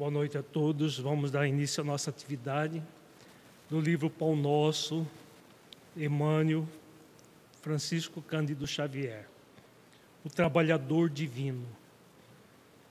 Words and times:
Boa 0.00 0.10
noite 0.10 0.38
a 0.38 0.42
todos. 0.42 0.98
Vamos 0.98 1.30
dar 1.30 1.46
início 1.46 1.82
à 1.82 1.84
nossa 1.84 2.08
atividade 2.08 2.82
no 3.68 3.78
livro 3.78 4.08
Pão 4.08 4.34
Nosso, 4.34 5.06
Emmanuel 5.94 6.66
Francisco 7.60 8.22
Cândido 8.22 8.66
Xavier, 8.66 9.28
o 10.24 10.30
trabalhador 10.30 11.10
divino. 11.10 11.66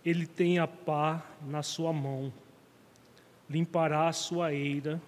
Ele 0.06 0.28
tem 0.28 0.60
a 0.60 0.68
pá 0.68 1.26
na 1.48 1.64
sua 1.64 1.92
mão, 1.92 2.32
limpará 3.50 4.08
a 4.08 4.14
sua 4.14 4.54
eira 4.54 5.02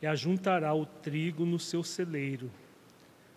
e 0.00 0.06
ajuntará 0.06 0.72
o 0.72 0.86
trigo 0.86 1.44
no 1.44 1.58
seu 1.58 1.84
celeiro, 1.84 2.50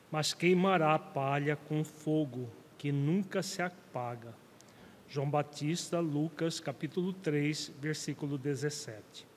mas 0.09 0.33
queimará 0.33 0.93
a 0.93 0.99
palha 0.99 1.57
com 1.57 1.83
fogo 1.83 2.49
que 2.77 2.93
nunca 2.93 3.43
se 3.43 3.61
apaga 3.61 4.41
João 5.13 5.29
Batista, 5.29 5.99
Lucas, 5.99 6.59
capítulo 6.59 7.13
3, 7.13 7.71
versículo 7.79 8.35
17. 8.35 9.27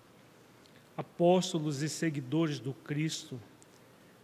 Apóstolos 0.96 1.82
e 1.82 1.88
seguidores 1.90 2.58
do 2.58 2.72
Cristo, 2.72 3.38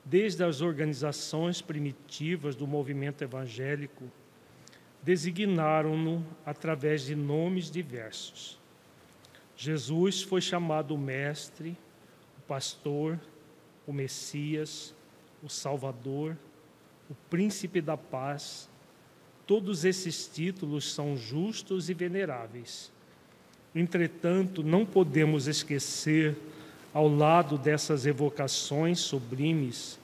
desde 0.03 0.43
as 0.43 0.63
organizações 0.63 1.61
primitivas 1.61 2.57
do 2.57 2.67
movimento 2.67 3.21
evangélico, 3.21 4.11
designaram-no 5.03 6.25
através 6.47 7.03
de 7.03 7.15
nomes 7.15 7.71
diversos. 7.71 8.59
Jesus 9.55 10.23
foi 10.23 10.41
chamado 10.41 10.95
o 10.95 10.99
Mestre, 10.99 11.77
o 12.39 12.41
Pastor, 12.49 13.21
o 13.87 13.93
Messias, 13.93 14.95
o 15.43 15.51
Salvador, 15.51 16.35
o 17.11 17.15
Príncipe 17.29 17.83
da 17.83 17.99
Paz, 17.99 18.71
Todos 19.47 19.85
esses 19.85 20.27
títulos 20.27 20.93
são 20.93 21.17
justos 21.17 21.89
e 21.89 21.95
veneráveis. 21.95 22.91
Entretanto, 23.75 24.63
não 24.63 24.85
podemos 24.87 25.47
esquecer, 25.47 26.37
ao 26.95 27.09
lado 27.09 27.57
dessas 27.57 28.07
evocações 28.07 29.01
sublimes, 29.01 29.99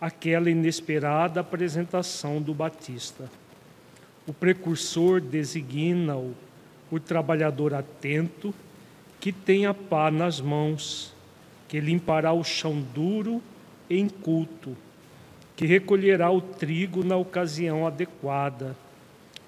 aquela 0.00 0.50
inesperada 0.50 1.40
apresentação 1.40 2.40
do 2.40 2.52
Batista. 2.52 3.30
O 4.26 4.32
precursor 4.32 5.20
designa-o 5.20 6.34
o 6.90 6.98
trabalhador 6.98 7.74
atento 7.74 8.54
que 9.20 9.32
tem 9.32 9.66
a 9.66 9.74
pá 9.74 10.10
nas 10.10 10.40
mãos, 10.40 11.14
que 11.66 11.80
limpará 11.80 12.32
o 12.32 12.44
chão 12.44 12.80
duro 12.94 13.42
e 13.90 13.98
inculto 13.98 14.76
que 15.58 15.66
recolherá 15.66 16.30
o 16.30 16.40
trigo 16.40 17.02
na 17.02 17.16
ocasião 17.16 17.84
adequada 17.84 18.76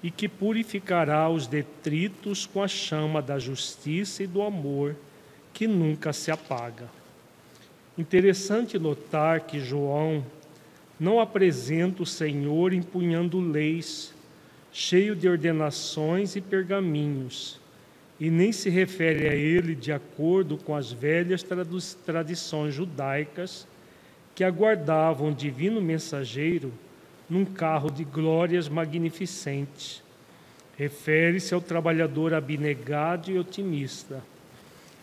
e 0.03 0.11
que 0.11 0.27
purificará 0.27 1.29
os 1.29 1.47
detritos 1.47 2.45
com 2.45 2.61
a 2.61 2.67
chama 2.67 3.21
da 3.21 3.39
justiça 3.39 4.21
e 4.21 4.27
do 4.27 4.41
amor 4.41 4.97
que 5.53 5.65
nunca 5.65 6.11
se 6.11 6.29
apaga. 6.29 6.89
Interessante 7.97 8.77
notar 8.77 9.39
que 9.39 9.61
João 9.61 10.21
não 10.99 11.17
apresenta 11.17 12.03
o 12.03 12.05
Senhor 12.05 12.73
empunhando 12.73 13.39
leis, 13.39 14.13
cheio 14.69 15.15
de 15.15 15.29
ordenações 15.29 16.35
e 16.35 16.41
pergaminhos, 16.41 17.57
e 18.19 18.29
nem 18.29 18.51
se 18.51 18.69
refere 18.69 19.29
a 19.29 19.33
ele 19.33 19.73
de 19.73 19.93
acordo 19.93 20.57
com 20.57 20.75
as 20.75 20.91
velhas 20.91 21.41
tradições 22.05 22.73
judaicas 22.73 23.65
que 24.41 24.45
aguardavam 24.45 25.27
um 25.27 25.33
divino 25.33 25.79
mensageiro 25.79 26.73
num 27.29 27.45
carro 27.45 27.91
de 27.91 28.03
glórias 28.03 28.67
magnificentes. 28.67 30.01
Refere-se 30.75 31.53
ao 31.53 31.61
trabalhador 31.61 32.33
abnegado 32.33 33.29
e 33.29 33.37
otimista. 33.37 34.23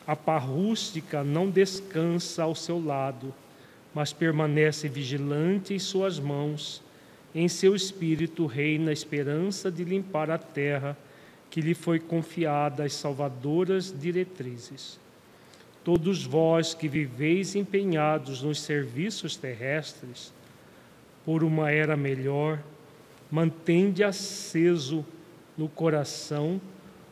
A 0.05 0.16
pá 0.16 0.39
rústica 0.39 1.22
não 1.22 1.48
descansa 1.48 2.42
ao 2.42 2.53
seu 2.56 2.84
lado, 2.84 3.33
mas 3.94 4.12
permanece 4.12 4.88
vigilante 4.88 5.72
em 5.72 5.78
suas 5.78 6.19
mãos. 6.19 6.82
Em 7.32 7.48
seu 7.48 7.77
espírito 7.77 8.44
reina 8.44 8.91
a 8.91 8.93
esperança 8.93 9.71
de 9.71 9.84
limpar 9.84 10.32
a 10.32 10.38
terra 10.38 10.97
que 11.48 11.60
lhe 11.60 11.75
foi 11.75 12.00
confiada 12.00 12.82
às 12.82 12.93
salvadoras 12.94 13.94
diretrizes. 13.97 14.98
Todos 15.88 16.22
vós 16.22 16.75
que 16.75 16.87
viveis 16.87 17.56
empenhados 17.56 18.43
nos 18.43 18.60
serviços 18.60 19.37
terrestres, 19.37 20.34
por 21.25 21.43
uma 21.43 21.71
era 21.71 21.97
melhor, 21.97 22.62
mantende 23.31 24.04
aceso 24.04 25.03
no 25.56 25.66
coração 25.66 26.60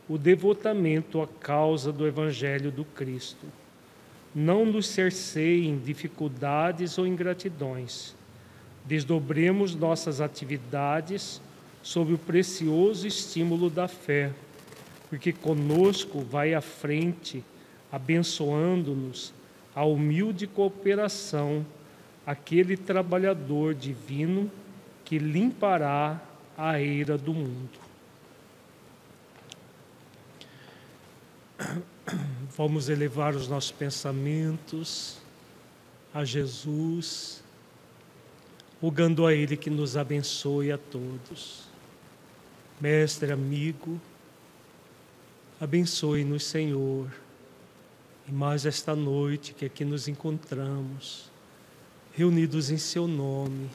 o 0.07 0.15
devotamento 0.15 1.19
à 1.19 1.25
causa 1.25 1.91
do 1.91 2.05
Evangelho 2.05 2.69
do 2.69 2.85
Cristo. 2.85 3.47
Não 4.35 4.63
nos 4.63 4.85
cerceiem 4.85 5.79
dificuldades 5.79 6.99
ou 6.99 7.07
ingratidões. 7.07 8.15
Desdobremos 8.85 9.73
nossas 9.73 10.21
atividades 10.21 11.41
sob 11.81 12.13
o 12.13 12.17
precioso 12.19 13.07
estímulo 13.07 13.71
da 13.71 13.87
fé, 13.87 14.31
porque 15.09 15.33
conosco 15.33 16.19
vai 16.21 16.53
à 16.53 16.61
frente 16.61 17.43
abençoando-nos 17.91 19.33
a 19.75 19.85
humilde 19.85 20.47
cooperação, 20.47 21.65
aquele 22.25 22.75
trabalhador 22.75 23.73
divino 23.73 24.51
que 25.05 25.19
limpará 25.19 26.19
a 26.57 26.81
eira 26.81 27.17
do 27.17 27.33
mundo. 27.33 27.79
Vamos 32.57 32.89
elevar 32.89 33.35
os 33.35 33.47
nossos 33.47 33.71
pensamentos 33.71 35.19
a 36.13 36.25
Jesus, 36.25 37.43
rogando 38.81 39.25
a 39.27 39.33
Ele 39.33 39.55
que 39.55 39.69
nos 39.69 39.95
abençoe 39.95 40.71
a 40.71 40.77
todos. 40.77 41.67
Mestre, 42.81 43.31
amigo, 43.31 44.01
abençoe-nos, 45.61 46.43
Senhor 46.43 47.07
e 48.27 48.31
mais 48.31 48.65
esta 48.65 48.93
noite 48.93 49.53
que 49.53 49.63
aqui 49.63 49.85
nos 49.85 50.09
encontramos, 50.09 51.31
reunidos 52.13 52.69
em 52.69 52.77
Seu 52.77 53.07
nome, 53.07 53.69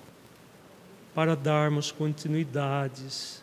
para 1.15 1.35
darmos 1.35 1.91
continuidades 1.91 3.43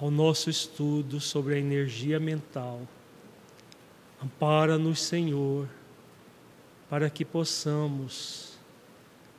ao 0.00 0.10
nosso 0.10 0.48
estudo 0.48 1.20
sobre 1.20 1.54
a 1.54 1.58
energia 1.58 2.18
mental. 2.18 2.80
Ampara-nos, 4.22 5.02
Senhor, 5.02 5.68
para 6.88 7.10
que 7.10 7.24
possamos 7.24 8.54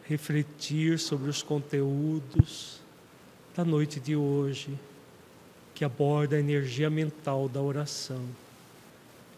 refletir 0.08 1.00
sobre 1.00 1.30
os 1.30 1.41
conteúdos 1.41 2.80
da 3.56 3.66
noite 3.66 4.00
de 4.00 4.16
hoje, 4.16 4.78
que 5.74 5.84
aborda 5.84 6.36
a 6.36 6.40
energia 6.40 6.90
mental 6.90 7.50
da 7.50 7.62
oração 7.62 8.24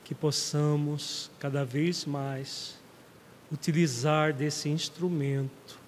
que 0.03 0.13
possamos 0.13 1.31
cada 1.39 1.63
vez 1.63 2.05
mais 2.05 2.77
utilizar 3.51 4.33
desse 4.33 4.69
instrumento 4.69 5.79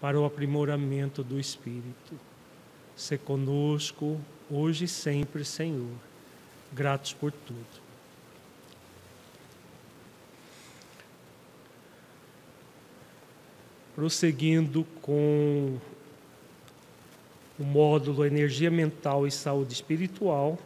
para 0.00 0.18
o 0.18 0.24
aprimoramento 0.24 1.22
do 1.22 1.38
Espírito. 1.38 2.18
Se 2.96 3.18
conosco 3.18 4.20
hoje 4.50 4.84
e 4.84 4.88
sempre, 4.88 5.44
Senhor. 5.44 5.94
Gratos 6.72 7.12
por 7.12 7.30
tudo. 7.30 7.82
Prosseguindo 13.94 14.84
com 15.02 15.78
o 17.58 17.64
módulo 17.64 18.24
Energia 18.24 18.70
Mental 18.70 19.26
e 19.26 19.30
Saúde 19.30 19.74
Espiritual, 19.74 20.58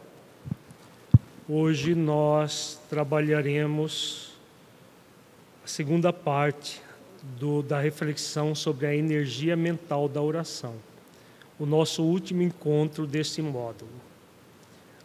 Hoje 1.49 1.95
nós 1.95 2.77
trabalharemos 2.89 4.33
a 5.63 5.67
segunda 5.67 6.11
parte 6.11 6.81
do, 7.39 7.63
da 7.63 7.79
reflexão 7.79 8.53
sobre 8.53 8.85
a 8.85 8.93
energia 8.93 9.55
mental 9.55 10.09
da 10.09 10.21
oração, 10.21 10.75
o 11.57 11.65
nosso 11.65 12.03
último 12.03 12.41
encontro 12.41 13.07
deste 13.07 13.41
módulo. 13.41 13.89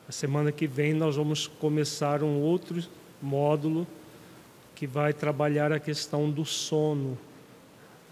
A 0.09 0.11
semana 0.11 0.51
que 0.51 0.67
vem 0.67 0.93
nós 0.93 1.15
vamos 1.15 1.47
começar 1.47 2.25
um 2.25 2.41
outro 2.41 2.83
módulo 3.23 3.87
que 4.75 4.85
vai 4.85 5.13
trabalhar 5.13 5.71
a 5.71 5.79
questão 5.79 6.29
do 6.29 6.45
sono, 6.45 7.17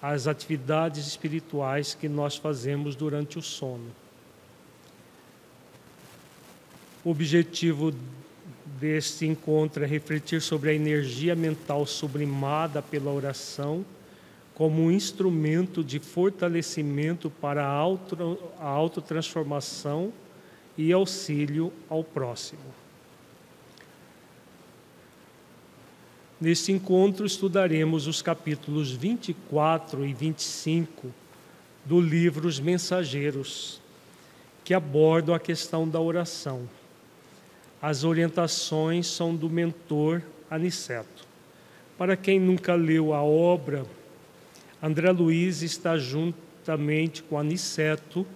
as 0.00 0.29
atividades 0.29 1.05
espirituais 1.05 1.94
que 1.94 2.09
nós 2.09 2.37
fazemos 2.37 2.94
durante 2.94 3.41
o 3.41 3.43
sono. 3.43 3.91
O 7.05 7.11
objetivo 7.11 7.93
deste 8.65 9.27
encontro 9.27 9.85
é 9.85 9.87
refletir 9.87 10.41
sobre 10.41 10.71
a 10.71 10.75
energia 10.75 11.35
mental 11.35 11.87
sublimada 11.87 12.83
pela 12.83 13.11
oração 13.12 13.85
como 14.55 14.83
um 14.83 14.91
instrumento 14.91 15.83
de 15.83 15.99
fortalecimento 15.99 17.31
para 17.31 17.65
a, 17.65 17.71
auto, 17.71 18.39
autotransformação 18.59 20.12
e 20.77 20.93
auxílio 20.93 21.73
ao 21.89 22.05
próximo. 22.05 22.61
Neste 26.39 26.73
encontro 26.73 27.25
estudaremos 27.25 28.07
os 28.07 28.21
capítulos 28.21 28.93
24 28.93 30.07
e 30.07 30.12
25 30.12 31.09
do 31.85 32.01
livro 32.01 32.47
Os 32.47 32.61
Mensageiros, 32.61 33.81
que 34.62 34.75
abordam 34.75 35.35
a 35.35 35.41
questão 35.41 35.89
da 35.89 36.01
oração. 36.01 36.69
As 37.82 38.05
orientações 38.05 39.06
são 39.06 39.35
do 39.35 39.49
mentor 39.49 40.23
Aniceto. 40.50 41.27
Para 41.97 42.17
quem 42.17 42.38
nunca 42.38 42.75
leu 42.75 43.15
a 43.15 43.23
obra, 43.23 43.87
André 44.82 45.11
Luiz 45.11 45.62
está 45.62 45.97
juntamente 45.97 47.23
com 47.23 47.38
Aniceto 47.38 48.27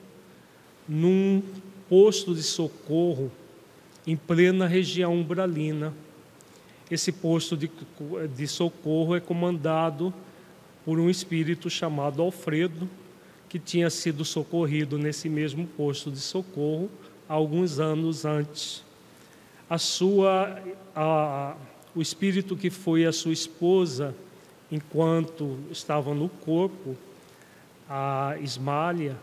num 0.89 1.43
posto 1.89 2.35
de 2.35 2.43
socorro 2.43 3.31
em 4.07 4.17
plena 4.17 4.67
região 4.67 5.15
umbralina. 5.15 5.93
Esse 6.91 7.11
posto 7.11 7.57
de, 7.57 7.71
de 8.37 8.47
socorro 8.47 9.17
é 9.17 9.21
comandado 9.21 10.13
por 10.85 10.99
um 10.99 11.09
espírito 11.09 11.71
chamado 11.71 12.21
Alfredo, 12.21 12.89
que 13.49 13.59
tinha 13.59 13.89
sido 13.89 14.25
socorrido 14.25 14.99
nesse 14.99 15.29
mesmo 15.29 15.67
posto 15.67 16.11
de 16.11 16.19
socorro 16.19 16.91
alguns 17.27 17.79
anos 17.79 18.25
antes. 18.25 18.84
A 19.69 19.79
sua, 19.79 20.63
a, 20.95 21.55
o 21.95 22.03
espírito 22.03 22.57
que 22.57 22.71
foi 22.71 23.07
a 23.07 23.13
sua 23.13 23.33
esposa 23.33 24.15
enquanto 24.71 25.59
estava 25.71 26.15
no 26.15 26.29
corpo, 26.29 26.97
a 27.89 28.37
Ismália, 28.41 29.17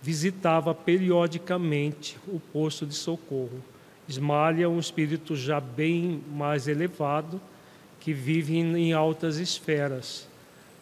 visitava 0.00 0.74
periodicamente 0.74 2.16
o 2.28 2.38
posto 2.38 2.86
de 2.86 2.94
socorro. 2.94 3.62
Ismália 4.08 4.64
é 4.64 4.68
um 4.68 4.78
espírito 4.78 5.36
já 5.36 5.60
bem 5.60 6.22
mais 6.32 6.68
elevado, 6.68 7.40
que 8.00 8.12
vive 8.12 8.56
em 8.56 8.92
altas 8.92 9.36
esferas, 9.36 10.26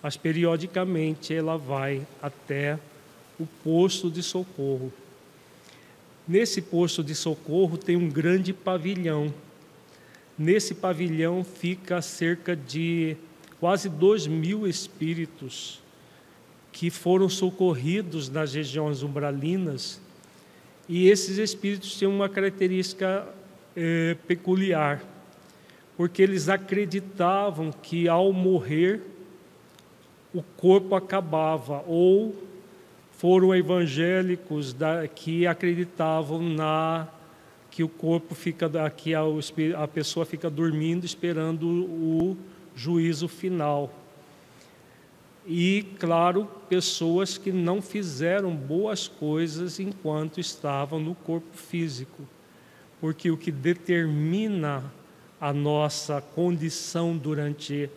mas 0.03 0.17
periodicamente 0.17 1.35
ela 1.35 1.57
vai 1.57 2.07
até 2.23 2.79
o 3.41 3.47
posto 3.65 4.11
de 4.11 4.23
socorro. 4.23 4.93
Nesse 6.29 6.61
posto 6.61 7.05
de 7.05 7.15
socorro 7.15 7.79
tem 7.79 7.97
um 7.97 8.09
grande 8.09 8.53
pavilhão. 8.53 9.33
Nesse 10.37 10.75
pavilhão 10.75 11.45
fica 11.45 12.03
cerca 12.03 12.57
de 12.57 13.17
quase 13.61 13.89
dois 13.89 14.27
mil 14.27 14.67
espíritos 14.67 15.81
que 16.73 16.91
foram 16.91 17.29
socorridos 17.29 18.29
nas 18.29 18.53
regiões 18.53 19.03
umbralinas, 19.03 19.99
e 20.89 21.09
esses 21.09 21.39
espíritos 21.39 21.99
têm 21.99 22.07
uma 22.07 22.29
característica 22.29 23.27
é, 23.75 24.15
peculiar, 24.27 25.03
porque 25.97 26.21
eles 26.21 26.51
acreditavam 26.51 27.73
que 27.73 28.09
ao 28.09 28.31
morrer 28.31 29.01
o 30.35 30.43
corpo 30.43 30.95
acabava, 30.95 31.83
ou 31.87 32.37
foram 33.19 33.55
evangélicos 33.55 34.73
da, 34.73 35.09
que 35.09 35.47
acreditavam 35.47 36.43
na 36.43 37.09
que 37.71 37.83
o 37.83 37.89
corpo 37.89 38.35
fica 38.35 38.71
que 38.91 39.15
a, 39.15 39.21
a 39.77 39.89
pessoa 39.89 40.25
fica 40.25 40.49
dormindo 40.49 41.05
esperando 41.05 41.67
o 41.67 42.37
juízo 42.75 43.29
final. 43.29 43.93
E, 45.47 45.85
claro, 45.99 46.49
pessoas 46.69 47.37
que 47.37 47.53
não 47.53 47.83
fizeram 47.83 48.57
boas 48.57 49.07
coisas 49.07 49.79
enquanto 49.79 50.41
estavam 50.41 50.99
no 50.99 51.15
corpo 51.15 51.55
físico, 51.55 52.23
porque 52.99 53.31
o 53.31 53.37
que 53.37 53.53
determina 53.53 54.83
a 55.39 55.53
nossa 55.53 56.21
condição 56.21 57.17
durante 57.17 57.91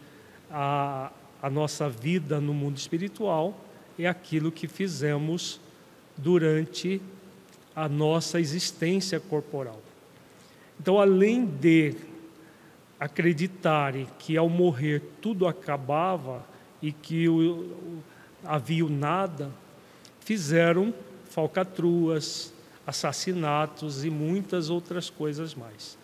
a, 0.51 1.10
a 1.42 1.50
nossa 1.50 1.89
vida 1.89 2.42
no 2.42 2.54
mundo 2.54 2.77
espiritual 2.77 3.69
é 4.00 4.07
aquilo 4.07 4.51
que 4.51 4.68
fizemos 4.68 5.60
durante 6.18 7.01
a 7.75 7.88
nossa 7.88 8.40
existência 8.40 9.19
corporal. 9.19 9.81
Então, 10.80 11.00
além 11.00 11.46
de 11.46 11.96
acreditarem 13.00 14.07
que 14.18 14.36
ao 14.36 14.50
morrer 14.50 15.01
tudo 15.22 15.48
acabava, 15.48 16.46
e 16.81 16.92
que 16.92 17.28
o, 17.28 17.36
o, 17.36 18.04
havia 18.44 18.86
o 18.86 18.90
nada, 18.90 19.51
fizeram 20.22 20.94
falcatruas, 21.30 22.54
assassinatos 22.86 24.04
e 24.04 24.10
muitas 24.10 24.69
outras 24.69 25.10
coisas 25.10 25.54
mais. 25.54 25.98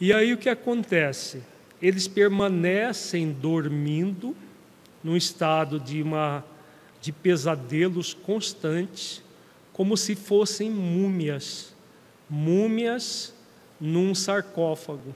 E 0.00 0.12
aí 0.12 0.32
o 0.32 0.38
que 0.38 0.48
acontece? 0.48 1.42
Eles 1.80 2.08
permanecem 2.08 3.32
dormindo 3.32 4.34
num 5.02 5.16
estado 5.16 5.78
de 5.78 6.00
uma 6.02 6.44
de 7.02 7.10
pesadelos 7.12 8.14
constantes, 8.14 9.20
como 9.72 9.96
se 9.96 10.14
fossem 10.14 10.70
múmias, 10.70 11.74
múmias 12.30 13.34
num 13.80 14.14
sarcófago. 14.14 15.12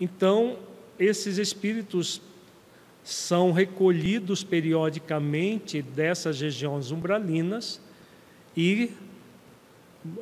Então, 0.00 0.58
esses 0.98 1.36
espíritos 1.36 2.22
são 3.04 3.52
recolhidos 3.52 4.42
periodicamente 4.42 5.82
dessas 5.82 6.40
regiões 6.40 6.90
umbralinas 6.90 7.80
e 8.56 8.90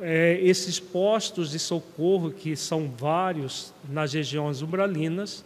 é, 0.01 0.39
esses 0.41 0.79
postos 0.79 1.51
de 1.51 1.59
socorro, 1.59 2.31
que 2.31 2.55
são 2.55 2.89
vários 2.89 3.73
nas 3.89 4.13
regiões 4.13 4.61
umbralinas, 4.61 5.45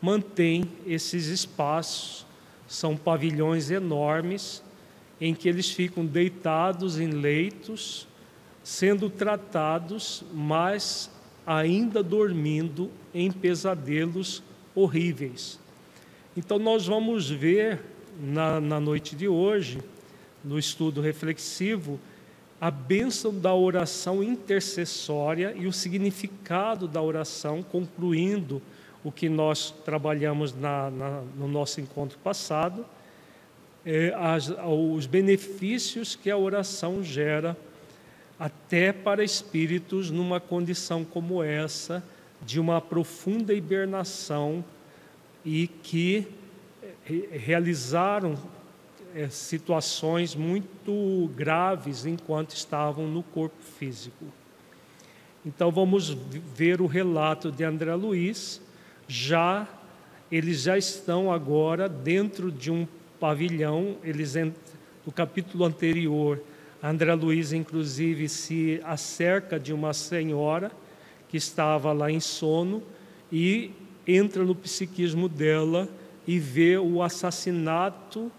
mantêm 0.00 0.70
esses 0.86 1.26
espaços, 1.26 2.26
são 2.72 2.96
pavilhões 2.96 3.70
enormes 3.70 4.62
em 5.20 5.34
que 5.34 5.46
eles 5.46 5.70
ficam 5.70 6.06
deitados 6.06 6.98
em 6.98 7.10
leitos, 7.10 8.08
sendo 8.64 9.10
tratados, 9.10 10.24
mas 10.32 11.10
ainda 11.46 12.02
dormindo 12.02 12.90
em 13.12 13.30
pesadelos 13.30 14.42
horríveis. 14.74 15.60
Então, 16.34 16.58
nós 16.58 16.86
vamos 16.86 17.28
ver 17.28 17.78
na, 18.18 18.58
na 18.58 18.80
noite 18.80 19.14
de 19.14 19.28
hoje, 19.28 19.82
no 20.42 20.58
estudo 20.58 21.02
reflexivo, 21.02 22.00
a 22.58 22.70
bênção 22.70 23.38
da 23.38 23.54
oração 23.54 24.22
intercessória 24.22 25.54
e 25.58 25.66
o 25.66 25.72
significado 25.72 26.88
da 26.88 27.02
oração, 27.02 27.62
concluindo 27.62 28.62
o 29.04 29.10
que 29.10 29.28
nós 29.28 29.74
trabalhamos 29.84 30.54
na, 30.54 30.90
na, 30.90 31.22
no 31.36 31.48
nosso 31.48 31.80
encontro 31.80 32.18
passado, 32.18 32.84
é, 33.84 34.14
as, 34.16 34.48
os 34.48 35.06
benefícios 35.06 36.14
que 36.14 36.30
a 36.30 36.36
oração 36.36 37.02
gera, 37.02 37.56
até 38.38 38.92
para 38.92 39.24
espíritos 39.24 40.10
numa 40.10 40.40
condição 40.40 41.04
como 41.04 41.42
essa, 41.42 42.02
de 42.44 42.58
uma 42.58 42.80
profunda 42.80 43.52
hibernação 43.52 44.64
e 45.44 45.68
que 45.68 46.26
eh, 47.08 47.38
realizaram 47.38 48.36
é, 49.14 49.28
situações 49.28 50.34
muito 50.34 51.30
graves 51.36 52.06
enquanto 52.06 52.54
estavam 52.54 53.06
no 53.06 53.22
corpo 53.22 53.62
físico. 53.78 54.24
Então 55.44 55.70
vamos 55.70 56.16
ver 56.54 56.80
o 56.80 56.86
relato 56.86 57.50
de 57.50 57.64
André 57.64 57.94
Luiz, 57.94 58.61
já 59.12 59.68
eles 60.30 60.62
já 60.62 60.78
estão 60.78 61.30
agora 61.30 61.86
dentro 61.86 62.50
de 62.50 62.70
um 62.70 62.88
pavilhão, 63.20 63.96
eles 64.02 64.34
no 64.34 65.12
capítulo 65.12 65.66
anterior, 65.66 66.42
André 66.82 67.12
Luiz 67.14 67.52
inclusive 67.52 68.26
se 68.30 68.80
acerca 68.82 69.60
de 69.60 69.74
uma 69.74 69.92
senhora 69.92 70.72
que 71.28 71.36
estava 71.36 71.92
lá 71.92 72.10
em 72.10 72.18
sono 72.18 72.82
e 73.30 73.72
entra 74.06 74.42
no 74.42 74.54
psiquismo 74.54 75.28
dela 75.28 75.86
e 76.26 76.38
vê 76.38 76.78
o 76.78 77.02
assassinato, 77.02 78.32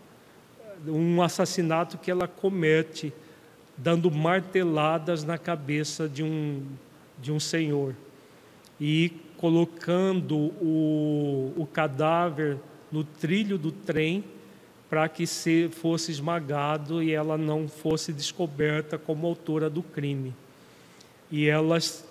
um 0.88 1.22
assassinato 1.22 2.00
que 2.00 2.10
ela 2.10 2.28
comete, 2.28 3.14
dando 3.78 4.10
marteladas 4.10 5.24
na 5.24 5.38
cabeça 5.38 6.10
de 6.10 6.24
um, 6.24 6.66
de 7.22 7.32
um 7.32 7.40
senhor. 7.40 7.96
E 8.82 9.14
colocando 9.44 10.54
o, 10.62 11.52
o 11.58 11.68
cadáver 11.68 12.56
no 12.90 13.04
trilho 13.04 13.58
do 13.58 13.74
trem 13.74 14.24
para 14.90 15.10
que 15.10 15.28
se 15.28 15.68
fosse 15.68 16.12
esmagado 16.12 17.04
e 17.04 17.12
ela 17.12 17.38
não 17.38 17.68
fosse 17.68 18.14
descoberta 18.14 18.98
como 18.98 19.28
autora 19.28 19.70
do 19.70 19.84
crime. 19.84 20.34
E 21.30 21.50
elas 21.50 22.06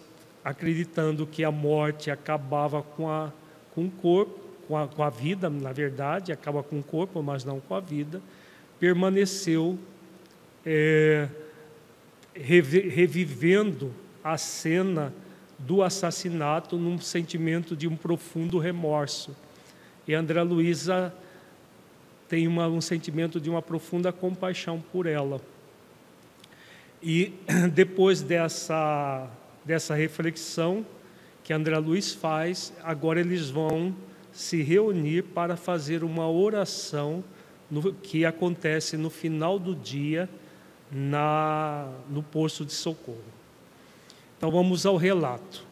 acreditando 0.45 1.27
que 1.27 1.43
a 1.43 1.51
morte 1.51 2.11
acabava 2.11 2.83
com 2.83 3.09
a 3.09 3.33
com 3.75 3.87
o 3.87 3.91
corpo, 3.91 4.39
com 4.69 4.77
a, 4.77 4.87
com 4.87 5.03
a 5.03 5.09
vida, 5.09 5.49
na 5.49 5.73
verdade, 5.73 6.33
acaba 6.33 6.63
com 6.63 6.81
o 6.81 6.83
corpo, 6.83 7.23
mas 7.23 7.47
não 7.47 7.61
com 7.61 7.75
a 7.75 7.81
vida, 7.81 8.21
permaneceu 8.79 9.79
é, 10.67 11.29
revivendo 12.35 13.91
a 14.23 14.37
cena 14.37 15.15
do 15.67 15.83
assassinato 15.83 16.77
num 16.77 16.99
sentimento 16.99 17.77
de 17.77 17.87
um 17.87 17.97
profundo 17.97 18.59
remorso. 18.59 19.35
E 20.07 20.15
André 20.15 20.43
Luiza 20.43 21.15
tem 22.29 22.49
uma, 22.49 22.67
um 22.67 22.81
sentimento 22.81 23.41
de 23.41 23.49
uma 23.49 23.63
profunda 23.63 24.13
compaixão 24.13 24.83
por 24.93 25.07
ela. 25.07 25.41
E 27.03 27.33
depois 27.73 28.23
dessa, 28.23 29.29
dessa 29.65 29.95
reflexão 29.95 30.85
que 31.45 31.53
André 31.53 31.77
Luiz 31.79 32.13
faz, 32.13 32.73
agora 32.83 33.21
eles 33.21 33.51
vão 33.51 33.95
se 34.33 34.63
reunir 34.63 35.23
para 35.23 35.57
fazer 35.57 36.03
uma 36.03 36.29
oração 36.31 37.23
no, 37.71 37.93
que 37.93 38.25
acontece 38.25 38.97
no 38.97 39.11
final 39.11 39.59
do 39.59 39.75
dia 39.75 40.29
na, 40.91 41.89
no 42.09 42.23
posto 42.23 42.65
de 42.65 42.73
socorro. 42.73 43.42
Então 44.43 44.51
vamos 44.51 44.85
ao 44.85 44.97
relato. 44.97 45.65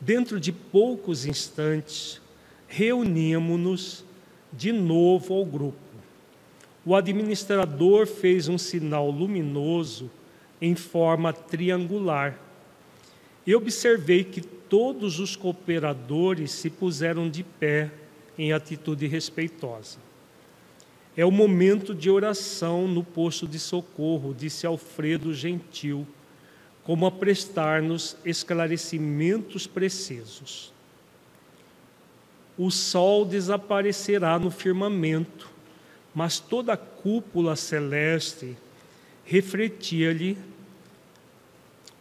Dentro 0.00 0.40
de 0.40 0.50
poucos 0.50 1.24
instantes, 1.24 2.20
reunimos-nos 2.66 4.04
de 4.52 4.72
novo 4.72 5.32
ao 5.34 5.44
grupo. 5.44 5.78
O 6.84 6.96
administrador 6.96 8.08
fez 8.08 8.48
um 8.48 8.58
sinal 8.58 9.08
luminoso 9.08 10.10
em 10.60 10.74
forma 10.74 11.32
triangular. 11.32 12.36
E 13.46 13.54
observei 13.54 14.24
que 14.24 14.40
todos 14.40 15.20
os 15.20 15.36
cooperadores 15.36 16.50
se 16.50 16.68
puseram 16.68 17.30
de 17.30 17.44
pé 17.44 17.88
em 18.36 18.52
atitude 18.52 19.06
respeitosa. 19.06 19.98
É 21.16 21.24
o 21.24 21.30
momento 21.30 21.94
de 21.94 22.10
oração 22.10 22.88
no 22.88 23.04
posto 23.04 23.46
de 23.46 23.60
socorro, 23.60 24.34
disse 24.34 24.66
Alfredo 24.66 25.32
Gentil, 25.32 26.04
como 26.84 27.06
a 27.06 27.10
prestar-nos 27.10 28.16
esclarecimentos 28.24 29.66
precisos. 29.66 30.72
O 32.58 32.70
sol 32.70 33.24
desaparecerá 33.24 34.38
no 34.38 34.50
firmamento, 34.50 35.48
mas 36.14 36.38
toda 36.38 36.74
a 36.74 36.76
cúpula 36.76 37.56
celeste 37.56 38.56
refletia-lhe. 39.24 40.36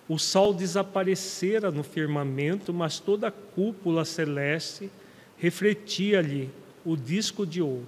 O 0.10 0.18
sol 0.18 0.54
desaparecera 0.54 1.72
no 1.72 1.84
firmamento, 1.84 2.74
mas 2.74 3.00
toda 3.00 3.28
a 3.28 3.32
cúpula 3.32 4.04
celeste 4.04 4.92
refletia-lhe 5.38 6.50
o 6.84 6.98
disco 6.98 7.46
de 7.46 7.62
ouro. 7.62 7.88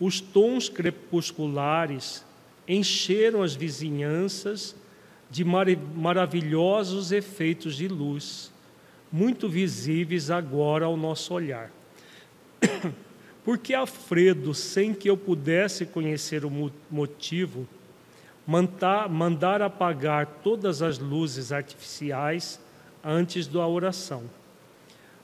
Os 0.00 0.20
tons 0.20 0.68
crepusculares 0.68 2.24
encheram 2.66 3.42
as 3.42 3.54
vizinhanças 3.54 4.74
de 5.32 5.44
mar 5.44 5.66
maravilhosos 5.96 7.10
efeitos 7.10 7.74
de 7.74 7.88
luz, 7.88 8.52
muito 9.10 9.48
visíveis 9.48 10.30
agora 10.30 10.84
ao 10.84 10.94
nosso 10.94 11.32
olhar. 11.32 11.70
Porque 13.42 13.72
Alfredo, 13.72 14.52
sem 14.52 14.92
que 14.92 15.08
eu 15.08 15.16
pudesse 15.16 15.86
conhecer 15.86 16.44
o 16.44 16.70
motivo, 16.90 17.66
mandar 18.46 19.62
apagar 19.62 20.26
todas 20.44 20.82
as 20.82 20.98
luzes 20.98 21.50
artificiais 21.50 22.60
antes 23.02 23.46
da 23.46 23.66
oração. 23.66 24.24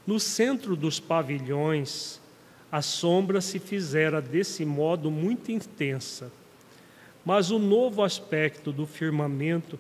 No 0.07 0.19
centro 0.19 0.75
dos 0.75 0.99
pavilhões, 0.99 2.19
a 2.73 2.81
sombra 2.81 3.43
se 3.43 3.59
fizera 3.59 4.23
desse 4.23 4.65
modo 4.65 5.11
muito 5.11 5.53
intensa. 5.53 6.33
Mas 7.29 7.51
o 7.51 7.59
novo 7.59 8.03
aspecto 8.03 8.73
do 8.73 8.87
firmamento, 8.87 9.79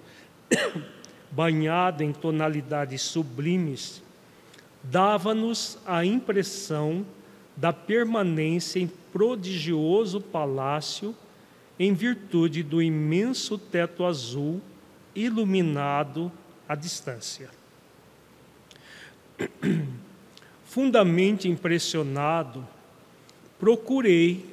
banhado 1.31 2.03
em 2.03 2.13
tonalidades 2.13 3.03
sublimes, 3.03 4.03
dava-nos 4.83 5.79
a 5.87 6.05
impressão 6.05 7.05
da 7.57 7.73
permanência 7.73 8.79
em 8.79 8.87
prodigioso 9.13 10.21
palácio, 10.21 11.15
em 11.79 11.93
virtude 11.93 12.63
do 12.63 12.83
imenso 12.83 13.59
teto 13.59 14.05
azul 14.05 14.61
iluminado 15.15 16.31
à 16.69 16.75
distância. 16.75 17.51
Fundamente 20.65 21.49
impressionado, 21.49 22.67
procurei 23.59 24.45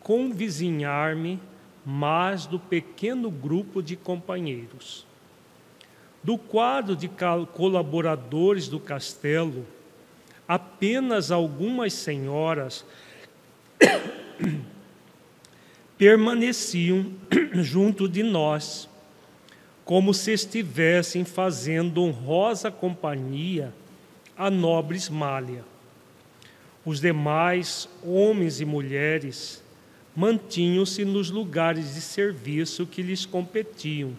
convizinhar-me 0.00 1.40
mais 1.84 2.46
do 2.46 2.58
pequeno 2.58 3.30
grupo 3.30 3.82
de 3.82 3.96
companheiros. 3.96 5.06
Do 6.22 6.36
quadro 6.36 6.94
de 6.94 7.10
colaboradores 7.52 8.68
do 8.68 8.78
castelo, 8.78 9.66
apenas 10.46 11.30
algumas 11.30 11.92
senhoras 11.92 12.84
permaneciam 15.96 17.12
junto 17.62 18.08
de 18.08 18.22
nós, 18.22 18.88
como 19.84 20.12
se 20.12 20.32
estivessem 20.32 21.24
fazendo 21.24 22.02
honrosa 22.02 22.70
companhia 22.70 23.72
à 24.36 24.50
nobre 24.50 24.96
Ismália. 24.96 25.64
Os 26.84 27.00
demais, 27.00 27.88
homens 28.02 28.60
e 28.60 28.64
mulheres, 28.64 29.62
mantinham-se 30.14 31.04
nos 31.04 31.30
lugares 31.30 31.94
de 31.94 32.00
serviço 32.00 32.86
que 32.86 33.02
lhes 33.02 33.24
competiam, 33.24 34.12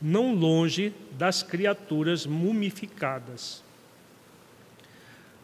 não 0.00 0.34
longe 0.34 0.92
das 1.12 1.42
criaturas 1.42 2.24
mumificadas. 2.26 3.62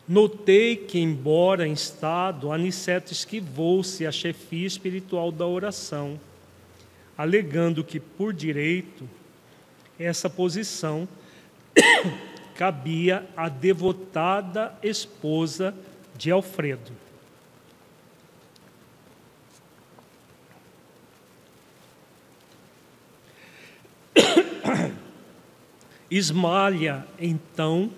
Notei 0.07 0.77
que, 0.77 0.99
embora 0.99 1.67
em 1.67 1.73
estado, 1.73 2.53
Aniceto 2.53 3.13
esquivou-se 3.13 4.07
a 4.07 4.13
chefia 4.13 4.67
espiritual 4.67 5.33
da 5.33 5.47
oração, 5.47 6.21
alegando 7.17 7.83
que, 7.83 7.99
por 7.99 8.33
direito, 8.33 9.09
essa 9.99 10.29
posição 10.29 11.09
cabia 12.55 13.27
à 13.37 13.49
devotada 13.49 14.75
esposa 14.83 15.75
de 16.17 16.31
Alfredo. 16.31 17.04
Esmalha, 26.11 27.07
então, 27.19 27.91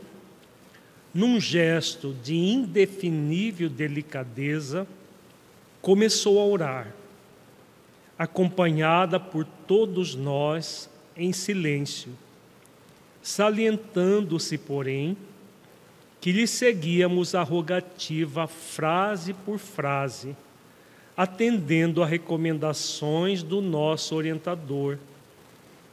num 1.13 1.41
gesto 1.41 2.15
de 2.23 2.37
indefinível 2.37 3.69
delicadeza, 3.69 4.87
começou 5.81 6.41
a 6.41 6.45
orar, 6.45 6.95
acompanhada 8.19 9.19
por 9.19 9.45
todos 9.67 10.15
nós 10.15 10.91
em 11.17 11.33
silêncio, 11.33 12.13
salientando-se, 13.23 14.59
porém, 14.59 15.17
que 16.21 16.33
lhe 16.33 16.47
seguíamos 16.47 17.35
a 17.35 17.43
rogativa 17.43 18.47
frase 18.47 19.33
por 19.33 19.59
frase, 19.59 20.37
atendendo 21.17 22.03
a 22.03 22.07
recomendações 22.07 23.43
do 23.43 23.61
nosso 23.61 24.15
orientador, 24.15 24.99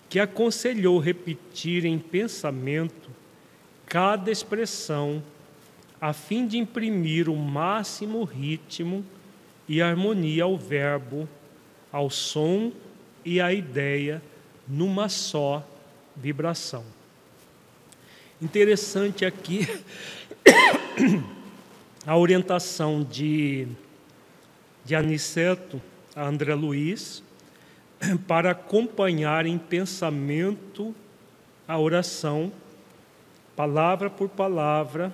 que 0.10 0.20
aconselhou 0.20 1.00
repetir 1.00 1.86
em 1.86 1.98
pensamento 1.98 3.10
cada 3.86 4.32
expressão, 4.32 5.24
a 6.00 6.14
fim 6.14 6.48
de 6.48 6.58
imprimir 6.58 7.30
o 7.30 7.36
máximo 7.36 8.24
ritmo 8.24 9.06
e 9.68 9.82
harmonia 9.82 10.44
ao 10.44 10.58
verbo, 10.58 11.28
ao 11.92 12.10
som 12.10 12.72
e 13.24 13.40
à 13.40 13.54
ideia 13.54 14.22
numa 14.68 15.10
só 15.10 15.66
vibração. 16.16 16.84
Interessante 18.42 19.26
aqui 19.26 19.68
a 22.06 22.18
orientação 22.18 23.04
de, 23.04 23.68
de 24.84 24.96
Aniceto 24.96 25.82
a 26.16 26.28
André 26.28 26.54
Luiz 26.54 27.23
para 28.28 28.52
acompanhar 28.52 29.46
em 29.46 29.58
pensamento 29.58 30.94
a 31.68 31.78
oração, 31.78 32.52
palavra 33.56 34.10
por 34.10 34.30
palavra, 34.30 35.12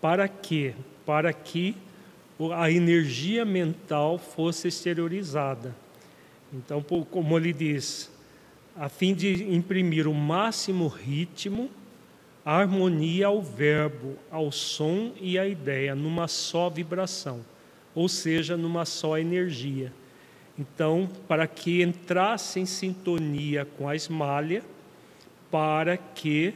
para 0.00 0.28
que? 0.28 0.74
Para 1.06 1.32
que 1.32 1.76
a 2.54 2.70
energia 2.70 3.44
mental 3.44 4.18
fosse 4.18 4.68
exteriorizada. 4.68 5.74
Então, 6.52 6.82
como 6.82 7.38
ele 7.38 7.52
diz, 7.52 8.10
a 8.76 8.88
fim 8.88 9.14
de 9.14 9.44
imprimir 9.54 10.06
o 10.06 10.14
máximo 10.14 10.88
ritmo 10.88 11.70
a 12.44 12.58
harmonia 12.58 13.28
ao 13.28 13.40
verbo, 13.40 14.18
ao 14.30 14.52
som 14.52 15.12
e 15.18 15.38
à 15.38 15.48
ideia, 15.48 15.94
numa 15.94 16.28
só 16.28 16.68
vibração, 16.68 17.40
ou 17.94 18.06
seja, 18.06 18.56
numa 18.56 18.84
só 18.84 19.16
energia. 19.16 19.90
Então, 20.58 21.10
para 21.26 21.46
que 21.46 21.82
entrasse 21.82 22.60
em 22.60 22.66
sintonia 22.66 23.64
com 23.76 23.88
a 23.88 23.96
esmalha, 23.96 24.62
para 25.50 25.96
que 25.96 26.54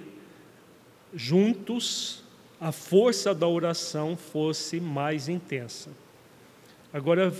juntos 1.12 2.22
a 2.60 2.70
força 2.72 3.34
da 3.34 3.46
oração 3.46 4.16
fosse 4.16 4.80
mais 4.80 5.28
intensa. 5.28 5.90
Agora 6.92 7.32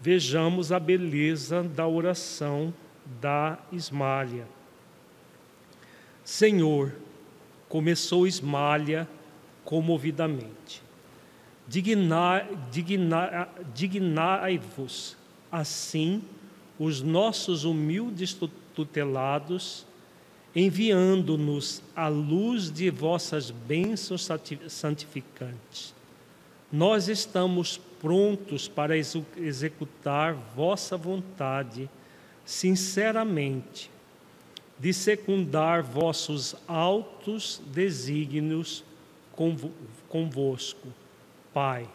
vejamos 0.00 0.72
a 0.72 0.78
beleza 0.78 1.62
da 1.62 1.86
oração 1.86 2.72
da 3.20 3.58
Ismália. 3.72 4.46
Senhor, 6.24 6.94
começou 7.68 8.26
Ismália 8.26 9.08
comovidamente. 9.64 10.82
Dignai-vos 13.74 15.19
assim 15.50 16.22
os 16.78 17.02
nossos 17.02 17.64
humildes 17.64 18.36
tutelados, 18.74 19.84
enviando-nos 20.56 21.82
a 21.94 22.08
luz 22.08 22.70
de 22.70 22.88
vossas 22.90 23.50
bênçãos 23.50 24.26
santificantes. 24.68 25.94
Nós 26.72 27.08
estamos 27.08 27.78
prontos 28.00 28.66
para 28.66 28.96
executar 28.96 30.34
vossa 30.56 30.96
vontade, 30.96 31.90
sinceramente, 32.44 33.90
de 34.78 34.94
secundar 34.94 35.82
vossos 35.82 36.56
altos 36.66 37.60
desígnios 37.66 38.82
convosco. 40.08 40.88
Pai, 41.52 41.86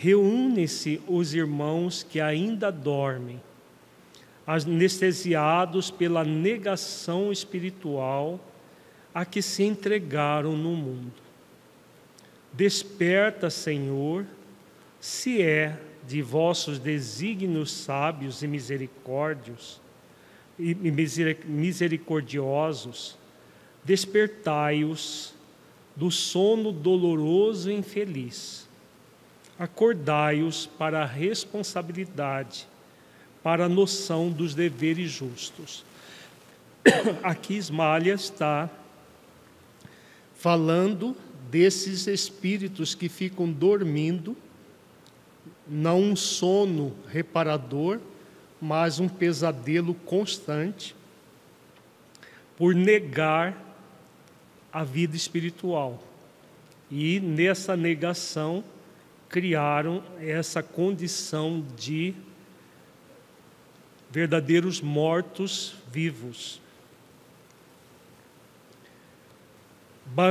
reúne-se 0.00 1.02
os 1.08 1.34
irmãos 1.34 2.04
que 2.04 2.20
ainda 2.20 2.70
dormem, 2.70 3.42
anestesiados 4.46 5.90
pela 5.90 6.22
negação 6.22 7.32
espiritual 7.32 8.38
a 9.12 9.24
que 9.24 9.42
se 9.42 9.64
entregaram 9.64 10.56
no 10.56 10.70
mundo. 10.76 11.20
Desperta, 12.52 13.50
Senhor, 13.50 14.24
se 15.00 15.42
é 15.42 15.76
de 16.06 16.22
vossos 16.22 16.78
desígnios 16.78 17.72
sábios 17.72 18.40
e 18.44 18.46
misericórdios 18.46 19.80
e 20.56 20.76
misericordiosos, 21.44 23.18
despertai-os 23.82 25.34
do 25.96 26.08
sono 26.08 26.70
doloroso 26.70 27.68
e 27.68 27.74
infeliz. 27.74 28.67
Acordai-os 29.58 30.66
para 30.66 31.02
a 31.02 31.06
responsabilidade, 31.06 32.68
para 33.42 33.64
a 33.64 33.68
noção 33.68 34.30
dos 34.30 34.54
deveres 34.54 35.10
justos. 35.10 35.84
Aqui 37.22 37.54
Ismalha 37.54 38.14
está 38.14 38.70
falando 40.36 41.16
desses 41.50 42.06
espíritos 42.06 42.94
que 42.94 43.08
ficam 43.08 43.50
dormindo, 43.50 44.36
não 45.66 46.00
um 46.00 46.16
sono 46.16 46.94
reparador, 47.08 47.98
mas 48.60 49.00
um 49.00 49.08
pesadelo 49.08 49.94
constante, 49.94 50.94
por 52.56 52.74
negar 52.74 53.56
a 54.72 54.84
vida 54.84 55.16
espiritual. 55.16 56.02
E 56.90 57.20
nessa 57.20 57.76
negação 57.76 58.64
criaram 59.28 60.02
essa 60.20 60.62
condição 60.62 61.64
de 61.76 62.14
verdadeiros 64.10 64.80
mortos 64.80 65.74
vivos. 65.90 66.60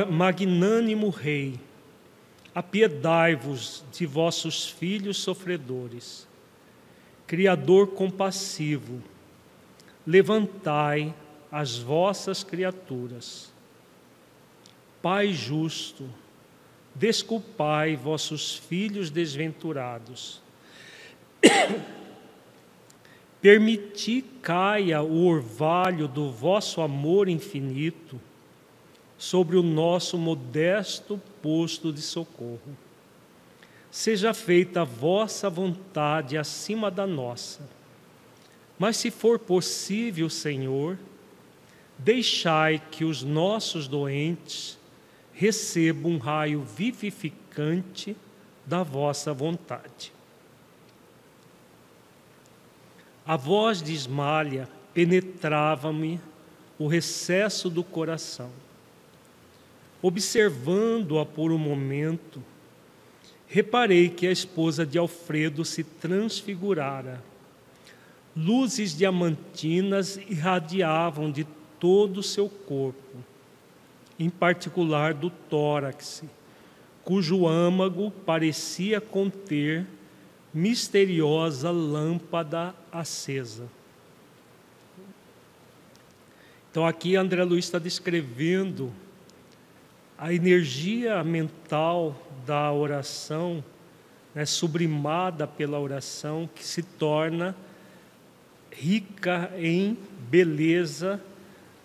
Magnânimo 0.10 1.10
Rei, 1.10 1.60
apiedai-vos 2.54 3.86
de 3.92 4.06
vossos 4.08 4.68
filhos 4.68 5.18
sofredores. 5.18 6.28
Criador 7.28 7.88
compassivo, 7.90 9.04
levantai 10.06 11.14
as 11.52 11.78
vossas 11.78 12.44
criaturas. 12.44 13.54
Pai 15.02 15.32
justo, 15.32 16.10
desculpai 16.98 17.96
vossos 17.96 18.56
filhos 18.56 19.10
desventurados. 19.10 20.42
Permiti 23.40 24.24
caia 24.42 25.02
o 25.04 25.26
orvalho 25.26 26.08
do 26.08 26.32
vosso 26.32 26.82
amor 26.82 27.30
infinito 27.30 28.20
sobre 29.18 29.56
o 29.56 29.64
nosso 29.64 30.18
modesto 30.18 31.22
posto 31.42 31.94
de 31.94 32.02
socorro. 32.02 32.76
Seja 33.92 34.34
feita 34.34 34.82
a 34.82 34.84
vossa 34.84 35.50
vontade 35.50 36.38
acima 36.38 36.90
da 36.90 37.06
nossa. 37.06 37.62
Mas 38.78 38.98
se 38.98 39.10
for 39.10 39.40
possível, 39.40 40.30
Senhor, 40.30 40.98
deixai 41.98 42.82
que 42.92 43.06
os 43.06 43.24
nossos 43.24 43.88
doentes 43.88 44.78
recebo 45.38 46.10
um 46.10 46.18
raio 46.18 46.64
vivificante 46.64 48.18
da 48.66 48.82
vossa 48.82 49.32
vontade. 49.32 50.12
A 53.24 53.38
voz 53.38 53.84
de 53.84 53.94
Ismalha 53.94 54.68
penetrava-me 54.96 56.20
o 56.80 56.88
recesso 56.88 57.70
do 57.70 57.84
coração. 57.84 58.50
Observando-a 60.02 61.24
por 61.24 61.52
um 61.52 61.58
momento, 61.58 62.42
reparei 63.46 64.10
que 64.10 64.26
a 64.26 64.32
esposa 64.32 64.88
de 64.88 64.98
Alfredo 64.98 65.64
se 65.64 65.84
transfigurara. 65.84 67.24
Luzes 68.36 68.98
diamantinas 68.98 70.18
irradiavam 70.18 71.32
de 71.32 71.46
todo 71.80 72.22
o 72.22 72.24
seu 72.24 72.50
corpo 72.50 73.07
em 74.20 74.30
particular 74.30 75.14
do 75.14 75.30
tórax, 75.30 76.24
cujo 77.04 77.48
âmago 77.48 78.12
parecia 78.12 79.00
conter 79.00 79.86
misteriosa 80.54 81.70
lâmpada 81.70 82.74
acesa. 82.92 83.66
Então, 86.72 86.86
aqui 86.86 87.16
André 87.16 87.44
Luiz 87.44 87.66
está 87.66 87.80
descrevendo 87.80 88.92
a 90.18 90.34
energia 90.34 91.24
mental 91.24 92.16
da 92.46 92.72
oração, 92.72 93.64
né, 94.34 94.46
sublimada 94.46 95.48
pela 95.48 95.80
oração, 95.80 96.50
que 96.54 96.64
se 96.64 96.82
torna 96.82 97.56
rica 98.72 99.52
em 99.58 99.98
beleza 100.30 101.22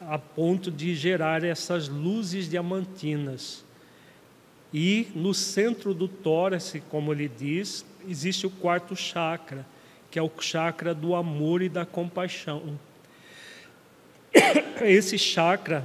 a 0.08 0.18
ponto 0.18 0.70
de 0.70 0.94
gerar 0.94 1.44
essas 1.44 1.88
luzes 1.88 2.48
diamantinas. 2.48 3.64
E 4.72 5.08
no 5.14 5.34
centro 5.34 5.92
do 5.92 6.08
tórax, 6.08 6.74
como 6.88 7.12
ele 7.12 7.28
diz, 7.28 7.84
existe 8.08 8.46
o 8.46 8.50
quarto 8.50 8.96
chakra, 8.96 9.66
que 10.10 10.18
é 10.18 10.22
o 10.22 10.30
chakra 10.40 10.94
do 10.94 11.14
amor 11.14 11.62
e 11.62 11.68
da 11.68 11.84
compaixão. 11.84 12.78
Esse 14.80 15.18
chakra 15.18 15.84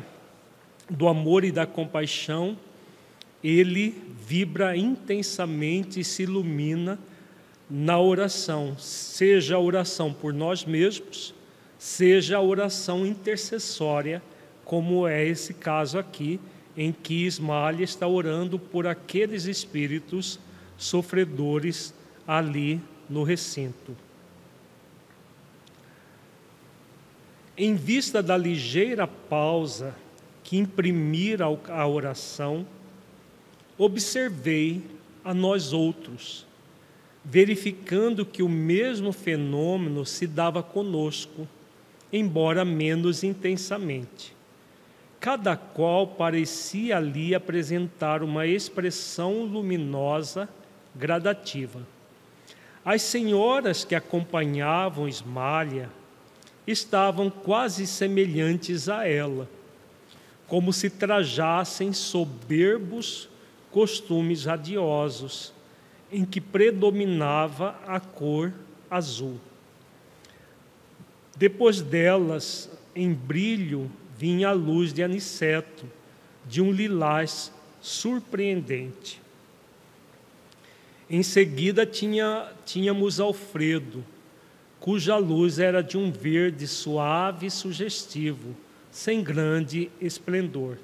do 0.89 1.07
amor 1.07 1.43
e 1.43 1.51
da 1.51 1.65
compaixão, 1.65 2.57
ele 3.43 3.95
vibra 4.25 4.75
intensamente 4.75 5.99
e 5.99 6.03
se 6.03 6.23
ilumina 6.23 6.97
na 7.69 7.99
oração, 7.99 8.77
seja 8.77 9.57
a 9.57 9.59
oração 9.59 10.13
por 10.13 10.33
nós 10.33 10.63
mesmos, 10.63 11.33
seja 11.77 12.37
a 12.37 12.41
oração 12.41 13.05
intercessória, 13.05 14.21
como 14.65 15.07
é 15.07 15.25
esse 15.25 15.53
caso 15.53 15.97
aqui, 15.97 16.39
em 16.75 16.91
que 16.91 17.25
Ismael 17.25 17.81
está 17.81 18.07
orando 18.07 18.59
por 18.59 18.85
aqueles 18.85 19.45
espíritos 19.45 20.39
sofredores 20.77 21.93
ali 22.27 22.81
no 23.09 23.23
recinto. 23.23 23.95
Em 27.57 27.73
vista 27.73 28.21
da 28.21 28.37
ligeira 28.37 29.07
pausa 29.07 29.95
que 30.43 30.57
imprimira 30.57 31.45
a 31.45 31.87
oração, 31.87 32.65
observei 33.77 34.83
a 35.23 35.33
nós 35.33 35.73
outros, 35.73 36.45
verificando 37.25 38.25
que 38.25 38.43
o 38.43 38.49
mesmo 38.49 39.11
fenômeno 39.11 40.05
se 40.05 40.27
dava 40.27 40.61
conosco 40.61 41.47
embora 42.11 42.63
menos 42.63 43.23
intensamente. 43.23 44.35
Cada 45.19 45.57
qual 45.57 46.07
parecia 46.07 46.97
ali 46.97 47.33
apresentar 47.33 48.23
uma 48.23 48.45
expressão 48.45 49.43
luminosa 49.43 50.47
gradativa. 50.95 51.81
As 52.85 53.01
senhoras 53.01 53.83
que 53.83 53.95
acompanhavam 53.95 55.07
Ismalha 55.07 55.89
estavam 56.65 57.29
quase 57.29 57.87
semelhantes 57.87 58.87
a 58.87 59.07
ela, 59.07 59.49
como 60.47 60.71
se 60.71 60.89
trajassem 60.89 61.91
soberbos 61.91 63.29
costumes 63.71 64.45
radiosos, 64.45 65.53
em 66.11 66.23
que 66.23 66.39
predominava 66.39 67.75
a 67.85 67.99
cor 67.99 68.53
azul. 68.89 69.39
Depois 71.37 71.81
delas, 71.81 72.69
em 72.95 73.13
brilho, 73.13 73.91
vinha 74.17 74.49
a 74.49 74.53
luz 74.53 74.91
de 74.91 75.03
aniceto, 75.03 75.85
de 76.47 76.61
um 76.61 76.71
lilás 76.71 77.51
surpreendente. 77.79 79.21
Em 81.07 81.21
seguida 81.21 81.85
tinha, 81.85 82.51
tínhamos 82.65 83.19
Alfredo, 83.19 84.03
cuja 84.79 85.17
luz 85.17 85.59
era 85.59 85.81
de 85.81 85.97
um 85.97 86.11
verde 86.11 86.67
suave 86.67 87.45
e 87.45 87.51
sugestivo, 87.51 88.55
sem 88.91 89.23
grande 89.23 89.91
esplendor. 90.01 90.77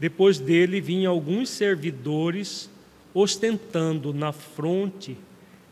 Depois 0.00 0.38
dele 0.38 0.80
vinham 0.80 1.12
alguns 1.12 1.50
servidores 1.50 2.70
ostentando 3.12 4.12
na 4.12 4.32
fronte 4.32 5.16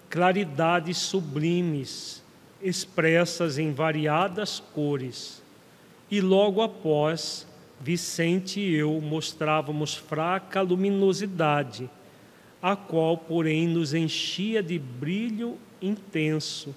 claridades 0.08 0.98
sublimes, 0.98 2.21
expressas 2.62 3.58
em 3.58 3.72
variadas 3.72 4.60
cores. 4.60 5.42
E 6.10 6.20
logo 6.20 6.62
após, 6.62 7.46
Vicente 7.80 8.60
e 8.60 8.74
eu 8.74 9.00
mostrávamos 9.00 9.94
fraca 9.94 10.60
luminosidade, 10.60 11.90
a 12.62 12.76
qual, 12.76 13.18
porém, 13.18 13.66
nos 13.66 13.92
enchia 13.92 14.62
de 14.62 14.78
brilho 14.78 15.58
intenso, 15.80 16.74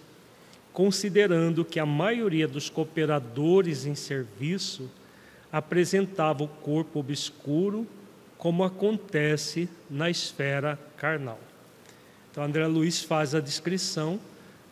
considerando 0.73 1.63
que 1.63 1.79
a 1.79 1.85
maioria 1.85 2.47
dos 2.47 2.69
cooperadores 2.69 3.85
em 3.85 3.93
serviço 3.93 4.89
apresentava 5.51 6.43
o 6.43 6.47
corpo 6.47 6.99
obscuro, 6.99 7.85
como 8.37 8.63
acontece 8.63 9.69
na 9.89 10.09
esfera 10.09 10.79
carnal. 10.97 11.39
Então, 12.31 12.43
André 12.43 12.65
Luiz 12.67 13.01
faz 13.01 13.35
a 13.35 13.39
descrição 13.39 14.19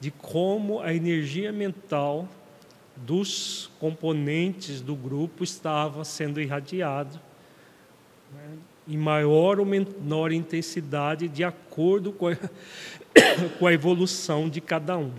de 0.04 0.12
como 0.12 0.82
a 0.82 0.94
energia 0.94 1.50
mental 1.54 2.28
dos 2.94 3.72
componentes 3.80 4.82
do 4.82 4.98
grupo 4.98 5.46
estava 5.46 6.04
sendo 6.04 6.42
irradiado 6.42 7.18
né, 8.34 8.58
em 8.86 8.98
maior 8.98 9.62
ou 9.62 9.66
menor 9.66 10.34
intensidade 10.34 11.30
de 11.30 11.42
acordo 11.42 12.12
com 12.12 12.28
a, 12.28 12.36
com 13.58 13.66
a 13.66 13.72
evolução 13.72 14.50
de 14.50 14.60
cada 14.60 14.98
um. 14.98 15.14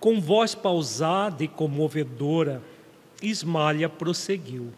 Com 0.00 0.20
voz 0.20 0.56
pausada 0.56 1.44
e 1.44 1.46
comovedora, 1.46 2.60
Ismalha 3.22 3.88
prosseguiu: 3.88 4.72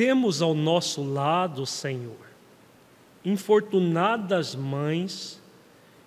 Temos 0.00 0.40
ao 0.40 0.54
nosso 0.54 1.04
lado, 1.04 1.66
Senhor, 1.66 2.26
infortunadas 3.22 4.54
mães 4.54 5.38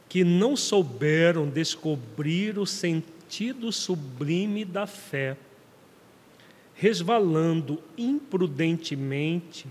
que 0.10 0.24
não 0.24 0.58
souberam 0.58 1.48
descobrir 1.48 2.58
o 2.58 2.66
sentido 2.66 3.72
sublime 3.72 4.66
da 4.66 4.88
fé, 4.88 5.38
resvalando 6.74 7.80
imprudentemente 7.96 9.68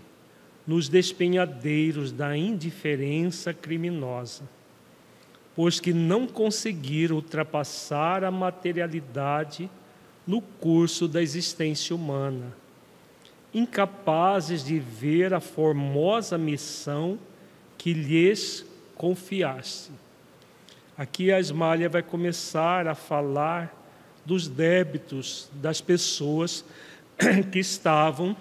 nos 0.64 0.88
despenhadeiros 0.88 2.12
da 2.12 2.36
indiferença 2.36 3.52
criminosa, 3.52 4.48
pois 5.52 5.80
que 5.80 5.92
não 5.92 6.28
conseguiram 6.28 7.16
ultrapassar 7.16 8.22
a 8.22 8.30
materialidade 8.30 9.68
no 10.24 10.40
curso 10.40 11.08
da 11.08 11.20
existência 11.20 11.96
humana, 11.96 12.61
incapazes 13.54 14.64
de 14.64 14.78
ver 14.78 15.34
a 15.34 15.40
formosa 15.40 16.38
missão 16.38 17.18
que 17.76 17.92
lhes 17.92 18.64
confiaste. 18.94 19.90
Aqui 20.96 21.32
a 21.32 21.40
Esmalha 21.40 21.88
vai 21.88 22.02
começar 22.02 22.86
a 22.86 22.94
falar 22.94 23.78
dos 24.24 24.48
débitos 24.48 25.50
das 25.54 25.80
pessoas 25.80 26.64
que 27.50 27.58
estavam 27.58 28.36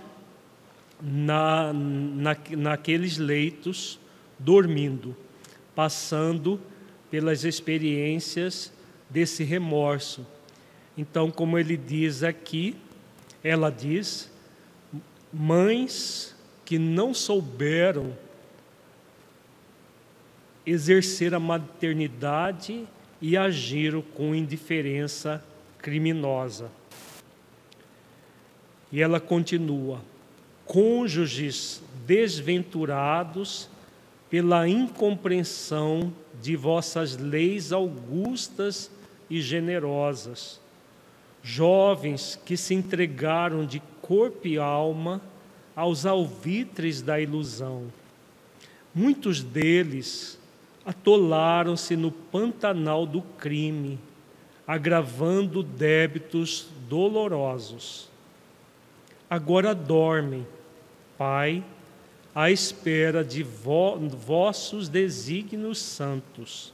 na, 1.02 1.74
na, 1.74 2.38
naqueles 2.56 3.18
leitos 3.18 4.00
dormindo, 4.38 5.16
passando 5.76 6.60
pelas 7.10 7.44
experiências 7.44 8.72
desse 9.10 9.44
remorso. 9.44 10.26
Então, 10.98 11.32
como 11.32 11.58
ele 11.58 11.76
diz 11.76 12.24
aqui, 12.24 12.76
ela 13.44 13.70
diz, 13.70 14.31
mães 15.34 16.36
que 16.66 16.78
não 16.78 17.14
souberam 17.14 18.14
exercer 20.66 21.34
a 21.34 21.40
maternidade 21.40 22.88
e 23.22 23.38
agiram 23.38 24.02
com 24.02 24.36
indiferença 24.36 25.44
criminosa. 25.78 26.70
E 28.92 29.02
ela 29.02 29.20
continua: 29.20 30.02
cônjuges 30.66 31.82
desventurados 32.06 33.70
pela 34.30 34.68
incompreensão 34.68 36.14
de 36.42 36.56
vossas 36.56 37.18
leis 37.18 37.72
augustas 37.72 38.90
e 39.30 39.42
generosas, 39.42 40.60
jovens 41.44 42.40
que 42.46 42.56
se 42.56 42.74
entregaram 42.74 43.66
de 43.66 43.82
corpo 44.02 44.48
e 44.48 44.58
alma 44.58 45.22
aos 45.76 46.06
alvitres 46.06 47.02
da 47.02 47.20
ilusão. 47.20 47.92
Muitos 48.94 49.42
deles 49.42 50.38
atolaram-se 50.86 51.96
no 51.96 52.12
pantanal 52.12 53.06
do 53.06 53.22
crime, 53.22 54.00
agravando 54.68 55.64
débitos 55.64 56.68
dolorosos. 56.90 58.10
Agora 59.30 59.74
dormem, 59.74 60.46
Pai, 61.18 61.64
à 62.34 62.50
espera 62.50 63.24
de 63.24 63.44
vo 63.44 63.98
vossos 64.10 64.90
desígnios 64.90 65.78
santos. 65.78 66.74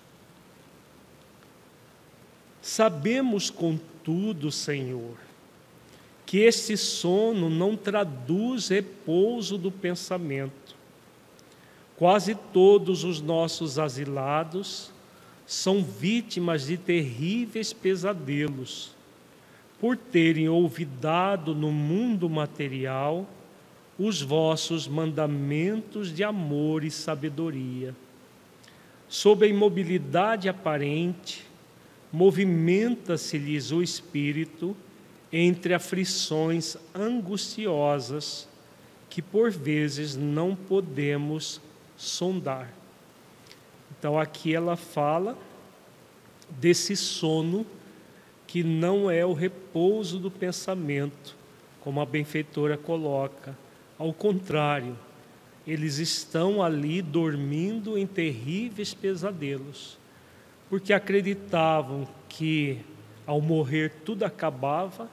Sabemos, 2.61 3.49
contudo, 3.49 4.51
Senhor, 4.51 5.26
que 6.27 6.37
esse 6.37 6.77
sono 6.77 7.49
não 7.49 7.75
traduz 7.75 8.67
repouso 8.67 9.57
do 9.57 9.71
pensamento 9.71 10.67
Quase 11.97 12.35
todos 12.35 13.03
os 13.03 13.19
nossos 13.19 13.79
asilados 13.79 14.91
são 15.47 15.83
vítimas 15.83 16.67
de 16.67 16.77
terríveis 16.77 17.73
pesadelos, 17.73 18.91
por 19.81 19.97
terem 19.97 20.47
olvidado 20.47 21.55
no 21.55 21.71
mundo 21.71 22.29
material 22.29 23.27
os 23.97 24.21
vossos 24.21 24.87
mandamentos 24.87 26.13
de 26.13 26.23
amor 26.23 26.83
e 26.83 26.91
sabedoria. 26.91 27.95
Sob 29.09 29.43
a 29.43 29.49
imobilidade 29.49 30.47
aparente, 30.47 31.47
movimenta-se-lhes 32.13 33.71
o 33.71 33.81
espírito 33.81 34.77
entre 35.31 35.73
aflições 35.73 36.77
angustiosas 36.93 38.47
que 39.09 39.21
por 39.21 39.51
vezes 39.51 40.15
não 40.15 40.55
podemos 40.55 41.61
sondar. 41.97 42.71
Então 43.97 44.19
aqui 44.19 44.53
ela 44.53 44.75
fala 44.75 45.37
desse 46.49 46.95
sono 46.95 47.65
que 48.45 48.63
não 48.63 49.11
é 49.11 49.25
o 49.25 49.33
repouso 49.33 50.19
do 50.19 50.31
pensamento, 50.31 51.35
como 51.81 51.99
a 51.99 52.05
benfeitora 52.05 52.77
coloca. 52.77 53.57
Ao 53.97 54.13
contrário, 54.13 54.97
eles 55.65 55.97
estão 55.97 56.63
ali 56.63 57.01
dormindo 57.01 57.97
em 57.97 58.07
terríveis 58.07 58.93
pesadelos, 58.93 59.97
porque 60.69 60.93
acreditavam 60.93 62.07
que 62.29 62.79
ao 63.25 63.41
morrer 63.41 63.91
tudo 64.05 64.23
acabava 64.23 65.09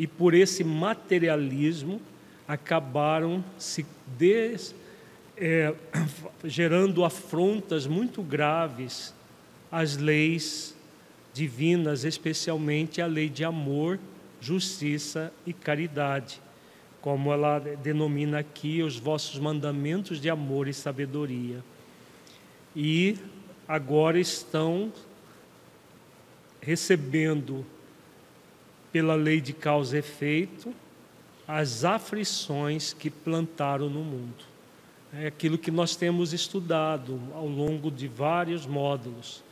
e 0.00 0.06
por 0.06 0.32
esse 0.32 0.64
materialismo 0.64 2.00
acabaram 2.48 3.44
se 3.58 3.84
des 4.18 4.74
é, 5.36 5.74
gerando 6.42 7.04
afrontas 7.04 7.86
muito 7.86 8.22
graves 8.22 9.12
às 9.70 9.98
leis 9.98 10.74
divinas, 11.34 12.04
especialmente 12.04 13.02
a 13.02 13.06
lei 13.06 13.28
de 13.28 13.44
amor, 13.44 13.98
justiça 14.40 15.30
e 15.46 15.52
caridade, 15.52 16.40
como 17.02 17.30
ela 17.30 17.58
denomina 17.58 18.38
aqui 18.38 18.82
os 18.82 18.98
vossos 18.98 19.38
mandamentos 19.38 20.18
de 20.18 20.30
amor 20.30 20.66
e 20.66 20.72
sabedoria. 20.72 21.62
E 22.74 23.18
agora 23.68 24.18
estão 24.18 24.90
recebendo, 26.58 27.66
pela 28.92 29.14
lei 29.14 29.40
de 29.40 29.52
causa 29.52 29.96
e 29.96 29.98
efeito, 30.00 30.74
as 31.46 31.84
aflições 31.84 32.92
que 32.92 33.10
plantaram 33.10 33.88
no 33.88 34.04
mundo. 34.04 34.44
É 35.12 35.26
aquilo 35.26 35.58
que 35.58 35.70
nós 35.70 35.96
temos 35.96 36.32
estudado 36.32 37.20
ao 37.34 37.46
longo 37.46 37.90
de 37.90 38.06
vários 38.06 38.66
módulos. 38.66 39.42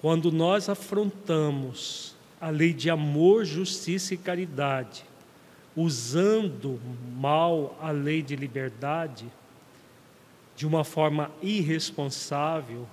Quando 0.00 0.32
nós 0.32 0.68
afrontamos 0.68 2.14
a 2.40 2.48
lei 2.48 2.72
de 2.72 2.88
amor, 2.88 3.44
justiça 3.44 4.14
e 4.14 4.16
caridade, 4.16 5.04
usando 5.76 6.80
mal 7.16 7.76
a 7.80 7.90
lei 7.90 8.22
de 8.22 8.34
liberdade, 8.34 9.26
de 10.56 10.66
uma 10.66 10.82
forma 10.84 11.30
irresponsável, 11.42 12.86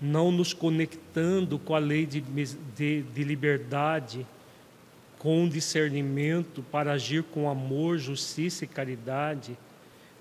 não 0.00 0.30
nos 0.30 0.52
conectando 0.52 1.58
com 1.58 1.74
a 1.74 1.78
lei 1.78 2.06
de, 2.06 2.20
de, 2.20 3.02
de 3.02 3.24
liberdade, 3.24 4.26
com 5.18 5.48
discernimento 5.48 6.62
para 6.70 6.92
agir 6.92 7.24
com 7.24 7.50
amor, 7.50 7.98
justiça 7.98 8.64
e 8.64 8.68
caridade, 8.68 9.58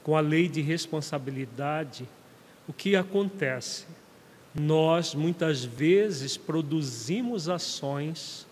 com 0.03 0.15
a 0.15 0.19
lei 0.19 0.47
de 0.47 0.61
responsabilidade, 0.61 2.07
o 2.67 2.73
que 2.73 2.95
acontece? 2.95 3.85
Nós 4.55 5.13
muitas 5.13 5.63
vezes 5.63 6.35
produzimos 6.35 7.47
ações 7.47 8.47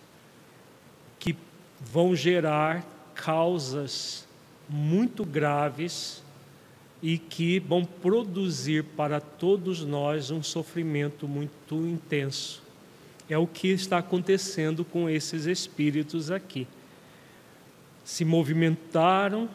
que 1.18 1.36
vão 1.80 2.14
gerar 2.14 2.86
causas 3.14 4.26
muito 4.68 5.24
graves 5.24 6.22
e 7.02 7.18
que 7.18 7.58
vão 7.58 7.84
produzir 7.84 8.84
para 8.84 9.20
todos 9.20 9.84
nós 9.84 10.30
um 10.30 10.42
sofrimento 10.42 11.26
muito 11.26 11.74
intenso. 11.74 12.65
É 13.28 13.36
o 13.36 13.46
que 13.46 13.68
está 13.68 13.98
acontecendo 13.98 14.84
com 14.84 15.08
esses 15.10 15.46
espíritos 15.46 16.30
aqui. 16.30 16.66
Se 18.04 18.24
movimentaram 18.24 19.48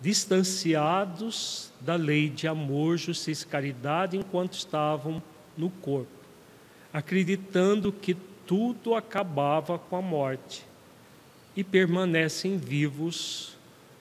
distanciados 0.00 1.70
da 1.80 1.96
lei 1.96 2.28
de 2.28 2.46
amor, 2.46 2.98
justiça 2.98 3.44
e 3.44 3.48
caridade 3.48 4.16
enquanto 4.16 4.52
estavam 4.52 5.22
no 5.56 5.70
corpo, 5.70 6.10
acreditando 6.92 7.90
que 7.90 8.14
tudo 8.46 8.94
acabava 8.94 9.78
com 9.78 9.96
a 9.96 10.02
morte 10.02 10.66
e 11.56 11.64
permanecem 11.64 12.58
vivos 12.58 13.54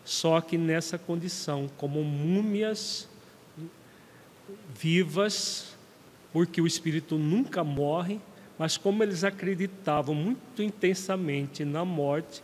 só 0.05 0.41
que 0.41 0.57
nessa 0.57 0.97
condição, 0.97 1.69
como 1.77 2.03
múmias 2.03 3.07
vivas, 4.75 5.75
porque 6.31 6.59
o 6.59 6.67
espírito 6.67 7.17
nunca 7.17 7.63
morre, 7.63 8.19
mas 8.57 8.77
como 8.77 9.03
eles 9.03 9.23
acreditavam 9.23 10.13
muito 10.13 10.61
intensamente 10.61 11.65
na 11.65 11.83
morte, 11.83 12.43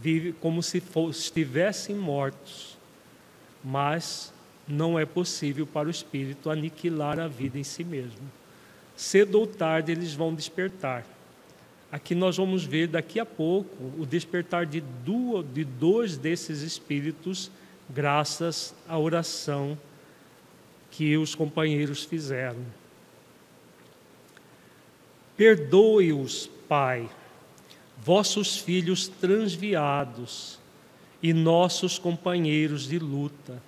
vive 0.00 0.32
como 0.32 0.62
se 0.62 0.82
estivessem 1.10 1.96
mortos. 1.96 2.76
Mas 3.64 4.32
não 4.66 4.98
é 4.98 5.04
possível 5.04 5.66
para 5.66 5.88
o 5.88 5.90
espírito 5.90 6.50
aniquilar 6.50 7.18
a 7.18 7.28
vida 7.28 7.58
em 7.58 7.64
si 7.64 7.84
mesmo. 7.84 8.30
Cedo 8.96 9.38
ou 9.40 9.46
tarde 9.46 9.92
eles 9.92 10.14
vão 10.14 10.34
despertar. 10.34 11.04
Aqui 11.90 12.14
nós 12.14 12.36
vamos 12.36 12.64
ver 12.64 12.88
daqui 12.88 13.20
a 13.20 13.26
pouco 13.26 13.92
o 13.98 14.06
despertar 14.06 14.64
de, 14.64 14.80
duas, 14.80 15.44
de 15.52 15.64
dois 15.64 16.16
desses 16.16 16.62
espíritos, 16.62 17.50
graças 17.88 18.74
à 18.88 18.98
oração 18.98 19.78
que 20.90 21.16
os 21.16 21.34
companheiros 21.34 22.04
fizeram. 22.04 22.64
Perdoe-os, 25.36 26.50
Pai, 26.68 27.08
vossos 28.02 28.56
filhos 28.56 29.08
transviados 29.08 30.58
e 31.22 31.32
nossos 31.32 31.98
companheiros 31.98 32.88
de 32.88 32.98
luta, 32.98 33.62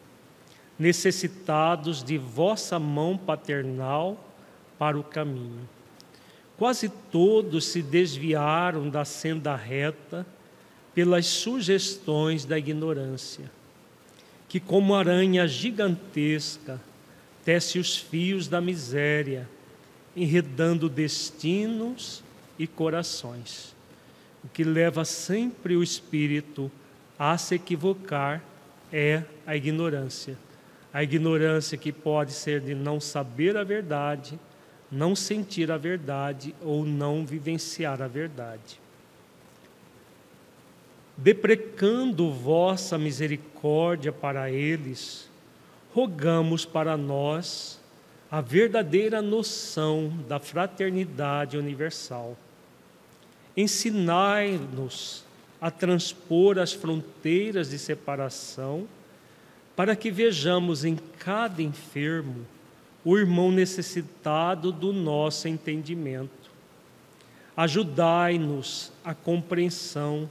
necessitados 0.79 2.03
de 2.03 2.19
vossa 2.19 2.79
mão 2.79 3.17
paternal 3.17 4.19
para 4.79 4.99
o 4.99 5.05
caminho. 5.05 5.69
Quase 6.57 6.89
todos 6.89 7.67
se 7.67 7.83
desviaram 7.83 8.89
da 8.89 9.05
senda 9.05 9.55
reta 9.55 10.27
pelas 10.95 11.27
sugestões 11.27 12.45
da 12.45 12.59
ignorância, 12.59 13.51
que, 14.49 14.61
como 14.61 14.95
aranha 14.95 15.47
gigantesca, 15.47 16.81
tece 17.45 17.79
os 17.79 17.97
fios 17.97 18.49
da 18.49 18.61
miséria, 18.61 19.49
enredando 20.17 20.89
destinos 20.89 22.23
e 22.59 22.67
corações. 22.67 23.75
O 24.43 24.49
que 24.49 24.65
leva 24.65 25.05
sempre 25.05 25.77
o 25.77 25.83
espírito 25.83 26.71
a 27.19 27.37
se 27.39 27.55
equivocar 27.55 28.43
é 28.93 29.23
a 29.47 29.57
ignorância. 29.57 30.37
A 30.93 31.03
ignorância 31.03 31.77
que 31.79 31.93
pode 31.93 32.33
ser 32.33 32.61
de 32.61 32.75
não 32.75 33.01
saber 33.01 33.57
a 33.57 33.65
verdade 33.65 34.39
não 34.95 35.17
sentir 35.17 35.73
a 35.73 35.77
verdade 35.77 36.55
ou 36.63 36.85
não 36.85 37.27
vivenciar 37.27 38.01
a 38.01 38.07
verdade. 38.07 38.81
Deprecando 41.17 42.33
vossa 42.33 42.97
misericórdia 42.97 44.13
para 44.13 44.51
eles, 44.51 45.29
rogamos 45.93 46.65
para 46.65 46.97
nós 46.97 47.81
a 48.35 48.41
verdadeira 48.41 49.23
noção 49.23 50.13
da 50.27 50.41
fraternidade 50.41 51.57
universal. 51.57 52.37
Ensinai-nos 53.57 55.25
a 55.61 55.71
transpor 55.71 56.59
as 56.59 56.73
fronteiras 56.73 57.71
de 57.71 57.79
separação, 57.79 58.89
para 59.77 59.95
que 59.95 60.11
vejamos 60.11 60.85
em 60.85 60.99
cada 61.21 61.63
enfermo 61.63 62.45
o 63.05 63.17
irmão 63.17 63.53
necessitado 63.53 64.73
do 64.73 64.93
nosso 64.93 65.47
entendimento. 65.47 66.51
Ajudai-nos 67.57 68.91
a 69.05 69.15
compreensão, 69.15 70.29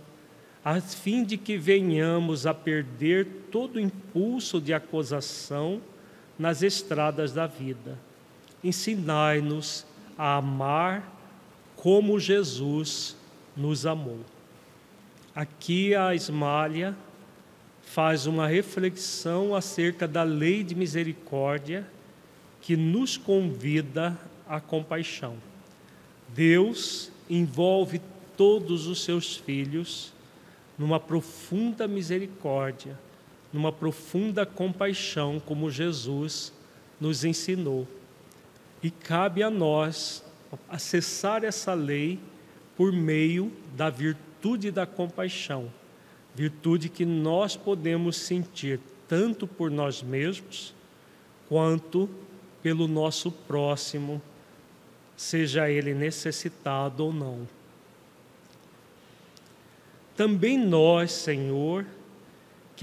a 0.62 0.82
fim 0.82 1.24
de 1.24 1.38
que 1.38 1.58
venhamos 1.58 2.46
a 2.46 2.54
perder 2.54 3.26
todo 3.50 3.78
o 3.78 3.80
impulso 3.80 4.60
de 4.60 4.74
acusação 4.74 5.82
nas 6.38 6.62
estradas 6.62 7.32
da 7.32 7.48
vida. 7.48 7.98
Ensinai-nos 8.64 9.86
a 10.18 10.38
amar 10.38 11.12
como 11.76 12.20
Jesus 12.20 13.16
nos 13.56 13.86
amou. 13.86 14.20
Aqui 15.36 15.96
a 15.96 16.14
Esmalha 16.14 16.96
faz 17.82 18.26
uma 18.26 18.48
reflexão 18.48 19.56
acerca 19.56 20.08
da 20.08 20.24
lei 20.24 20.64
de 20.64 20.76
misericórdia 20.76 21.86
que 22.62 22.78
nos 22.78 23.18
convida 23.18 24.18
à 24.48 24.60
compaixão. 24.60 25.36
Deus 26.30 27.12
envolve 27.30 28.02
todos 28.38 28.88
os 28.88 29.04
seus 29.04 29.36
filhos 29.36 30.14
numa 30.78 31.00
profunda 31.00 31.88
misericórdia, 31.88 32.98
numa 33.54 33.72
profunda 33.72 34.46
compaixão, 34.46 35.40
como 35.40 35.70
Jesus 35.70 36.52
nos 37.00 37.24
ensinou. 37.24 37.88
E 38.82 38.90
cabe 38.90 39.44
a 39.44 39.50
nós 39.50 40.26
acessar 40.68 41.44
essa 41.44 41.74
lei 41.74 42.20
por 42.76 42.92
meio 42.92 43.52
da 43.76 43.90
virtude 43.90 44.72
da 44.72 44.86
compaixão, 44.86 45.72
virtude 46.34 46.90
que 46.90 47.06
nós 47.06 47.56
podemos 47.56 48.18
sentir 48.18 48.80
tanto 49.08 49.46
por 49.46 49.70
nós 49.70 50.02
mesmos 50.02 50.74
quanto 51.48 52.10
pelo 52.64 52.88
nosso 52.88 53.32
próximo, 53.32 54.22
seja 55.16 55.70
ele 55.70 55.94
necessitado 55.94 57.06
ou 57.06 57.14
não. 57.14 57.48
Também 60.16 60.58
nós, 60.58 61.12
Senhor, 61.12 61.86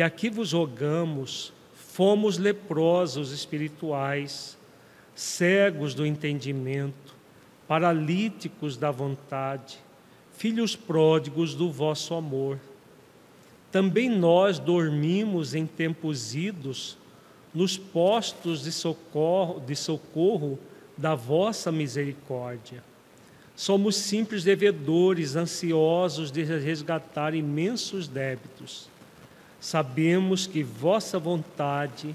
que 0.01 0.05
aqui 0.05 0.31
vos 0.31 0.53
rogamos, 0.53 1.53
fomos 1.75 2.39
leprosos 2.39 3.33
espirituais, 3.33 4.57
cegos 5.15 5.93
do 5.93 6.07
entendimento, 6.07 7.15
paralíticos 7.69 8.79
da 8.79 8.91
vontade, 8.91 9.79
filhos 10.33 10.75
pródigos 10.75 11.55
do 11.55 11.71
vosso 11.71 12.15
amor. 12.15 12.59
Também 13.71 14.09
nós 14.09 14.59
dormimos 14.59 15.55
em 15.55 15.67
tempos 15.67 16.35
idos 16.35 16.97
nos 17.53 17.77
postos 17.77 18.63
de 18.63 18.73
socorro, 18.73 19.61
de 19.61 19.77
socorro 19.77 20.59
da 20.97 21.15
vossa 21.15 21.71
misericórdia. 21.71 22.83
Somos 23.55 23.97
simples 23.97 24.45
devedores, 24.45 25.37
ansiosos 25.37 26.33
de 26.33 26.43
resgatar 26.43 27.35
imensos 27.35 28.09
débitos. 28.09 28.90
Sabemos 29.61 30.47
que 30.47 30.63
vossa 30.63 31.19
vontade, 31.19 32.15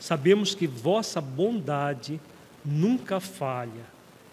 sabemos 0.00 0.54
que 0.54 0.66
vossa 0.66 1.20
bondade 1.20 2.20
nunca 2.64 3.20
falha 3.20 3.84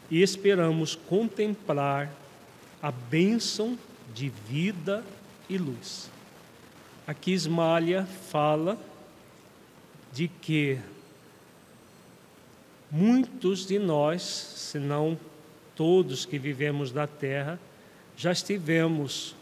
e 0.10 0.22
esperamos 0.22 0.96
contemplar 0.96 2.10
a 2.82 2.92
bênção 2.92 3.78
de 4.14 4.30
vida 4.30 5.04
e 5.50 5.58
luz. 5.58 6.10
Aqui 7.08 7.32
Ismália 7.32 8.06
fala 8.06 8.78
de 10.14 10.28
que 10.28 10.80
muitos 12.90 13.66
de 13.66 13.78
nós, 13.78 14.22
se 14.22 14.80
não 14.80 15.20
todos 15.76 16.26
que 16.26 16.40
vivemos 16.40 16.92
na 16.92 17.06
terra, 17.06 17.60
já 18.16 18.32
estivemos, 18.32 19.35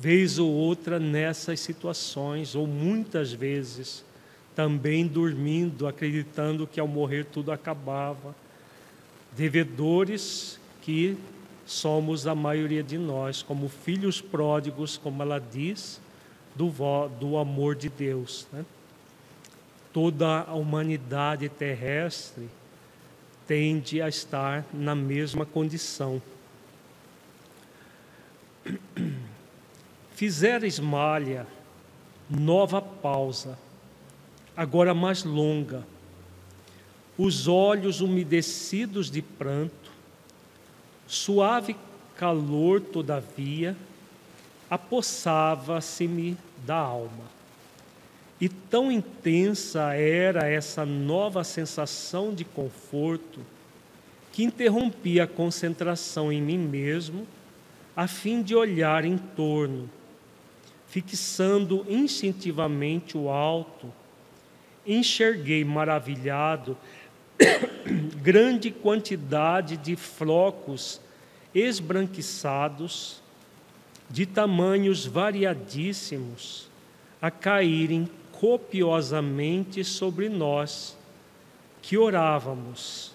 vez 0.00 0.38
ou 0.38 0.50
outra, 0.50 0.98
nessas 0.98 1.60
situações, 1.60 2.54
ou 2.54 2.66
muitas 2.66 3.34
vezes, 3.34 4.02
também 4.56 5.06
dormindo, 5.06 5.86
acreditando 5.86 6.66
que 6.66 6.80
ao 6.80 6.88
morrer 6.88 7.26
tudo 7.26 7.52
acabava. 7.52 8.34
Devedores 9.36 10.58
que 10.80 11.18
somos 11.66 12.26
a 12.26 12.34
maioria 12.34 12.82
de 12.82 12.96
nós, 12.96 13.42
como 13.42 13.68
filhos 13.68 14.22
pródigos, 14.22 14.96
como 14.96 15.22
ela 15.22 15.38
diz, 15.38 16.00
do, 16.56 16.72
do 17.20 17.36
amor 17.36 17.76
de 17.76 17.90
Deus. 17.90 18.48
Né? 18.50 18.64
Toda 19.92 20.44
a 20.44 20.54
humanidade 20.54 21.46
terrestre 21.50 22.48
tende 23.46 24.00
a 24.00 24.08
estar 24.08 24.64
na 24.72 24.94
mesma 24.94 25.44
condição. 25.44 26.22
Fizeres 30.20 30.78
malha, 30.78 31.46
nova 32.28 32.82
pausa, 32.82 33.58
agora 34.54 34.92
mais 34.92 35.24
longa, 35.24 35.82
os 37.16 37.48
olhos 37.48 38.02
umedecidos 38.02 39.10
de 39.10 39.22
pranto, 39.22 39.90
suave 41.06 41.74
calor, 42.16 42.82
todavia, 42.82 43.74
apossava-se-me 44.68 46.36
da 46.66 46.76
alma. 46.76 47.24
E 48.38 48.46
tão 48.46 48.92
intensa 48.92 49.94
era 49.94 50.46
essa 50.46 50.84
nova 50.84 51.42
sensação 51.42 52.34
de 52.34 52.44
conforto 52.44 53.40
que 54.34 54.44
interrompia 54.44 55.24
a 55.24 55.26
concentração 55.26 56.30
em 56.30 56.42
mim 56.42 56.58
mesmo, 56.58 57.26
a 57.96 58.06
fim 58.06 58.42
de 58.42 58.54
olhar 58.54 59.02
em 59.06 59.16
torno, 59.16 59.88
fixando 60.90 61.86
instintivamente 61.88 63.16
o 63.16 63.30
alto, 63.30 63.92
enxerguei 64.84 65.64
maravilhado 65.64 66.76
grande 68.20 68.72
quantidade 68.72 69.76
de 69.76 69.94
flocos 69.94 71.00
esbranquiçados, 71.54 73.22
de 74.10 74.26
tamanhos 74.26 75.06
variadíssimos, 75.06 76.68
a 77.22 77.30
caírem 77.30 78.10
copiosamente 78.32 79.84
sobre 79.84 80.28
nós 80.28 80.98
que 81.80 81.96
orávamos, 81.96 83.12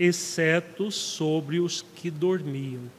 exceto 0.00 0.90
sobre 0.90 1.60
os 1.60 1.82
que 1.82 2.10
dormiam. 2.10 2.97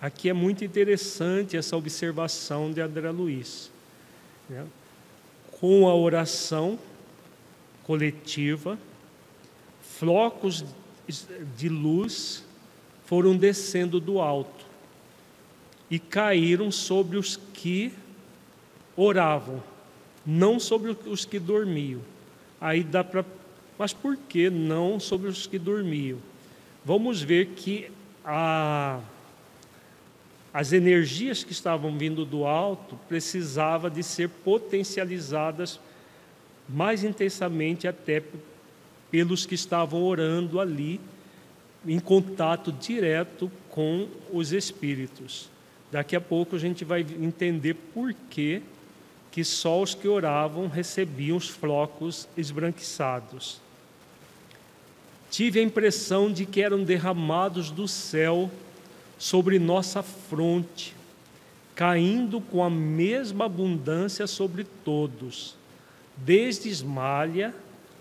Aqui 0.00 0.30
é 0.30 0.32
muito 0.32 0.64
interessante 0.64 1.56
essa 1.56 1.76
observação 1.76 2.72
de 2.72 2.80
André 2.80 3.10
Luiz. 3.10 3.70
Né? 4.48 4.66
Com 5.60 5.86
a 5.88 5.94
oração 5.94 6.78
coletiva, 7.84 8.78
flocos 9.82 10.64
de 11.56 11.68
luz 11.68 12.44
foram 13.04 13.36
descendo 13.36 14.00
do 14.00 14.20
alto 14.20 14.64
e 15.90 15.98
caíram 15.98 16.70
sobre 16.70 17.18
os 17.18 17.36
que 17.52 17.92
oravam, 18.96 19.62
não 20.24 20.58
sobre 20.58 20.96
os 21.06 21.24
que 21.24 21.38
dormiam. 21.38 22.00
Aí 22.60 22.82
dá 22.82 23.02
para. 23.02 23.24
Mas 23.76 23.92
por 23.92 24.16
que 24.16 24.48
não 24.48 25.00
sobre 25.00 25.28
os 25.28 25.46
que 25.46 25.58
dormiam? 25.58 26.18
Vamos 26.84 27.20
ver 27.20 27.48
que 27.48 27.90
a, 28.24 29.00
as 30.52 30.72
energias 30.72 31.44
que 31.44 31.52
estavam 31.52 31.96
vindo 31.96 32.24
do 32.24 32.44
alto 32.44 32.98
precisavam 33.08 33.88
de 33.88 34.02
ser 34.02 34.28
potencializadas 34.28 35.78
mais 36.68 37.04
intensamente 37.04 37.86
até 37.86 38.22
pelos 39.10 39.46
que 39.46 39.54
estavam 39.54 40.02
orando 40.02 40.60
ali, 40.60 41.00
em 41.86 41.98
contato 41.98 42.72
direto 42.72 43.50
com 43.68 44.08
os 44.32 44.52
espíritos. 44.52 45.48
Daqui 45.90 46.14
a 46.14 46.20
pouco 46.20 46.56
a 46.56 46.58
gente 46.58 46.84
vai 46.84 47.00
entender 47.00 47.74
por 47.74 48.14
que, 48.28 48.62
que 49.30 49.44
só 49.44 49.80
os 49.80 49.94
que 49.94 50.06
oravam 50.06 50.68
recebiam 50.68 51.36
os 51.36 51.48
flocos 51.48 52.28
esbranquiçados. 52.36 53.60
Tive 55.30 55.60
a 55.60 55.62
impressão 55.62 56.32
de 56.32 56.44
que 56.44 56.60
eram 56.60 56.82
derramados 56.82 57.70
do 57.70 57.86
céu 57.86 58.50
sobre 59.20 59.58
nossa 59.58 60.02
fronte, 60.02 60.96
caindo 61.74 62.40
com 62.40 62.64
a 62.64 62.70
mesma 62.70 63.44
abundância 63.44 64.26
sobre 64.26 64.64
todos, 64.64 65.56
desde 66.16 66.70
Esmalha 66.70 67.54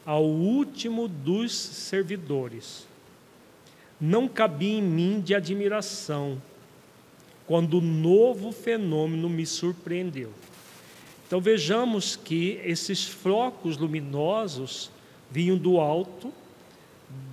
ao 0.06 0.24
último 0.24 1.10
dos 1.10 1.52
servidores. 1.52 2.88
Não 4.00 4.30
cabia 4.30 4.80
em 4.80 4.82
mim 4.82 5.20
de 5.20 5.36
admiração 5.36 6.42
quando 7.46 7.80
o 7.80 7.82
novo 7.82 8.54
fenômeno 8.54 9.28
me 9.28 9.46
surpreendeu. 9.46 10.32
Então 11.28 11.42
vejamos 11.42 12.16
que 12.16 12.62
esses 12.64 13.04
flocos 13.04 13.76
luminosos 13.76 14.90
vinham 15.30 15.58
do 15.58 15.82
alto, 15.82 16.32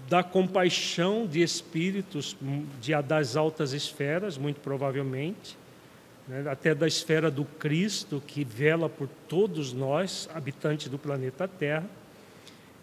da 0.09 0.23
compaixão 0.23 1.27
de 1.27 1.43
espíritos 1.43 2.37
de, 2.81 2.93
das 3.03 3.37
altas 3.37 3.73
esferas, 3.73 4.39
muito 4.39 4.61
provavelmente, 4.61 5.57
né, 6.29 6.45
até 6.49 6.75
da 6.75 6.87
esfera 6.87 7.31
do 7.31 7.45
Cristo 7.45 8.23
que 8.27 8.45
vela 8.45 8.89
por 8.89 9.09
todos 9.29 9.73
nós, 9.73 10.29
habitantes 10.35 10.89
do 10.89 10.99
planeta 10.99 11.49
Terra 11.49 11.87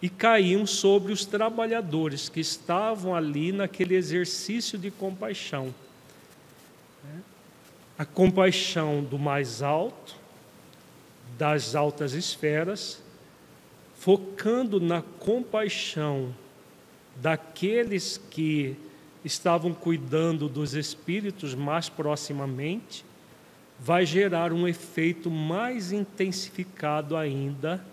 e 0.02 0.10
caíam 0.10 0.68
sobre 0.68 1.14
os 1.14 1.24
trabalhadores 1.26 2.28
que 2.28 2.42
estavam 2.42 3.16
ali 3.16 3.54
naquele 3.54 3.96
exercício 3.96 4.78
de 4.78 4.92
compaixão. 4.92 5.74
A 7.98 8.04
compaixão 8.04 9.02
do 9.02 9.18
mais 9.18 9.62
alto, 9.62 10.16
das 11.38 11.74
altas 11.74 12.12
esferas, 12.12 13.02
focando 13.96 14.82
na 14.82 15.02
compaixão 15.02 16.36
daqueles 17.16 18.20
que 18.30 18.76
estavam 19.24 19.74
cuidando 19.74 20.50
dos 20.50 20.74
espíritos 20.74 21.56
mais 21.56 21.90
proximamente, 21.90 23.06
vai 23.80 24.06
gerar 24.06 24.52
um 24.52 24.68
efeito 24.68 25.30
mais 25.30 25.92
intensificado 25.92 27.16
ainda 27.16 27.84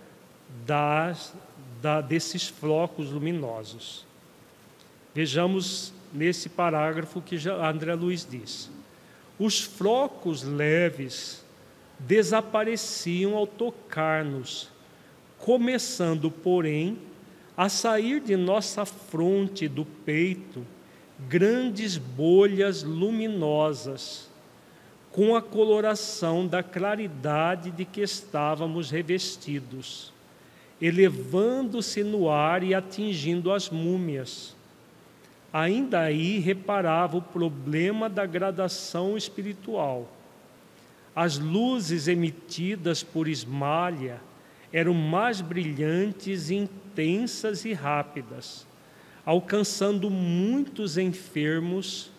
das 0.67 1.33
da, 1.81 2.01
desses 2.01 2.49
flocos 2.49 3.11
luminosos. 3.11 4.05
Vejamos 5.15 5.93
nesse 6.13 6.49
parágrafo 6.49 7.21
que 7.21 7.37
André 7.49 7.95
Luiz 7.95 8.27
diz. 8.29 8.71
Os 9.39 9.61
flocos 9.61 10.43
leves 10.43 11.43
desapareciam 11.99 13.37
ao 13.37 13.47
tocar-nos, 13.47 14.69
começando, 15.39 16.31
porém, 16.31 16.99
a 17.61 17.69
sair 17.69 18.23
de 18.23 18.39
nossa 18.39 18.87
fronte 18.87 19.69
do 19.69 19.85
peito 19.85 20.67
grandes 21.29 21.99
bolhas 21.99 22.83
luminosas, 22.83 24.31
com 25.13 25.37
a 25.37 25.43
coloração 25.43 26.47
da 26.47 26.63
claridade 26.63 27.71
de 27.71 27.85
que 27.85 28.01
estávamos 28.01 28.91
revestidos 28.91 30.11
elevando-se 30.81 32.03
no 32.03 32.31
ar 32.31 32.63
e 32.63 32.75
atingindo 32.75 33.53
as 33.53 33.69
múmias. 33.69 34.57
Ainda 35.53 36.01
aí 36.01 36.39
reparava 36.39 37.19
o 37.19 37.23
problema 37.23 38.09
da 38.09 38.25
gradação 38.25 39.19
espiritual. 39.19 40.11
As 41.15 41.39
luzes 41.39 42.09
emitidas 42.09 43.03
por 43.03 43.29
Ismalha 43.29 44.23
eram 44.73 44.95
mais 44.95 45.41
brilhantes, 45.41 46.51
intensas 46.91 47.65
e 47.65 47.73
rápidas, 47.73 48.67
alcançando 49.25 50.11
muitos 50.11 50.99
enfermos 50.99 52.11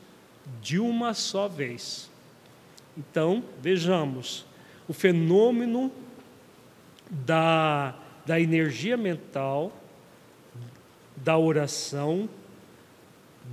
de 0.62 0.80
uma 0.80 1.14
só 1.14 1.48
vez. 1.48 2.10
Então, 2.98 3.44
vejamos, 3.62 4.46
o 4.88 4.94
fenômeno 4.94 5.92
da 7.10 7.96
da 8.26 8.40
energia 8.40 8.96
mental, 8.98 9.72
da 11.16 11.38
oração, 11.38 12.30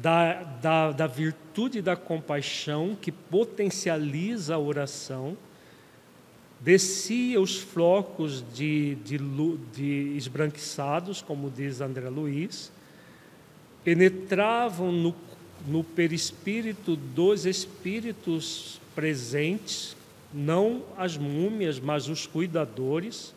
da, 0.00 0.42
da, 0.42 0.92
da 0.92 1.06
virtude 1.06 1.82
da 1.82 1.96
compaixão 1.96 2.96
que 3.00 3.10
potencializa 3.10 4.54
a 4.54 4.58
oração, 4.58 5.36
descia 6.60 7.40
os 7.40 7.56
flocos 7.58 8.44
de, 8.54 8.96
de, 8.96 9.18
de 9.74 10.16
esbranquiçados, 10.16 11.22
como 11.22 11.50
diz 11.50 11.80
André 11.80 12.08
Luiz, 12.08 12.72
penetravam 13.84 14.90
no, 14.90 15.14
no 15.66 15.84
perispírito 15.84 16.96
dos 16.96 17.46
espíritos 17.46 18.80
presentes, 18.94 19.96
não 20.34 20.82
as 20.96 21.16
múmias, 21.16 21.78
mas 21.78 22.08
os 22.08 22.26
cuidadores, 22.26 23.32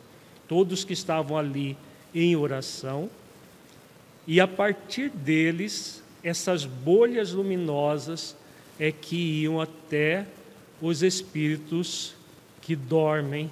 todos 0.48 0.84
que 0.84 0.94
estavam 0.94 1.38
ali 1.38 1.78
em 2.14 2.36
oração, 2.36 3.10
e 4.28 4.40
a 4.40 4.48
partir 4.48 5.10
deles, 5.10 6.04
essas 6.24 6.66
bolhas 6.66 7.32
luminosas 7.32 8.36
é 8.80 8.92
que 8.92 9.16
iam 9.42 9.60
até 9.60 10.26
os 10.82 11.04
espíritos 11.04 12.16
que 12.62 12.76
dormem, 12.76 13.52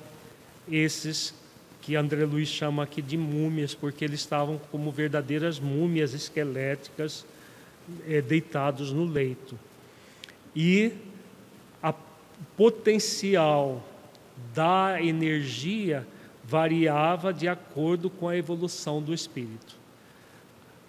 esses 0.72 1.34
que 1.82 1.95
André 1.95 2.26
Luiz 2.26 2.47
chama 2.47 2.84
aqui 2.84 3.01
de 3.01 3.18
múmias, 3.18 3.74
porque 3.74 4.05
eles 4.05 4.20
estavam 4.20 4.60
como 4.72 4.91
verdadeiras 4.91 5.60
múmias 5.60 6.14
esqueléticas 6.14 7.26
é, 8.07 8.22
deitados 8.22 8.91
no 8.91 9.05
leito. 9.05 9.57
E 10.55 10.91
a 11.82 11.93
potencial 12.55 13.84
da 14.53 15.01
energia 15.01 16.05
variava 16.43 17.34
de 17.34 17.47
acordo 17.47 18.10
com 18.10 18.28
a 18.28 18.38
evolução 18.38 19.01
do 19.01 19.14
espírito. 19.14 19.76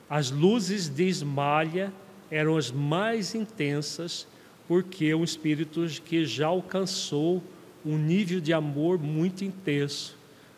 As 0.09 0.31
luzes 0.31 0.89
de 0.89 1.09
esmalha 1.09 1.93
eram 2.31 2.57
as 2.57 2.71
mais 2.71 3.35
intensas, 3.35 4.27
porque 4.67 5.13
o 5.15 5.23
espírito 5.23 5.87
que 6.05 6.25
já 6.25 6.47
alcançou 6.47 7.43
um 7.85 7.97
nível 7.97 8.41
de 8.41 8.53
amor 8.53 8.99
muito 8.99 9.45
intenso, 9.45 10.17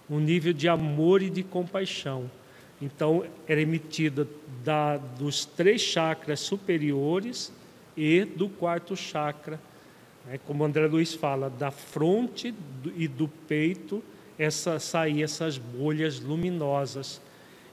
um 0.09 0.19
nível 0.19 0.53
de 0.53 0.69
amor 0.69 1.23
e 1.23 1.31
de 1.31 1.43
compaixão. 1.43 2.31
Então, 2.81 3.25
era 3.47 3.61
emitida 3.61 4.27
da, 4.65 4.97
dos 4.97 5.45
três 5.45 5.81
chakras 5.81 6.41
superiores 6.41 7.53
e 7.97 8.25
do 8.25 8.49
quarto 8.49 8.97
chakra. 8.97 9.61
Né? 10.27 10.39
Como 10.47 10.65
André 10.65 10.87
Luiz 10.87 11.15
fala, 11.15 11.49
da 11.49 11.71
fronte 11.71 12.53
e 12.97 13.07
do 13.07 13.29
peito 13.29 14.03
essa, 14.39 14.79
saía 14.81 15.25
essas 15.25 15.59
bolhas 15.59 16.19
luminosas. 16.19 17.21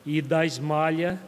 E 0.06 0.22
da 0.22 0.45
esmalha, 0.45 1.20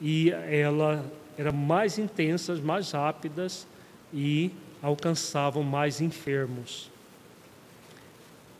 e 0.00 0.30
ela 0.30 1.04
era 1.36 1.52
mais 1.52 1.98
intensas, 1.98 2.60
mais 2.60 2.92
rápidas 2.92 3.66
e 4.12 4.50
alcançavam 4.82 5.62
mais 5.62 6.00
enfermos. 6.00 6.90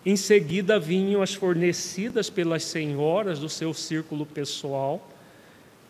Em 0.08 0.14
seguida 0.14 0.78
vinham 0.78 1.20
as 1.20 1.34
fornecidas 1.34 2.30
pelas 2.30 2.62
senhoras 2.62 3.40
do 3.40 3.48
seu 3.48 3.74
círculo 3.74 4.24
pessoal, 4.24 5.04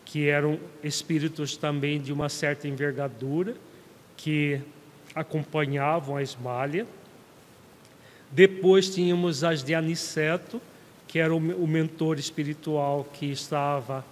que 0.03 0.27
eram 0.27 0.59
espíritos 0.83 1.55
também 1.55 2.01
de 2.01 2.11
uma 2.11 2.27
certa 2.27 2.67
envergadura, 2.67 3.53
que 4.15 4.59
acompanhavam 5.13 6.17
a 6.17 6.23
esmalha. 6.23 6.87
Depois 8.31 8.89
tínhamos 8.89 9.43
as 9.43 9.63
de 9.63 9.75
Aniceto, 9.75 10.59
que 11.07 11.19
era 11.19 11.35
o 11.35 11.67
mentor 11.67 12.17
espiritual 12.17 13.07
que 13.13 13.27
estava 13.27 14.03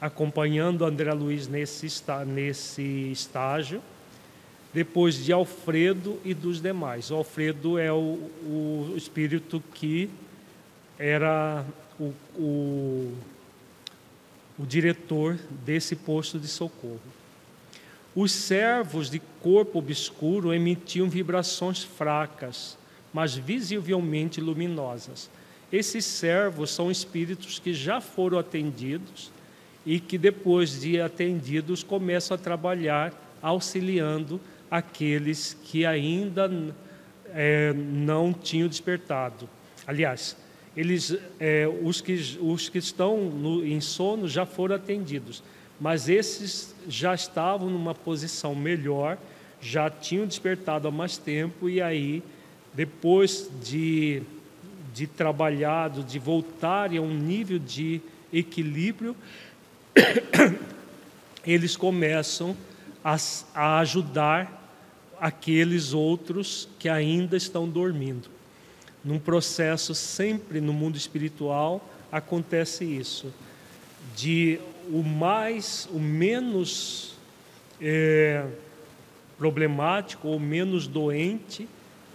acompanhando 0.00 0.84
André 0.84 1.12
Luiz 1.12 1.46
nesse, 1.46 1.86
nesse 2.26 3.12
estágio 3.12 3.80
depois 4.72 5.16
de 5.16 5.32
Alfredo 5.32 6.18
e 6.24 6.32
dos 6.32 6.60
demais. 6.60 7.10
O 7.10 7.16
Alfredo 7.16 7.78
é 7.78 7.92
o, 7.92 8.18
o 8.44 8.94
espírito 8.96 9.62
que 9.74 10.08
era 10.98 11.64
o, 11.98 12.12
o, 12.36 13.12
o 14.58 14.66
diretor 14.66 15.38
desse 15.64 15.94
posto 15.94 16.38
de 16.38 16.48
socorro. 16.48 17.00
Os 18.14 18.32
servos 18.32 19.10
de 19.10 19.20
corpo 19.40 19.78
obscuro 19.78 20.52
emitiam 20.52 21.08
vibrações 21.08 21.82
fracas, 21.82 22.76
mas 23.12 23.34
visivelmente 23.34 24.40
luminosas. 24.40 25.30
Esses 25.72 26.04
servos 26.04 26.70
são 26.70 26.90
espíritos 26.90 27.58
que 27.58 27.72
já 27.72 28.00
foram 28.00 28.38
atendidos 28.38 29.30
e 29.84 29.98
que, 29.98 30.18
depois 30.18 30.80
de 30.80 31.00
atendidos, 31.00 31.82
começam 31.82 32.34
a 32.34 32.38
trabalhar 32.38 33.12
auxiliando 33.40 34.38
aqueles 34.72 35.54
que 35.64 35.84
ainda 35.84 36.50
é, 37.26 37.74
não 37.74 38.32
tinham 38.32 38.66
despertado. 38.66 39.46
Aliás, 39.86 40.34
eles, 40.74 41.14
é, 41.38 41.68
os, 41.82 42.00
que, 42.00 42.38
os 42.40 42.70
que 42.70 42.78
estão 42.78 43.18
no, 43.18 43.66
em 43.66 43.82
sono 43.82 44.26
já 44.26 44.46
foram 44.46 44.76
atendidos, 44.76 45.42
mas 45.78 46.08
esses 46.08 46.74
já 46.88 47.14
estavam 47.14 47.68
numa 47.68 47.94
posição 47.94 48.54
melhor, 48.54 49.18
já 49.60 49.90
tinham 49.90 50.26
despertado 50.26 50.88
há 50.88 50.90
mais 50.90 51.18
tempo 51.18 51.68
e 51.68 51.82
aí, 51.82 52.22
depois 52.72 53.50
de, 53.62 54.22
de 54.94 55.06
trabalhado, 55.06 56.02
de 56.02 56.18
voltarem 56.18 56.96
a 56.96 57.02
um 57.02 57.12
nível 57.12 57.58
de 57.58 58.00
equilíbrio, 58.32 59.14
eles 61.44 61.76
começam 61.76 62.56
a, 63.04 63.18
a 63.54 63.78
ajudar 63.80 64.61
aqueles 65.22 65.92
outros 65.92 66.68
que 66.80 66.88
ainda 66.88 67.36
estão 67.36 67.68
dormindo. 67.68 68.28
Num 69.04 69.20
processo 69.20 69.94
sempre 69.94 70.60
no 70.60 70.72
mundo 70.72 70.96
espiritual 70.96 71.88
acontece 72.10 72.84
isso, 72.84 73.32
de 74.16 74.58
o 74.90 75.00
mais, 75.00 75.88
o 75.92 76.00
menos 76.00 77.14
é, 77.80 78.44
problemático 79.38 80.26
ou 80.26 80.40
menos 80.40 80.88
doente 80.88 81.68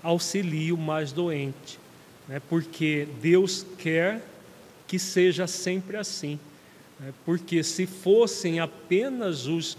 auxilia 0.04 0.76
o 0.76 0.78
mais 0.78 1.14
doente, 1.14 1.80
né? 2.28 2.42
porque 2.50 3.08
Deus 3.22 3.66
quer 3.78 4.22
que 4.86 5.00
seja 5.00 5.48
sempre 5.48 5.96
assim. 5.96 6.38
Né? 7.00 7.14
Porque 7.26 7.64
se 7.64 7.86
fossem 7.86 8.60
apenas 8.60 9.48
os 9.48 9.78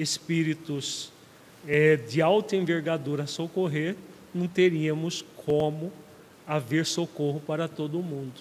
espíritos 0.00 1.12
é, 1.66 1.96
de 1.96 2.22
alta 2.22 2.56
envergadura 2.56 3.26
socorrer, 3.26 3.96
não 4.34 4.46
teríamos 4.46 5.24
como 5.44 5.92
haver 6.46 6.86
socorro 6.86 7.40
para 7.40 7.66
todo 7.66 8.02
mundo. 8.02 8.34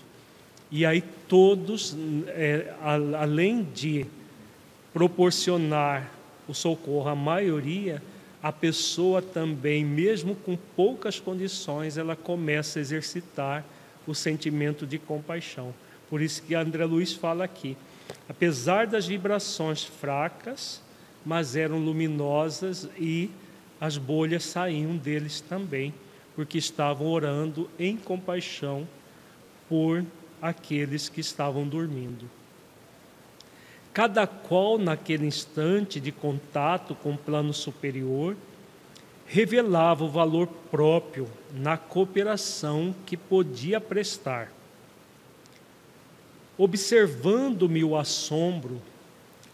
E 0.71 0.85
aí 0.85 1.03
todos, 1.27 1.95
é, 2.27 2.73
a, 2.81 3.21
além 3.21 3.63
de 3.63 4.05
proporcionar 4.93 6.11
o 6.47 6.53
socorro 6.53 7.09
à 7.09 7.15
maioria, 7.15 8.01
a 8.41 8.51
pessoa 8.51 9.21
também, 9.21 9.83
mesmo 9.83 10.35
com 10.35 10.55
poucas 10.75 11.19
condições, 11.19 11.97
ela 11.97 12.15
começa 12.15 12.77
a 12.77 12.81
exercitar 12.81 13.65
o 14.05 14.13
sentimento 14.13 14.85
de 14.85 14.99
compaixão. 14.99 15.73
Por 16.09 16.21
isso 16.21 16.43
que 16.43 16.53
André 16.53 16.85
Luiz 16.85 17.13
fala 17.13 17.43
aqui, 17.43 17.75
apesar 18.29 18.85
das 18.85 19.07
vibrações 19.07 19.83
fracas, 19.83 20.81
mas 21.25 21.55
eram 21.55 21.79
luminosas 21.79 22.87
e 22.97 23.31
as 23.81 23.97
bolhas 23.97 24.43
saíam 24.43 24.95
deles 24.95 25.41
também, 25.41 25.93
porque 26.35 26.57
estavam 26.57 27.07
orando 27.07 27.69
em 27.79 27.97
compaixão 27.97 28.87
por 29.67 30.05
aqueles 30.41 31.09
que 31.09 31.21
estavam 31.21 31.67
dormindo. 31.67 32.29
Cada 33.93 34.27
qual, 34.27 34.77
naquele 34.77 35.25
instante 35.25 35.99
de 35.99 36.11
contato 36.11 36.93
com 36.95 37.13
o 37.13 37.17
plano 37.17 37.53
superior, 37.53 38.35
revelava 39.25 40.03
o 40.03 40.09
valor 40.09 40.47
próprio 40.69 41.27
na 41.53 41.77
cooperação 41.77 42.93
que 43.05 43.17
podia 43.17 43.81
prestar. 43.81 44.51
Observando-me 46.57 47.83
o 47.83 47.97
assombro 47.97 48.81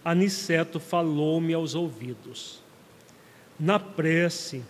Aniceto 0.03 0.79
falou-me 0.79 1.53
aos 1.53 1.75
ouvidos. 1.75 2.59
Na 3.59 3.79
prece, 3.79 4.63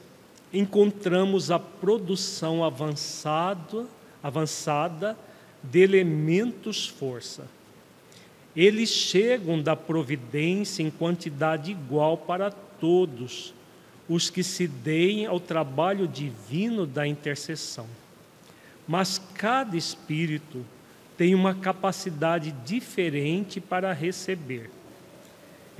encontramos 0.54 1.50
a 1.50 1.58
produção 1.58 2.64
avançada, 2.64 3.86
avançada 4.22 5.18
de 5.64 5.80
elementos 5.80 6.88
força. 6.88 7.48
Eles 8.54 8.90
chegam 8.90 9.62
da 9.62 9.74
providência 9.74 10.84
em 10.84 10.92
quantidade 10.92 11.72
igual 11.72 12.18
para 12.18 12.52
todos 12.52 13.54
os 14.10 14.30
que 14.30 14.44
se 14.44 14.68
deem 14.68 15.26
ao 15.26 15.40
trabalho 15.40 16.06
divino 16.06 16.86
da 16.86 17.08
intercessão. 17.08 17.88
Mas 18.86 19.22
cada 19.36 19.78
espírito 19.78 20.66
tem 21.16 21.34
uma 21.34 21.56
capacidade 21.56 22.52
diferente 22.66 23.62
para 23.62 23.94
receber 23.94 24.70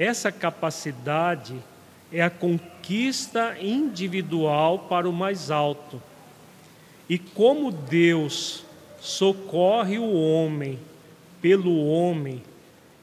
essa 0.02 0.32
capacidade 0.32 1.54
é 2.12 2.24
a 2.24 2.30
conquista 2.32 3.56
individual 3.62 4.80
para 4.90 5.08
o 5.08 5.14
mais 5.14 5.52
alto. 5.52 6.02
E 7.08 7.20
como 7.20 7.72
Deus 7.72 8.66
socorre 9.00 10.00
o 10.00 10.12
homem 10.12 10.80
pelo 11.40 11.86
homem 11.86 12.42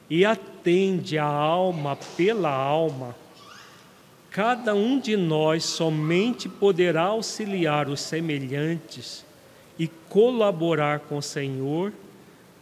e 0.09 0.25
atende 0.25 1.17
a 1.17 1.23
alma 1.23 1.97
pela 2.17 2.51
alma, 2.51 3.15
cada 4.29 4.75
um 4.75 4.99
de 4.99 5.15
nós 5.15 5.63
somente 5.63 6.49
poderá 6.49 7.03
auxiliar 7.03 7.87
os 7.87 8.01
semelhantes 8.01 9.23
e 9.77 9.87
colaborar 9.87 10.99
com 10.99 11.19
o 11.19 11.21
Senhor 11.21 11.93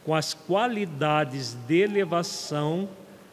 com 0.05 0.13
as 0.13 0.35
qualidades 0.35 1.57
de 1.67 1.79
elevação 1.79 2.87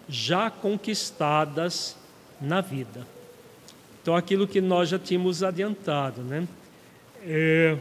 já 0.08 0.50
conquistadas 0.50 1.96
na 2.40 2.60
vida. 2.60 3.06
Então, 4.02 4.14
aquilo 4.14 4.46
que 4.46 4.60
nós 4.60 4.88
já 4.88 4.98
tínhamos 4.98 5.42
adiantado, 5.42 6.22
né? 6.22 6.46
É, 7.26 7.76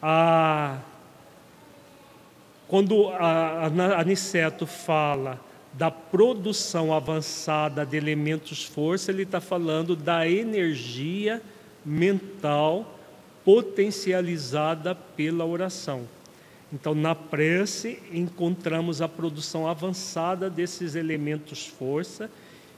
a, 0.00 0.78
quando 2.68 3.08
a, 3.08 3.66
a 3.66 4.00
Aniceto 4.00 4.66
fala 4.66 5.40
da 5.72 5.90
produção 5.90 6.92
avançada 6.92 7.84
de 7.84 7.96
elementos 7.96 8.64
força, 8.64 9.10
ele 9.10 9.22
está 9.24 9.40
falando 9.40 9.96
da 9.96 10.28
energia 10.28 11.42
mental 11.84 12.98
potencializada 13.44 14.94
pela 14.94 15.44
oração. 15.44 16.06
Então, 16.72 16.94
na 16.94 17.14
prece, 17.14 18.00
encontramos 18.12 19.02
a 19.02 19.08
produção 19.08 19.66
avançada 19.66 20.48
desses 20.48 20.94
elementos 20.94 21.66
força, 21.66 22.30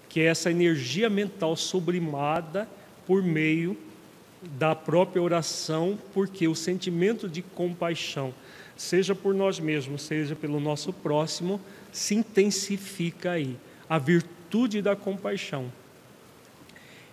que 0.08 0.20
é 0.20 0.24
essa 0.24 0.50
energia 0.50 1.10
mental 1.10 1.54
sublimada 1.56 2.68
por 3.06 3.22
meio 3.22 3.76
da 4.42 4.74
própria 4.74 5.22
oração, 5.22 5.98
porque 6.12 6.48
o 6.48 6.54
sentimento 6.54 7.28
de 7.28 7.42
compaixão, 7.42 8.34
seja 8.76 9.14
por 9.14 9.34
nós 9.34 9.60
mesmos, 9.60 10.02
seja 10.02 10.34
pelo 10.34 10.58
nosso 10.58 10.92
próximo, 10.92 11.60
se 11.92 12.14
intensifica 12.14 13.32
aí. 13.32 13.56
A 13.88 13.98
virtude 13.98 14.80
da 14.80 14.96
compaixão. 14.96 15.70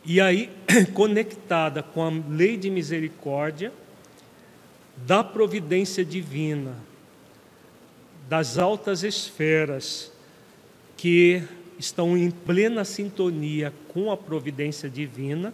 E 0.05 0.21
aí, 0.21 0.49
conectada 0.93 1.83
com 1.83 2.01
a 2.01 2.11
lei 2.29 2.55
de 2.55 2.69
misericórdia, 2.69 3.71
da 5.05 5.23
providência 5.23 6.03
divina, 6.05 6.75
das 8.27 8.57
altas 8.57 9.03
esferas 9.03 10.11
que 10.95 11.43
estão 11.77 12.17
em 12.17 12.29
plena 12.29 12.83
sintonia 12.83 13.73
com 13.87 14.11
a 14.11 14.17
providência 14.17 14.89
divina, 14.89 15.53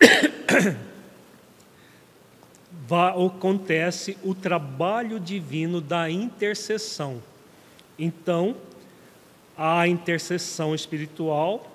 acontece 3.16 4.16
o 4.22 4.34
trabalho 4.34 5.18
divino 5.18 5.80
da 5.80 6.10
intercessão. 6.10 7.22
Então, 7.98 8.56
a 9.56 9.88
intercessão 9.88 10.74
espiritual 10.74 11.74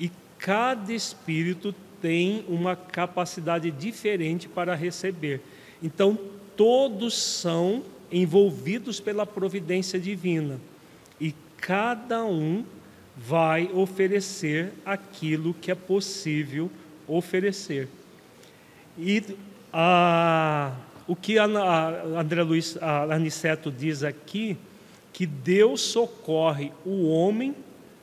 e 0.00 0.10
cada 0.38 0.92
espírito 0.92 1.74
tem 2.00 2.44
uma 2.48 2.76
capacidade 2.76 3.70
diferente 3.70 4.48
para 4.48 4.74
receber. 4.74 5.40
Então, 5.82 6.18
todos 6.56 7.14
são 7.14 7.82
envolvidos 8.10 9.00
pela 9.00 9.26
providência 9.26 9.98
divina 9.98 10.58
e 11.20 11.34
cada 11.56 12.24
um 12.24 12.64
vai 13.16 13.70
oferecer 13.72 14.72
aquilo 14.84 15.54
que 15.54 15.70
é 15.70 15.74
possível 15.74 16.70
oferecer. 17.06 17.88
E 18.96 19.22
a, 19.72 20.72
o 21.06 21.14
que 21.14 21.38
a, 21.38 21.44
a 21.44 22.20
André 22.20 22.42
Luiz 22.42 22.76
a 22.80 23.14
Aniceto 23.14 23.70
diz 23.70 24.02
aqui, 24.02 24.56
que 25.12 25.26
Deus 25.26 25.80
socorre 25.80 26.70
o 26.86 27.08
homem 27.08 27.54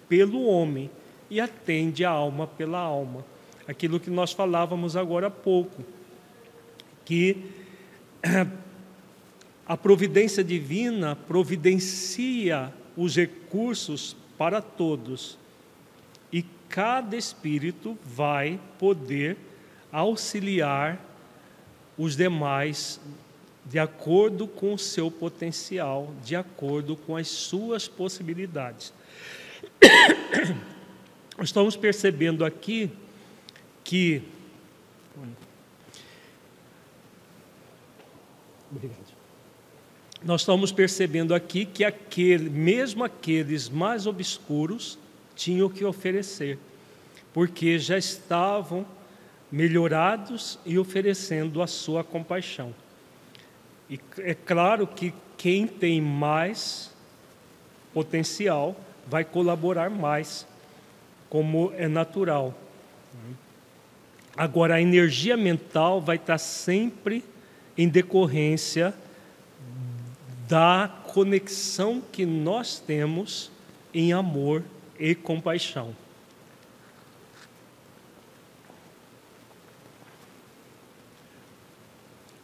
pelo 0.10 0.43
homem 0.46 0.89
e 1.30 1.39
atende 1.39 2.04
a 2.04 2.10
alma 2.10 2.46
pela 2.46 2.80
alma 2.80 3.24
aquilo 3.68 3.99
que 3.99 4.09
nós 4.09 4.32
falávamos 4.32 4.95
agora 4.95 5.28
há 5.28 5.32
pouco, 5.32 5.84
que 7.03 7.45
a 9.66 9.78
providência 9.78 10.43
divina 10.43 11.16
providencia 11.16 12.74
os 12.95 13.16
recursos 13.16 14.16
para 14.38 14.61
todos 14.61 15.38
e 16.32 16.43
cada 16.70 17.16
espírito 17.16 17.97
vai 18.03 18.59
poder 18.80 19.38
auxiliar 19.91 20.99
os 21.97 22.16
demais 22.16 22.99
de 23.66 23.80
acordo 23.80 24.47
com 24.47 24.74
o 24.74 24.80
seu 24.80 25.09
potencial, 25.09 26.13
de 26.24 26.36
acordo 26.36 26.95
com 26.95 27.16
as 27.16 27.28
suas 27.28 27.88
possibilidades. 27.88 28.93
Estamos 31.41 31.76
percebendo 31.76 32.45
aqui 32.45 32.91
que. 33.86 34.22
Obrigado. 38.70 39.16
Nós 40.24 40.42
estamos 40.42 40.72
percebendo 40.72 41.36
aqui 41.36 41.66
que 41.66 41.86
aquele, 41.86 42.50
mesmo 42.50 43.04
aqueles 43.04 43.70
mais 43.70 44.08
obscuros 44.08 44.98
tinham 45.36 45.70
que 45.70 45.86
oferecer, 45.86 46.58
porque 47.32 47.78
já 47.78 47.98
estavam 47.98 48.86
melhorados 49.52 50.58
e 50.66 50.80
oferecendo 50.80 51.62
a 51.62 51.68
sua 51.68 52.04
compaixão. 52.04 52.74
E 53.88 54.00
é 54.18 54.34
claro 54.34 54.88
que 54.88 55.14
quem 55.38 55.68
tem 55.68 56.02
mais 56.02 56.92
potencial 57.94 58.76
vai 59.08 59.24
colaborar 59.24 59.92
mais, 59.92 60.48
como 61.30 61.72
é 61.78 61.88
natural. 61.88 62.54
Agora, 64.38 64.76
a 64.76 64.82
energia 64.82 65.38
mental 65.38 66.02
vai 66.02 66.18
estar 66.18 66.38
sempre 66.38 67.24
em 67.78 67.88
decorrência 67.88 68.94
da 70.48 70.92
conexão 71.08 72.02
que 72.12 72.26
nós 72.26 72.80
temos 72.80 73.50
em 73.94 74.12
amor 74.12 74.64
e 75.00 75.16
compaixão. 75.16 75.96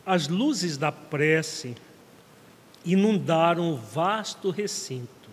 As 0.06 0.28
luzes 0.28 0.78
da 0.78 0.92
prece 0.92 1.76
inundaram 2.86 3.74
o 3.74 3.78
vasto 3.78 4.50
recinto. 4.50 5.30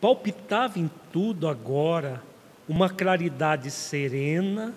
Palpitava 0.00 0.78
em 0.78 0.90
tudo 1.12 1.46
agora 1.46 2.22
uma 2.68 2.88
claridade 2.88 3.70
serena 3.70 4.72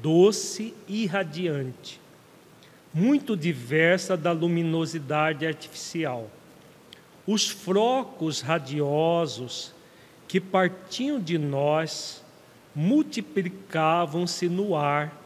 doce 0.00 0.74
e 0.88 1.06
radiante, 1.06 2.00
muito 2.94 3.36
diversa 3.36 4.16
da 4.16 4.32
luminosidade 4.32 5.46
artificial. 5.46 6.30
Os 7.26 7.48
frocos 7.48 8.40
radiosos 8.40 9.72
que 10.26 10.40
partiam 10.40 11.20
de 11.20 11.36
nós 11.38 12.22
multiplicavam-se 12.74 14.48
no 14.48 14.74
ar, 14.74 15.20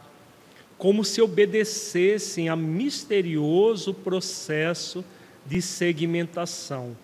como 0.77 1.03
se 1.03 1.21
obedecessem 1.21 2.49
a 2.49 2.55
misterioso 2.55 3.93
processo 3.93 5.03
de 5.45 5.61
segmentação, 5.61 6.95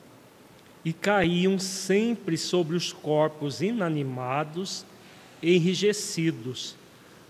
e 0.85 0.91
caíam 0.91 1.57
sempre 1.57 2.37
sobre 2.37 2.75
os 2.75 2.91
corpos 2.91 3.61
inanimados, 3.61 4.85
enrijecidos, 5.41 6.75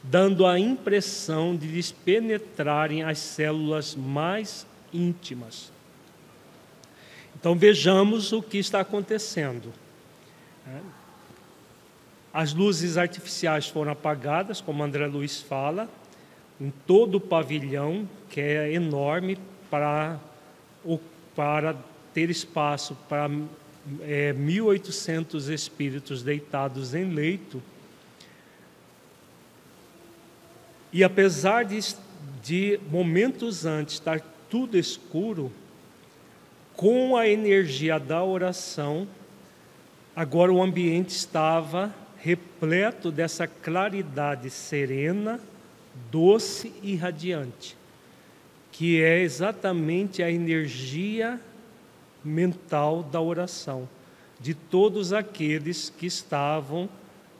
dando 0.03 0.45
a 0.45 0.59
impressão 0.59 1.55
de 1.55 1.65
lhes 1.65 1.91
penetrarem 1.91 3.03
as 3.03 3.19
células 3.19 3.95
mais 3.95 4.67
íntimas. 4.91 5.71
Então 7.39 7.55
vejamos 7.55 8.33
o 8.33 8.41
que 8.41 8.57
está 8.57 8.81
acontecendo. 8.81 9.73
As 12.33 12.53
luzes 12.53 12.97
artificiais 12.97 13.67
foram 13.67 13.93
apagadas, 13.93 14.59
como 14.59 14.83
André 14.83 15.07
Luiz 15.07 15.39
fala, 15.39 15.89
em 16.59 16.71
todo 16.85 17.15
o 17.15 17.21
pavilhão, 17.21 18.07
que 18.29 18.41
é 18.41 18.73
enorme, 18.73 19.37
para, 19.69 20.19
para 21.35 21.75
ter 22.13 22.29
espaço 22.29 22.95
para 23.07 23.29
é, 24.01 24.33
1.800 24.33 25.49
espíritos 25.51 26.23
deitados 26.23 26.93
em 26.93 27.05
leito 27.05 27.61
E 30.93 31.03
apesar 31.03 31.65
de, 31.65 31.79
de 32.43 32.79
momentos 32.91 33.65
antes 33.65 33.95
estar 33.95 34.21
tudo 34.47 34.77
escuro, 34.77 35.51
com 36.75 37.17
a 37.17 37.27
energia 37.27 37.99
da 37.99 38.23
oração, 38.23 39.07
agora 40.15 40.53
o 40.53 40.61
ambiente 40.61 41.09
estava 41.09 41.93
repleto 42.17 43.11
dessa 43.11 43.47
claridade 43.47 44.49
serena, 44.51 45.39
doce 46.11 46.71
e 46.83 46.95
radiante, 46.95 47.75
que 48.71 49.01
é 49.01 49.21
exatamente 49.21 50.21
a 50.21 50.31
energia 50.31 51.39
mental 52.23 53.03
da 53.03 53.19
oração 53.19 53.89
de 54.39 54.53
todos 54.53 55.11
aqueles 55.11 55.89
que 55.89 56.05
estavam 56.05 56.89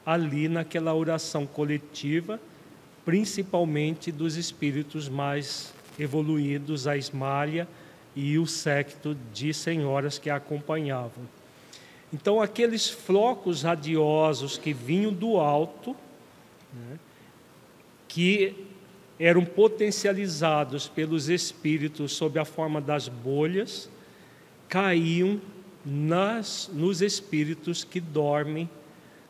ali 0.05 0.47
naquela 0.47 0.93
oração 0.93 1.45
coletiva, 1.45 2.39
principalmente 3.05 4.11
dos 4.11 4.35
espíritos 4.37 5.09
mais 5.09 5.73
evoluídos, 5.99 6.87
a 6.87 6.97
Ismária 6.97 7.67
e 8.15 8.37
o 8.37 8.45
séquito 8.45 9.17
de 9.33 9.53
senhoras 9.53 10.17
que 10.17 10.29
a 10.29 10.35
acompanhavam. 10.35 11.23
Então, 12.13 12.41
aqueles 12.41 12.89
flocos 12.89 13.63
radiosos 13.63 14.57
que 14.57 14.71
vinham 14.71 15.11
do 15.11 15.37
alto, 15.37 15.95
né, 16.71 16.99
que 18.07 18.55
eram 19.19 19.43
potencializados 19.43 20.87
pelos 20.87 21.29
espíritos 21.29 22.13
sob 22.13 22.39
a 22.39 22.45
forma 22.45 22.79
das 22.79 23.07
bolhas, 23.07 23.89
caíam 24.69 25.41
nas, 25.85 26.69
nos 26.71 27.01
espíritos 27.01 27.83
que 27.83 27.99
dormem 27.99 28.69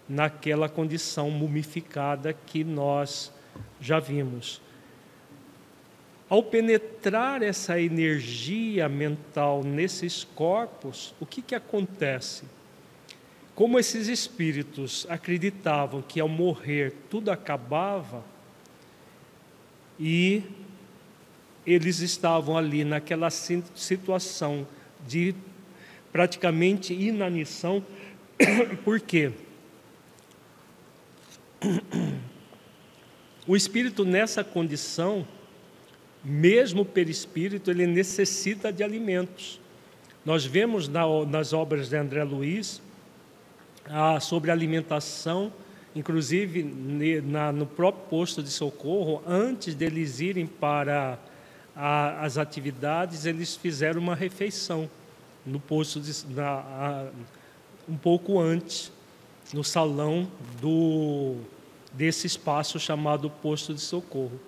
naquela 0.07 0.69
condição 0.69 1.31
mumificada 1.31 2.33
que 2.33 2.63
nós 2.63 3.31
já 3.83 3.99
vimos. 3.99 4.61
Ao 6.29 6.41
penetrar 6.41 7.43
essa 7.43 7.79
energia 7.79 8.87
mental 8.87 9.63
nesses 9.63 10.23
corpos, 10.23 11.13
o 11.19 11.25
que, 11.25 11.41
que 11.41 11.53
acontece? 11.53 12.45
Como 13.53 13.77
esses 13.77 14.07
espíritos 14.07 15.05
acreditavam 15.09 16.01
que 16.01 16.19
ao 16.19 16.29
morrer 16.29 16.93
tudo 17.09 17.29
acabava, 17.29 18.23
e 19.99 20.41
eles 21.65 21.99
estavam 21.99 22.57
ali 22.57 22.83
naquela 22.83 23.29
situação 23.29 24.65
de 25.07 25.35
praticamente 26.11 26.93
inanição, 26.93 27.85
por 28.83 28.99
quê? 28.99 29.31
O 33.45 33.55
espírito 33.57 34.05
nessa 34.05 34.43
condição, 34.43 35.27
mesmo 36.23 36.85
perispírito, 36.85 37.69
ele 37.69 37.85
necessita 37.85 38.71
de 38.71 38.83
alimentos. 38.83 39.59
Nós 40.25 40.45
vemos 40.45 40.87
na, 40.87 41.03
nas 41.25 41.51
obras 41.51 41.89
de 41.89 41.97
André 41.97 42.23
Luiz 42.23 42.81
ah, 43.85 44.17
sobre 44.21 44.49
alimentação, 44.49 45.51
inclusive 45.93 46.63
na, 47.25 47.51
no 47.51 47.65
próprio 47.65 48.05
posto 48.09 48.41
de 48.41 48.49
socorro, 48.49 49.21
antes 49.27 49.75
deles 49.75 50.21
irem 50.21 50.47
para 50.47 51.19
a, 51.75 52.25
as 52.25 52.37
atividades, 52.37 53.25
eles 53.25 53.57
fizeram 53.57 53.99
uma 53.99 54.15
refeição 54.15 54.89
no 55.45 55.59
posto 55.59 55.99
de, 55.99 56.13
na, 56.33 56.59
a, 56.59 57.07
um 57.89 57.97
pouco 57.97 58.39
antes, 58.39 58.89
no 59.53 59.65
salão 59.65 60.25
do, 60.61 61.35
desse 61.93 62.27
espaço 62.27 62.79
chamado 62.79 63.29
posto 63.29 63.73
de 63.73 63.81
socorro. 63.81 64.39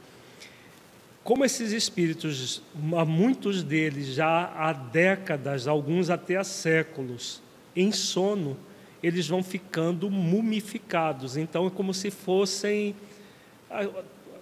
Como 1.24 1.44
esses 1.44 1.72
espíritos, 1.72 2.62
muitos 2.74 3.64
deles 3.64 4.08
já 4.08 4.52
há 4.56 4.74
décadas, 4.74 5.68
alguns 5.68 6.10
até 6.10 6.36
há 6.36 6.44
séculos, 6.44 7.42
em 7.76 7.92
sono, 7.92 8.56
eles 9.02 9.28
vão 9.28 9.44
ficando 9.44 10.10
mumificados. 10.10 11.36
Então 11.36 11.68
é 11.68 11.70
como 11.70 11.94
se 11.94 12.12
fossem, 12.12 12.96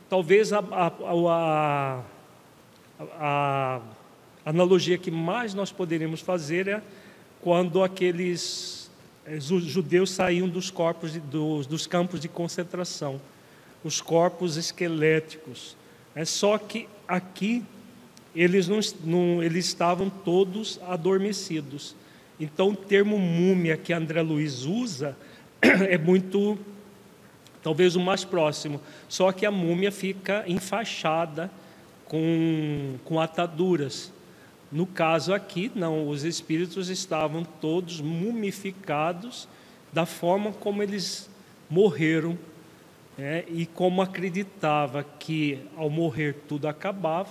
talvez 0.10 0.52
a, 0.52 0.60
a, 0.60 0.92
a, 1.30 2.04
a 3.20 3.82
analogia 4.46 4.98
que 4.98 5.12
mais 5.12 5.54
nós 5.54 5.72
poderíamos 5.72 6.20
fazer 6.20 6.68
é 6.68 6.82
quando 7.42 7.84
aqueles 7.84 8.83
judeus 9.40 10.12
saíam 10.12 10.48
dos 10.48 10.70
corpos 10.70 11.14
de, 11.14 11.20
dos, 11.20 11.66
dos 11.66 11.88
campos 11.88 12.20
de 12.20 12.28
concentração, 12.28 13.20
os 13.84 14.02
corpos 14.02 14.58
esqueléticos. 14.58 15.76
É 16.16 16.26
só 16.26 16.58
que 16.58 16.88
aqui 17.08 17.64
eles 18.36 18.68
não, 18.68 18.80
não, 19.04 19.44
eles 19.44 19.66
estavam 19.66 20.10
todos 20.10 20.80
adormecidos. 20.88 21.96
Então 22.40 22.70
o 22.70 22.76
termo 22.76 23.18
múmia 23.18 23.78
que 23.78 23.94
André 23.94 24.22
Luiz 24.22 24.64
usa 24.64 25.16
é 25.62 25.98
muito 25.98 26.58
talvez 27.62 27.96
o 27.96 28.00
mais 28.00 28.26
próximo, 28.26 28.82
só 29.08 29.32
que 29.32 29.46
a 29.46 29.52
múmia 29.52 29.92
fica 29.92 30.44
enfaixada 30.46 31.50
com, 32.06 32.96
com 33.06 33.20
ataduras. 33.20 34.13
No 34.74 34.88
caso 34.88 35.36
aqui, 35.36 35.72
não, 35.76 36.08
os 36.10 36.24
espíritos 36.24 36.90
estavam 36.90 37.44
todos 37.44 38.02
mumificados 38.02 39.48
da 39.94 40.04
forma 40.04 40.52
como 40.52 40.82
eles 40.82 41.30
morreram 41.70 42.36
é, 43.16 43.46
e 43.50 43.68
como 43.68 44.02
acreditava 44.02 45.04
que 45.04 45.60
ao 45.78 45.92
morrer 45.92 46.38
tudo 46.50 46.68
acabava, 46.68 47.30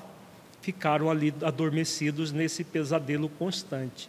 ficaram 0.60 1.10
ali 1.10 1.34
adormecidos 1.42 2.30
nesse 2.30 2.62
pesadelo 2.62 3.28
constante. 3.28 4.08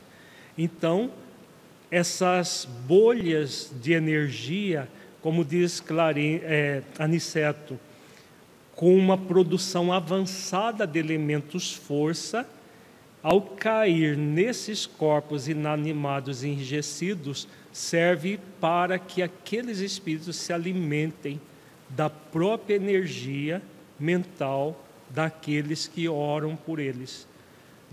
Então, 0.56 1.10
essas 1.90 2.68
bolhas 2.86 3.72
de 3.82 3.94
energia, 3.94 4.88
como 5.24 5.44
diz 5.44 5.80
Clarim, 5.80 6.40
é, 6.44 6.84
Aniceto, 7.00 7.80
com 8.76 8.96
uma 8.96 9.18
produção 9.18 9.92
avançada 9.92 10.86
de 10.86 11.00
elementos 11.00 11.74
força, 11.74 12.48
ao 13.24 13.42
cair 13.42 14.18
nesses 14.18 14.86
corpos 14.86 15.48
inanimados 15.48 16.44
e 16.44 16.50
enrijecidos, 16.50 17.48
serve 17.72 18.38
para 18.60 19.00
que 19.00 19.22
aqueles 19.22 19.80
espíritos 19.80 20.36
se 20.36 20.52
alimentem 20.52 21.40
da 21.88 22.10
própria 22.10 22.76
energia 22.76 23.62
mental 23.98 24.86
daqueles 25.10 25.88
que 25.88 26.10
oram 26.10 26.54
por 26.54 26.80
eles, 26.80 27.26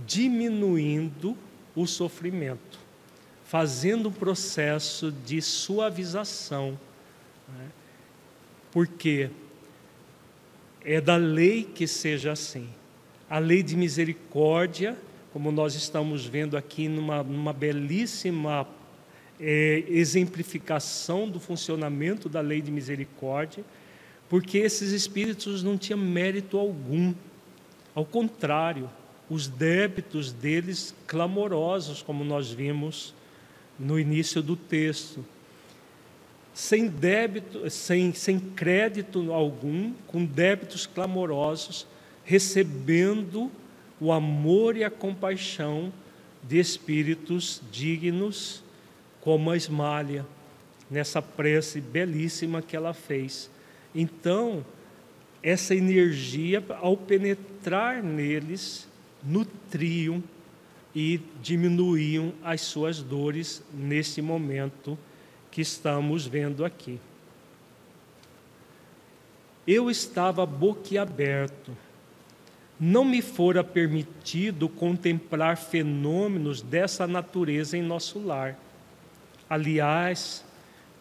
diminuindo 0.04 1.38
o 1.76 1.86
sofrimento, 1.86 2.80
fazendo 3.44 4.08
um 4.08 4.12
processo 4.12 5.12
de 5.12 5.40
suavização. 5.40 6.76
Né? 7.48 7.68
Porque 8.72 9.30
é 10.82 11.00
da 11.00 11.16
lei 11.16 11.62
que 11.62 11.86
seja 11.86 12.32
assim. 12.32 12.68
A 13.28 13.38
lei 13.38 13.62
de 13.62 13.76
misericórdia 13.76 14.96
como 15.32 15.52
nós 15.52 15.74
estamos 15.74 16.26
vendo 16.26 16.56
aqui 16.56 16.88
numa, 16.88 17.22
numa 17.22 17.52
belíssima 17.52 18.66
é, 19.38 19.84
exemplificação 19.88 21.28
do 21.28 21.38
funcionamento 21.38 22.28
da 22.28 22.40
lei 22.40 22.60
de 22.60 22.70
misericórdia, 22.70 23.64
porque 24.28 24.58
esses 24.58 24.92
espíritos 24.92 25.62
não 25.62 25.78
tinham 25.78 25.98
mérito 25.98 26.58
algum, 26.58 27.14
ao 27.94 28.04
contrário, 28.04 28.90
os 29.28 29.46
débitos 29.46 30.32
deles 30.32 30.94
clamorosos, 31.06 32.02
como 32.02 32.24
nós 32.24 32.50
vimos 32.50 33.14
no 33.78 33.98
início 33.98 34.42
do 34.42 34.56
texto. 34.56 35.24
Sem 36.52 36.88
débito, 36.88 37.70
sem, 37.70 38.12
sem 38.12 38.38
crédito 38.38 39.32
algum, 39.32 39.92
com 40.06 40.24
débitos 40.24 40.84
clamorosos, 40.84 41.86
recebendo 42.24 43.50
o 44.00 44.12
amor 44.12 44.76
e 44.76 44.84
a 44.84 44.90
compaixão 44.90 45.92
de 46.42 46.58
espíritos 46.58 47.60
dignos, 47.70 48.62
como 49.20 49.50
a 49.50 49.56
Esmalha, 49.56 50.26
nessa 50.90 51.20
prece 51.20 51.80
belíssima 51.80 52.62
que 52.62 52.74
ela 52.74 52.94
fez. 52.94 53.50
Então, 53.94 54.64
essa 55.42 55.74
energia, 55.74 56.64
ao 56.80 56.96
penetrar 56.96 58.02
neles, 58.02 58.88
nutriam 59.22 60.22
e 60.94 61.20
diminuíam 61.42 62.32
as 62.42 62.62
suas 62.62 63.02
dores 63.02 63.62
nesse 63.72 64.20
momento 64.20 64.98
que 65.50 65.60
estamos 65.60 66.26
vendo 66.26 66.64
aqui. 66.64 66.98
Eu 69.66 69.90
estava 69.90 70.44
boquiaberto 70.46 71.76
não 72.80 73.04
me 73.04 73.20
fora 73.20 73.62
permitido 73.62 74.66
contemplar 74.66 75.58
fenômenos 75.58 76.62
dessa 76.62 77.06
natureza 77.06 77.76
em 77.76 77.82
nosso 77.82 78.18
lar. 78.18 78.58
Aliás, 79.48 80.42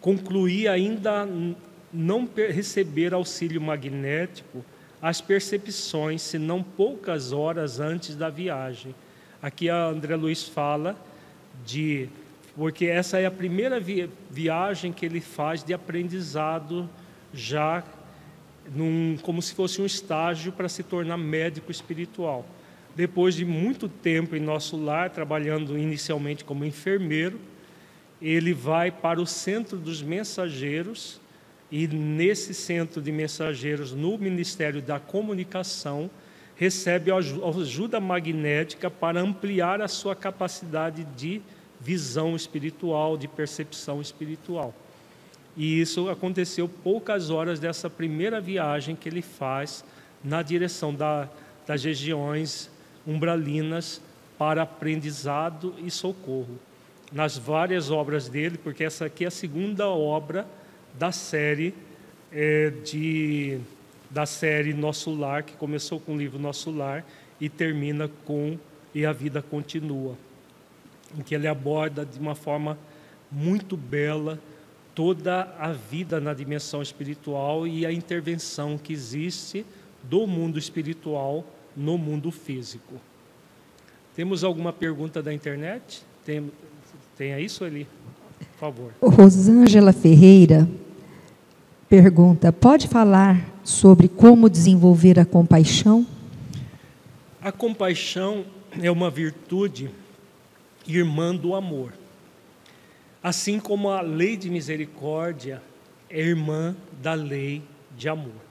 concluí 0.01 0.67
ainda 0.67 1.25
não 1.93 2.27
receber 2.36 3.13
auxílio 3.13 3.61
magnético 3.61 4.63
as 5.01 5.21
percepções, 5.21 6.21
senão 6.21 6.61
poucas 6.61 7.32
horas 7.32 7.80
antes 7.80 8.15
da 8.15 8.30
viagem. 8.30 8.93
Aqui 9.41 9.69
a 9.69 9.86
André 9.86 10.17
Luiz 10.17 10.43
fala 10.43 10.97
de 11.65 12.09
porque 12.57 12.88
essa 12.88 13.17
é 13.17 13.25
a 13.25 13.32
primeira 13.32 13.80
vi 13.80 14.09
viagem 14.30 14.91
que 14.91 15.05
ele 15.05 15.21
faz 15.21 15.63
de 15.63 15.73
aprendizado, 15.73 16.89
já 17.34 17.82
num, 18.76 19.18
como 19.22 19.41
se 19.41 19.53
fosse 19.53 19.82
um 19.82 19.86
estágio 19.86 20.51
para 20.51 20.70
se 20.70 20.84
tornar 20.84 21.18
médico 21.18 21.72
espiritual. 21.72 22.45
Depois 22.95 23.36
de 23.36 23.45
muito 23.45 23.88
tempo 23.88 24.36
em 24.36 24.39
nosso 24.39 24.78
lar, 24.78 25.10
trabalhando 25.10 25.78
inicialmente 25.78 26.43
como 26.43 26.66
enfermeiro, 26.66 27.39
ele 28.22 28.53
vai 28.53 28.91
para 28.91 29.22
o 29.22 29.26
centro 29.26 29.78
dos 29.78 30.01
mensageiros 30.01 31.20
e 31.72 31.88
nesse 31.88 32.53
centro 32.53 33.01
de 33.01 33.12
mensageiros, 33.12 33.91
no 33.93 34.18
Ministério 34.18 34.82
da 34.82 34.99
Comunicação, 34.99 36.10
recebe 36.55 37.12
ajuda 37.12 37.99
magnética 37.99 38.89
para 38.89 39.22
ampliar 39.22 39.82
a 39.82 39.88
sua 39.88 40.16
capacidade 40.16 41.05
de 41.16 41.41
visão 41.80 42.36
espiritual, 42.36 43.18
de 43.18 43.28
percepção 43.28 44.01
espiritual. 44.01 44.74
E 45.60 45.82
isso 45.82 46.07
aconteceu 46.07 46.70
poucas 46.70 47.30
horas 47.30 47.60
dessa 47.60 47.89
primeira 47.89 48.39
viagem 48.39 48.95
que 48.95 49.10
ele 49.10 49.22
faz 49.22 49.84
na 50.24 50.41
direção 50.41 50.95
da, 50.95 51.28
das 51.68 51.84
regiões 51.84 52.72
umbralinas 53.05 54.01
para 54.38 54.62
aprendizado 54.62 55.76
e 55.86 55.91
socorro. 55.91 56.57
Nas 57.12 57.38
várias 57.38 57.91
obras 57.91 58.30
dele, 58.30 58.57
porque 58.57 58.86
essa 58.86 59.07
aqui 59.07 59.26
é 59.26 59.28
a 59.28 59.32
segunda 59.32 59.89
obra 59.89 60.47
da 60.97 61.12
série 61.12 61.74
é, 62.32 62.70
de 62.70 63.60
da 64.10 64.26
série 64.26 64.74
Nosso 64.74 65.14
Lar, 65.14 65.43
que 65.43 65.57
começou 65.57 65.99
com 65.99 66.14
o 66.14 66.18
livro 66.18 66.39
Nosso 66.39 66.72
Lar 66.72 67.03
e 67.39 67.49
termina 67.49 68.10
com 68.24 68.57
E 68.95 69.05
a 69.05 69.12
Vida 69.12 69.41
Continua, 69.41 70.16
em 71.18 71.22
que 71.22 71.36
ele 71.36 71.49
aborda 71.49 72.05
de 72.05 72.18
uma 72.18 72.34
forma 72.34 72.78
muito 73.30 73.76
bela 73.76 74.39
toda 75.00 75.56
a 75.58 75.72
vida 75.72 76.20
na 76.20 76.34
dimensão 76.34 76.82
espiritual 76.82 77.66
e 77.66 77.86
a 77.86 77.91
intervenção 77.91 78.78
que 78.78 78.91
existe 78.91 79.66
do 80.04 80.28
mundo 80.28 80.60
espiritual 80.60 81.45
no 81.74 81.97
mundo 81.97 82.30
físico. 82.32 82.95
Temos 84.14 84.43
alguma 84.43 84.74
pergunta 84.74 85.24
da 85.24 85.34
internet? 85.34 86.04
Tem, 86.26 86.52
tem 87.18 87.41
isso 87.41 87.64
ali? 87.64 87.88
Por 88.39 88.60
favor. 88.60 88.93
Rosângela 89.02 89.93
Ferreira 89.93 90.68
pergunta: 91.88 92.52
pode 92.52 92.89
falar 92.89 93.41
sobre 93.64 94.10
como 94.10 94.50
desenvolver 94.50 95.18
a 95.18 95.24
compaixão? 95.24 96.06
A 97.41 97.54
compaixão 97.54 98.43
é 98.82 98.91
uma 98.91 99.10
virtude 99.10 99.89
irmã 100.86 101.34
do 101.34 101.56
amor. 101.56 101.93
Assim 103.22 103.59
como 103.59 103.89
a 103.89 103.99
lei 103.99 104.38
de 104.38 104.49
misericórdia 104.49 105.61
é 106.09 106.22
irmã 106.22 106.76
da 107.01 107.13
lei 107.13 107.61
de 107.97 108.07
amor. 108.07 108.41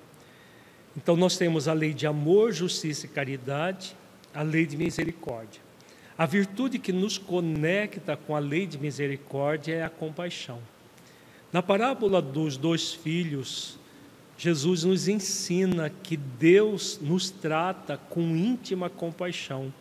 Então 0.97 1.17
nós 1.17 1.39
temos 1.39 1.69
a 1.69 1.73
lei 1.73 1.95
de 1.95 2.07
amor, 2.07 2.53
justiça 2.53 3.07
e 3.07 3.09
caridade, 3.09 3.97
a 4.35 4.43
lei 4.43 4.67
de 4.67 4.77
misericórdia. 4.77 5.61
A 6.19 6.27
virtude 6.27 6.79
que 6.79 6.93
nos 6.93 7.17
conecta 7.17 8.17
com 8.17 8.37
a 8.37 8.39
lei 8.39 8.67
de 8.67 8.77
misericórdia 8.77 9.75
é 9.75 9.85
a 9.85 9.89
compaixão. 9.89 10.59
Na 11.51 11.63
parábola 11.63 12.21
dos 12.21 12.57
dois 12.57 12.93
filhos, 12.93 13.79
Jesus 14.37 14.85
nos 14.85 15.09
ensina 15.09 15.89
que 15.89 16.17
Deus 16.17 16.99
nos 17.01 17.31
trata 17.31 17.97
com 17.97 18.37
íntima 18.37 18.91
compaixão. 18.91 19.73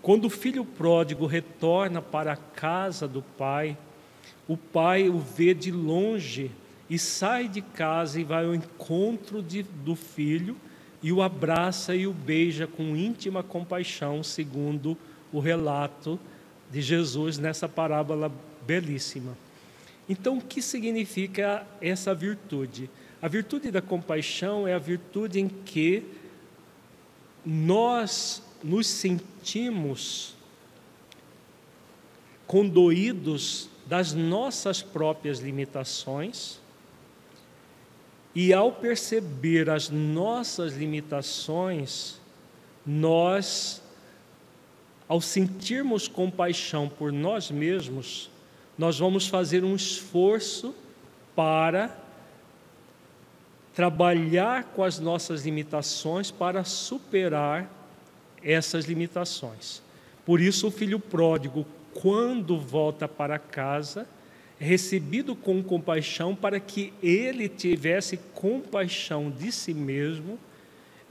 Quando 0.00 0.24
o 0.24 0.30
filho 0.30 0.64
pródigo 0.64 1.26
retorna 1.26 2.00
para 2.00 2.32
a 2.32 2.36
casa 2.36 3.06
do 3.06 3.20
pai, 3.20 3.76
o 4.48 4.56
pai 4.56 5.08
o 5.08 5.18
vê 5.18 5.54
de 5.54 5.70
longe 5.70 6.50
e 6.88 6.98
sai 6.98 7.48
de 7.48 7.62
casa 7.62 8.20
e 8.20 8.24
vai 8.24 8.44
ao 8.44 8.54
encontro 8.54 9.42
de, 9.42 9.62
do 9.62 9.94
filho 9.94 10.56
e 11.02 11.12
o 11.12 11.22
abraça 11.22 11.94
e 11.94 12.06
o 12.06 12.12
beija 12.12 12.66
com 12.66 12.96
íntima 12.96 13.42
compaixão, 13.42 14.22
segundo 14.22 14.96
o 15.32 15.40
relato 15.40 16.18
de 16.70 16.80
Jesus 16.80 17.38
nessa 17.38 17.68
parábola 17.68 18.30
belíssima. 18.66 19.36
Então, 20.08 20.38
o 20.38 20.42
que 20.42 20.60
significa 20.60 21.66
essa 21.80 22.14
virtude? 22.14 22.90
A 23.20 23.28
virtude 23.28 23.70
da 23.70 23.80
compaixão 23.80 24.66
é 24.66 24.74
a 24.74 24.78
virtude 24.78 25.40
em 25.40 25.48
que 25.48 26.04
nós 27.44 28.42
nos 28.62 28.86
sentimos 28.86 30.34
condoídos 32.46 33.68
das 33.86 34.12
nossas 34.12 34.82
próprias 34.82 35.38
limitações 35.38 36.58
e, 38.34 38.52
ao 38.52 38.72
perceber 38.72 39.68
as 39.68 39.90
nossas 39.90 40.74
limitações, 40.74 42.20
nós, 42.86 43.82
ao 45.08 45.20
sentirmos 45.20 46.08
compaixão 46.08 46.88
por 46.88 47.12
nós 47.12 47.50
mesmos, 47.50 48.30
nós 48.78 48.98
vamos 48.98 49.26
fazer 49.26 49.64
um 49.64 49.76
esforço 49.76 50.74
para 51.36 51.96
trabalhar 53.74 54.64
com 54.64 54.82
as 54.82 54.98
nossas 54.98 55.44
limitações 55.44 56.30
para 56.30 56.64
superar 56.64 57.70
essas 58.42 58.84
limitações. 58.86 59.82
Por 60.24 60.40
isso, 60.40 60.68
o 60.68 60.70
filho 60.70 60.98
pródigo, 60.98 61.66
quando 61.94 62.58
volta 62.58 63.06
para 63.06 63.38
casa, 63.38 64.06
recebido 64.58 65.34
com 65.34 65.62
compaixão 65.62 66.34
para 66.34 66.60
que 66.60 66.92
ele 67.02 67.48
tivesse 67.48 68.16
compaixão 68.34 69.30
de 69.30 69.50
si 69.50 69.74
mesmo 69.74 70.38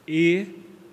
e 0.07 0.47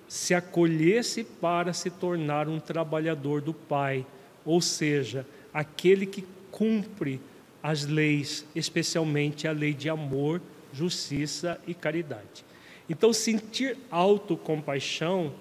se 0.07 0.33
acolhesse 0.33 1.23
para 1.23 1.71
se 1.71 1.89
tornar 1.89 2.49
um 2.49 2.59
trabalhador 2.59 3.41
do 3.41 3.53
Pai, 3.53 4.05
ou 4.43 4.59
seja, 4.59 5.25
aquele 5.53 6.05
que 6.05 6.25
cumpre 6.51 7.21
as 7.61 7.85
leis, 7.85 8.45
especialmente 8.55 9.47
a 9.47 9.51
lei 9.51 9.73
de 9.73 9.89
amor, 9.89 10.41
justiça 10.73 11.59
e 11.67 11.73
caridade. 11.73 12.43
Então, 12.89 13.13
sentir 13.13 13.77
autocompaixão, 13.91 15.33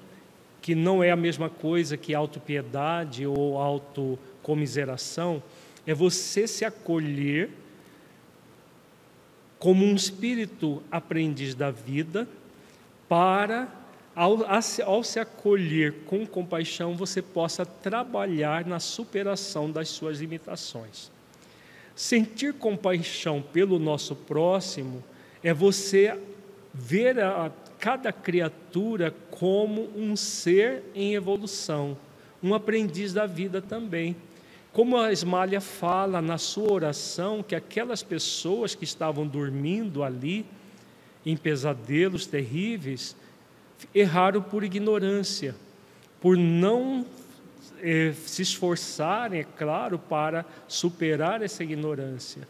que 0.61 0.75
não 0.75 1.03
é 1.03 1.11
a 1.11 1.17
mesma 1.17 1.49
coisa 1.49 1.97
que 1.97 2.15
autopiedade 2.15 3.27
ou 3.27 3.57
autocomiseração, 4.49 5.43
é 5.87 5.93
você 5.93 6.47
se 6.47 6.65
acolher 6.65 7.51
como 9.59 9.85
um 9.85 9.95
espírito 9.95 10.83
aprendiz 10.91 11.55
da 11.55 11.71
vida, 11.71 12.29
para, 13.09 13.69
ao, 14.15 14.39
ao 14.47 15.03
se 15.03 15.19
acolher 15.19 16.05
com 16.07 16.25
compaixão, 16.25 16.95
você 16.95 17.21
possa 17.21 17.67
trabalhar 17.67 18.65
na 18.65 18.79
superação 18.79 19.71
das 19.71 19.89
suas 19.89 20.21
limitações. 20.21 21.11
Sentir 21.97 22.55
compaixão 22.55 23.43
pelo 23.43 23.81
nosso 23.81 24.15
próximo 24.15 25.03
é 25.43 25.53
você 25.53 26.17
ver 26.73 27.19
a 27.19 27.51
cada 27.81 28.13
criatura 28.13 29.13
como 29.31 29.91
um 29.97 30.15
ser 30.15 30.85
em 30.95 31.15
evolução, 31.15 31.97
um 32.41 32.55
aprendiz 32.55 33.13
da 33.13 33.27
vida 33.27 33.61
também. 33.61 34.15
Como 34.79 34.97
a 34.97 35.11
Esmalha 35.11 35.61
fala 35.61 36.23
na 36.23 36.39
sua 36.39 36.73
oração 36.73 37.43
que 37.43 37.57
aquelas 37.57 38.01
pessoas 38.01 38.77
que 38.77 38.85
estavam 38.85 39.27
dormindo 39.27 40.05
ali, 40.05 40.47
em 41.27 41.37
pesadelos 41.37 42.27
terríveis, 42.27 43.17
erraram 43.93 44.41
por 44.41 44.63
ignorância, 44.63 45.57
por 46.21 46.37
não 46.37 47.05
eh, 47.81 48.15
se 48.25 48.43
esforçarem, 48.43 49.41
é 49.41 49.43
claro, 49.43 49.99
para 49.99 50.47
superar 50.69 51.43
essa 51.43 51.65
ignorância. 51.65 52.47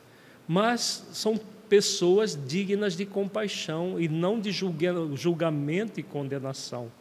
Mas 0.46 1.08
são 1.10 1.40
pessoas 1.66 2.38
dignas 2.46 2.94
de 2.94 3.06
compaixão 3.06 3.98
e 3.98 4.06
não 4.06 4.38
de 4.38 4.52
julgamento 4.52 5.98
e 5.98 6.02
condenação. 6.02 6.92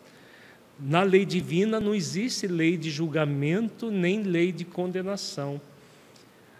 Na 0.80 1.01
lei 1.01 1.25
divina 1.25 1.80
não 1.80 1.95
existe 1.95 2.45
lei 2.45 2.78
de 2.78 2.91
julgamento 2.91 3.89
nem 3.89 4.21
lei 4.21 4.51
de 4.51 4.63
condenação. 4.63 5.59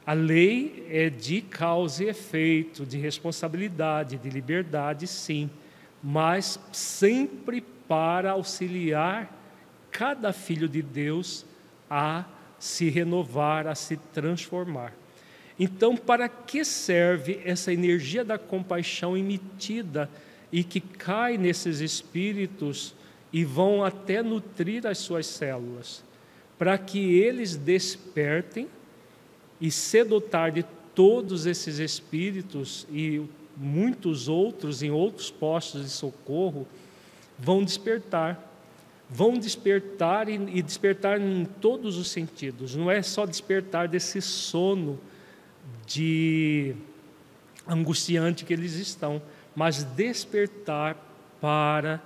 A 0.06 0.14
lei 0.14 0.88
é 0.90 1.10
de 1.10 1.42
causa 1.42 2.04
e 2.04 2.08
efeito, 2.08 2.86
de 2.86 2.98
responsabilidade, 2.98 4.18
de 4.18 4.30
liberdade, 4.30 5.06
sim, 5.06 5.50
mas 6.02 6.60
sempre 6.72 7.62
para 7.88 8.32
auxiliar 8.32 9.32
cada 9.92 10.34
filho 10.34 10.68
de 10.68 10.82
Deus 10.82 11.46
a 11.90 12.26
se 12.58 12.90
renovar, 12.90 13.68
a 13.68 13.76
se 13.76 13.98
transformar. 13.98 14.94
Então, 15.60 15.96
para 15.96 16.30
que 16.30 16.64
serve 16.64 17.42
essa 17.44 17.74
energia 17.74 18.24
da 18.24 18.38
compaixão 18.38 19.18
emitida 19.18 20.10
e 20.52 20.64
que 20.64 20.80
cai 20.80 21.38
nesses 21.38 21.82
espíritos 21.82 22.96
e 23.32 23.44
vão 23.44 23.84
até 23.84 24.22
nutrir 24.22 24.86
as 24.86 24.98
suas 24.98 25.26
células? 25.26 26.04
Para 26.58 26.78
que 26.78 27.16
eles 27.20 27.56
despertem 27.56 28.68
e 29.60 29.72
cedo 29.72 30.14
ou 30.14 30.22
tarde 30.22 30.66
todos 30.96 31.46
esses 31.46 31.80
espíritos 31.80 32.88
e 32.92 33.22
muitos 33.56 34.28
outros 34.28 34.82
em 34.82 34.92
outros 34.92 35.30
postos 35.30 35.84
de 35.84 35.90
socorro 35.90 36.68
vão 37.38 37.64
despertar. 37.64 38.44
Vão 39.10 39.38
despertar 39.38 40.28
e 40.28 40.62
despertar 40.62 41.22
em 41.22 41.46
todos 41.46 41.98
os 41.98 42.10
sentidos. 42.10 42.76
Não 42.76 42.92
é 42.92 43.02
só 43.02 43.26
despertar 43.26 43.88
desse 43.88 44.22
sono 44.22 45.00
de 45.86 46.76
angustiante 47.66 48.44
que 48.44 48.54
eles 48.54 48.74
estão, 48.74 49.22
mas 49.56 49.84
despertar 49.84 50.98
para 51.40 52.02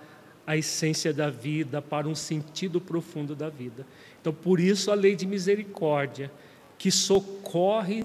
a 0.52 0.58
essência 0.58 1.14
da 1.14 1.30
vida, 1.30 1.82
para 1.82 2.10
um 2.10 2.14
sentido 2.14 2.82
profundo 2.82 3.34
da 3.34 3.48
vida. 3.48 3.88
Então, 4.20 4.34
por 4.34 4.60
isso 4.60 4.92
a 4.92 4.94
lei 4.94 5.16
de 5.16 5.26
misericórdia, 5.26 6.30
que 6.78 6.92
socorre 6.92 8.04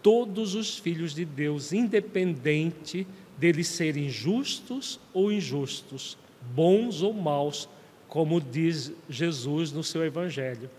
todos 0.00 0.54
os 0.54 0.78
filhos 0.78 1.12
de 1.12 1.24
Deus, 1.24 1.72
independente 1.72 3.04
deles 3.36 3.66
serem 3.66 4.08
justos 4.08 5.00
ou 5.12 5.32
injustos, 5.32 6.16
bons 6.54 7.02
ou 7.02 7.12
maus, 7.12 7.68
como 8.06 8.40
diz 8.40 8.92
Jesus 9.10 9.72
no 9.72 9.82
seu 9.82 10.04
Evangelho, 10.04 10.70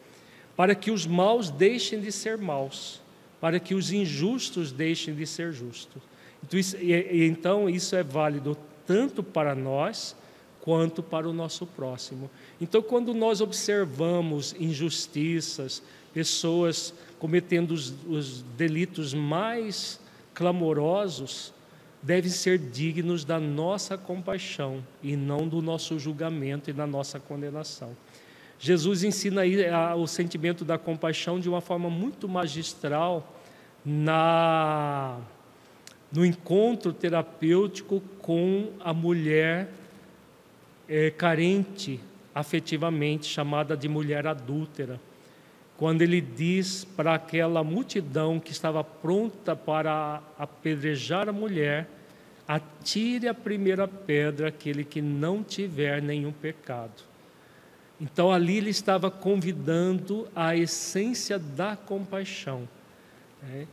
para 0.55 0.73
que 0.73 0.91
os 0.91 1.05
maus 1.05 1.49
deixem 1.49 1.99
de 1.99 2.09
ser 2.09 2.37
maus, 2.37 3.01
para 3.41 3.59
que 3.59 3.75
os 3.75 3.91
injustos 3.91 4.71
deixem 4.71 5.13
de 5.13 5.27
ser 5.27 5.51
justos. 5.51 6.01
Então 6.41 6.57
isso, 6.57 6.77
então, 6.81 7.67
é 7.67 8.03
válido 8.03 8.57
tanto 8.87 9.21
para 9.21 9.53
nós 9.53 10.15
quanto 10.65 11.03
para 11.03 11.29
o 11.29 11.33
nosso 11.33 11.67
próximo. 11.67 12.27
Então, 12.59 12.81
quando 12.81 13.13
nós 13.13 13.39
observamos 13.39 14.55
injustiças, 14.59 15.83
pessoas 16.11 16.91
cometendo 17.19 17.71
os, 17.71 17.93
os 18.07 18.41
delitos 18.57 19.13
mais 19.13 19.99
clamorosos, 20.33 21.53
devem 22.01 22.31
ser 22.31 22.57
dignos 22.57 23.23
da 23.23 23.39
nossa 23.39 23.95
compaixão 23.95 24.83
e 25.03 25.15
não 25.15 25.47
do 25.47 25.61
nosso 25.61 25.99
julgamento 25.99 26.71
e 26.71 26.73
da 26.73 26.87
nossa 26.87 27.19
condenação. 27.19 27.95
Jesus 28.57 29.03
ensina 29.03 29.43
o 29.95 30.07
sentimento 30.07 30.65
da 30.65 30.79
compaixão 30.79 31.39
de 31.39 31.47
uma 31.47 31.61
forma 31.61 31.89
muito 31.91 32.27
magistral 32.27 33.35
na 33.85 35.19
no 36.11 36.25
encontro 36.25 36.93
terapêutico 36.93 38.01
com 38.19 38.69
a 38.79 38.93
mulher 38.93 39.69
é, 40.87 41.09
carente 41.11 41.99
afetivamente, 42.33 43.27
chamada 43.27 43.77
de 43.77 43.87
mulher 43.87 44.27
adúltera. 44.27 44.99
Quando 45.77 46.01
ele 46.01 46.21
diz 46.21 46.85
para 46.85 47.15
aquela 47.15 47.63
multidão 47.63 48.39
que 48.39 48.51
estava 48.51 48.83
pronta 48.83 49.55
para 49.55 50.21
apedrejar 50.37 51.27
a 51.27 51.33
mulher, 51.33 51.87
atire 52.47 53.27
a 53.27 53.33
primeira 53.33 53.87
pedra 53.87 54.49
aquele 54.49 54.83
que 54.83 55.01
não 55.01 55.43
tiver 55.43 56.01
nenhum 56.01 56.31
pecado. 56.31 57.03
Então 57.99 58.31
ali 58.31 58.57
ele 58.57 58.69
estava 58.69 59.09
convidando 59.09 60.27
a 60.35 60.55
essência 60.55 61.39
da 61.39 61.75
compaixão. 61.75 62.67
Né? 63.41 63.67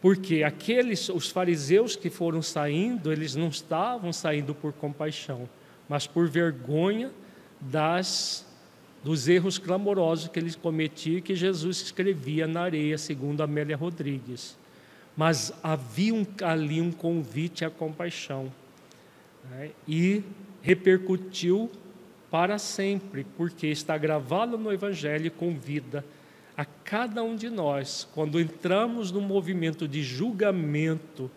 Porque 0.00 0.44
aqueles, 0.44 1.08
os 1.08 1.28
fariseus 1.28 1.96
que 1.96 2.10
foram 2.10 2.42
saindo, 2.42 3.12
eles 3.12 3.34
não 3.34 3.48
estavam 3.48 4.12
saindo 4.12 4.54
por 4.54 4.72
compaixão, 4.72 5.48
mas 5.88 6.06
por 6.06 6.28
vergonha 6.28 7.10
das 7.60 8.46
dos 9.02 9.28
erros 9.28 9.58
clamorosos 9.58 10.28
que 10.28 10.38
eles 10.38 10.56
cometiam 10.56 11.20
que 11.20 11.34
Jesus 11.34 11.80
escrevia 11.80 12.46
na 12.46 12.62
areia, 12.62 12.98
segundo 12.98 13.42
Amélia 13.42 13.76
Rodrigues. 13.76 14.58
Mas 15.16 15.52
havia 15.62 16.14
um, 16.14 16.26
ali 16.42 16.80
um 16.80 16.92
convite 16.92 17.64
à 17.64 17.70
compaixão 17.70 18.52
né? 19.50 19.70
e 19.86 20.22
repercutiu 20.62 21.70
para 22.30 22.58
sempre, 22.58 23.24
porque 23.36 23.68
está 23.68 23.96
gravado 23.96 24.58
no 24.58 24.72
Evangelho 24.72 25.26
e 25.26 25.30
convida 25.30 26.04
a 26.56 26.64
cada 26.64 27.22
um 27.22 27.36
de 27.36 27.48
nós, 27.48 28.06
quando 28.12 28.40
entramos 28.40 29.12
no 29.12 29.20
movimento 29.20 29.86
de 29.86 30.02
julgamento 30.02 31.30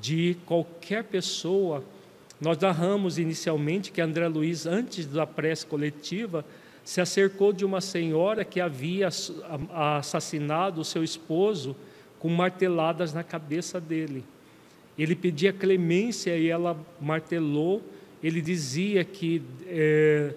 de 0.00 0.36
qualquer 0.44 1.04
pessoa, 1.04 1.84
nós 2.40 2.56
narramos 2.58 3.18
inicialmente 3.18 3.90
que 3.90 4.00
André 4.00 4.28
Luiz, 4.28 4.66
antes 4.66 5.06
da 5.06 5.26
prece 5.26 5.66
coletiva, 5.66 6.44
se 6.84 7.00
acercou 7.00 7.52
de 7.52 7.64
uma 7.64 7.80
senhora 7.80 8.44
que 8.44 8.60
havia 8.60 9.08
assassinado 9.74 10.80
o 10.80 10.84
seu 10.84 11.02
esposo 11.02 11.76
com 12.18 12.28
marteladas 12.28 13.12
na 13.12 13.22
cabeça 13.22 13.80
dele. 13.80 14.24
Ele 14.96 15.14
pedia 15.14 15.52
clemência 15.52 16.36
e 16.36 16.48
ela 16.48 16.76
martelou. 17.00 17.82
Ele 18.22 18.40
dizia 18.40 19.04
que 19.04 19.42
é, 19.66 20.32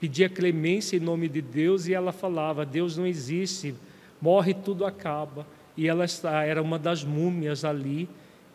pedia 0.00 0.28
clemência 0.28 0.96
em 0.96 1.00
nome 1.00 1.28
de 1.28 1.42
Deus 1.42 1.86
e 1.86 1.94
ela 1.94 2.12
falava: 2.12 2.64
Deus 2.64 2.96
não 2.96 3.06
existe, 3.06 3.74
morre 4.20 4.54
tudo 4.54 4.84
acaba. 4.84 5.46
E 5.76 5.86
ela 5.86 6.06
era 6.44 6.62
uma 6.62 6.78
das 6.78 7.04
múmias 7.04 7.64
ali 7.64 8.08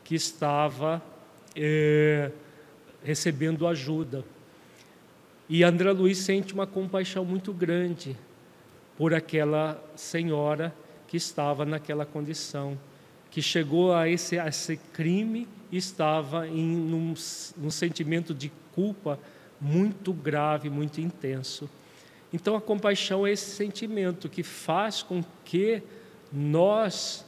que 0.04 0.16
estava 0.16 1.02
é, 1.56 2.32
recebendo 3.04 3.68
ajuda. 3.68 4.24
E 5.50 5.64
André 5.64 5.92
Luiz 5.92 6.20
sente 6.20 6.54
uma 6.54 6.66
compaixão 6.66 7.26
muito 7.26 7.54
grande 7.54 8.16
por 8.98 9.14
aquela 9.14 9.84
senhora 9.96 10.74
que 11.08 11.18
estava 11.18 11.66
naquela 11.66 12.06
condição, 12.06 12.78
que 13.30 13.42
chegou 13.42 13.94
a 13.94 14.08
esse, 14.08 14.40
a 14.40 14.48
esse 14.48 14.78
crime 14.78 15.48
e 15.72 15.78
estava 15.78 16.48
em 16.48 16.94
um, 16.94 17.14
um 17.62 17.70
sentimento 17.70 18.34
de 18.34 18.52
culpa 18.74 19.20
muito 19.60 20.14
grave, 20.14 20.70
muito 20.70 21.00
intenso. 21.00 21.70
Então, 22.32 22.56
a 22.56 22.62
compaixão 22.62 23.28
é 23.28 23.32
esse 23.32 23.52
sentimento 23.52 24.28
que 24.28 24.42
faz 24.42 25.04
com 25.04 25.24
que 25.46 25.84
nós 26.32 27.26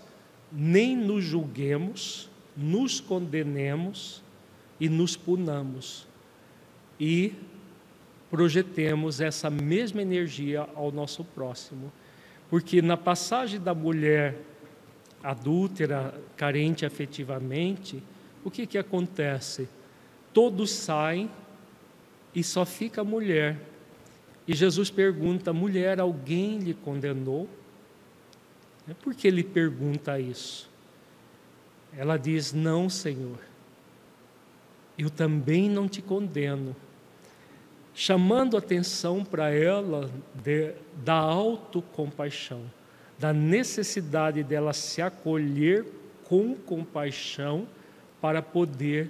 nem 0.51 0.97
nos 0.97 1.23
julguemos, 1.23 2.29
nos 2.55 2.99
condenemos 2.99 4.23
e 4.79 4.89
nos 4.89 5.15
punamos. 5.15 6.07
E 6.99 7.33
projetemos 8.29 9.21
essa 9.21 9.49
mesma 9.49 10.01
energia 10.01 10.67
ao 10.75 10.91
nosso 10.91 11.23
próximo. 11.23 11.91
Porque 12.49 12.81
na 12.81 12.97
passagem 12.97 13.59
da 13.59 13.73
mulher 13.73 14.37
adúltera, 15.23 16.13
carente 16.37 16.85
afetivamente, 16.85 18.01
o 18.43 18.51
que, 18.51 18.67
que 18.67 18.77
acontece? 18.77 19.67
Todos 20.33 20.69
saem 20.71 21.29
e 22.33 22.43
só 22.43 22.65
fica 22.65 23.01
a 23.01 23.03
mulher. 23.03 23.57
E 24.47 24.53
Jesus 24.53 24.91
pergunta: 24.91 25.51
mulher, 25.51 25.99
alguém 25.99 26.59
lhe 26.59 26.73
condenou? 26.73 27.49
É 28.87 28.93
Por 28.93 29.15
que 29.15 29.27
ele 29.27 29.43
pergunta 29.43 30.19
isso? 30.19 30.69
Ela 31.97 32.17
diz: 32.17 32.53
Não, 32.53 32.89
Senhor, 32.89 33.39
eu 34.97 35.09
também 35.09 35.69
não 35.69 35.87
te 35.87 36.01
condeno. 36.01 36.75
Chamando 37.93 38.57
atenção 38.57 39.23
para 39.23 39.49
ela 39.49 40.09
de, 40.43 40.73
da 41.03 41.13
autocompaixão, 41.13 42.63
da 43.17 43.31
necessidade 43.31 44.43
dela 44.43 44.73
se 44.73 45.01
acolher 45.01 45.85
com 46.25 46.55
compaixão 46.55 47.65
para 48.19 48.41
poder 48.41 49.09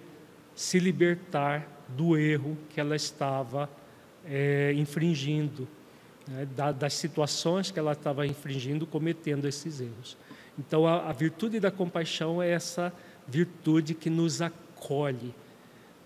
se 0.54 0.78
libertar 0.78 1.68
do 1.90 2.18
erro 2.18 2.58
que 2.70 2.80
ela 2.80 2.96
estava 2.96 3.70
é, 4.26 4.74
infringindo, 4.74 5.68
né, 6.28 6.48
da, 6.56 6.72
das 6.72 6.94
situações 6.94 7.72
que 7.72 7.80
ela 7.80 7.94
estava 7.94 8.26
infringindo, 8.26 8.86
cometendo 8.86 9.48
esses 9.48 9.82
erros. 9.82 10.18
Então, 10.58 10.88
a, 10.88 11.10
a 11.10 11.12
virtude 11.12 11.60
da 11.60 11.72
compaixão 11.72 12.42
é 12.42 12.50
essa 12.50 12.94
virtude 13.28 13.94
que 13.94 14.10
nos 14.10 14.42
acolhe, 14.42 15.34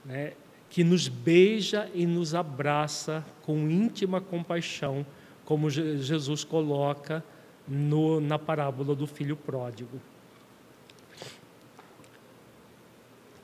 né, 0.05 0.33
que 0.69 0.83
nos 0.83 1.07
beija 1.07 1.89
e 1.93 2.05
nos 2.05 2.33
abraça 2.35 3.25
com 3.43 3.69
íntima 3.69 4.21
compaixão, 4.21 5.05
como 5.45 5.69
Jesus 5.69 6.43
coloca 6.43 7.23
no, 7.67 8.19
na 8.21 8.37
parábola 8.37 8.95
do 8.95 9.07
filho 9.07 9.35
pródigo. 9.35 9.99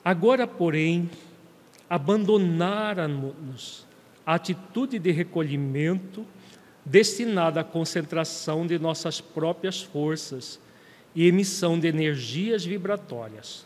Agora, 0.03 0.45
porém, 0.45 1.09
abandonaram-nos 1.89 3.87
a 4.25 4.35
atitude 4.35 4.99
de 4.99 5.11
recolhimento 5.11 6.25
destinada 6.85 7.61
à 7.61 7.63
concentração 7.63 8.67
de 8.67 8.77
nossas 8.77 9.19
próprias 9.19 9.81
forças 9.81 10.59
e 11.15 11.27
emissão 11.27 11.79
de 11.79 11.87
energias 11.87 12.65
vibratórias. 12.65 13.65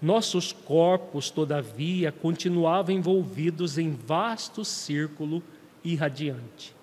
Nossos 0.00 0.52
corpos, 0.52 1.28
todavia, 1.28 2.10
continuavam 2.10 2.94
envolvidos 2.94 3.78
em 3.78 3.90
vasto 3.90 4.64
círculo 4.64 5.42
irradiante. 5.84 6.74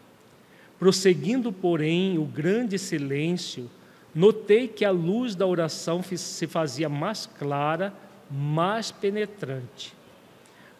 Prosseguindo, 0.77 1.51
porém, 1.51 2.17
o 2.17 2.25
grande 2.25 2.77
silêncio, 2.77 3.69
notei 4.13 4.67
que 4.67 4.83
a 4.83 4.91
luz 4.91 5.33
da 5.33 5.45
oração 5.45 6.03
se 6.03 6.45
fazia 6.47 6.89
mais 6.89 7.25
clara, 7.25 7.93
mais 8.29 8.91
penetrante. 8.91 9.93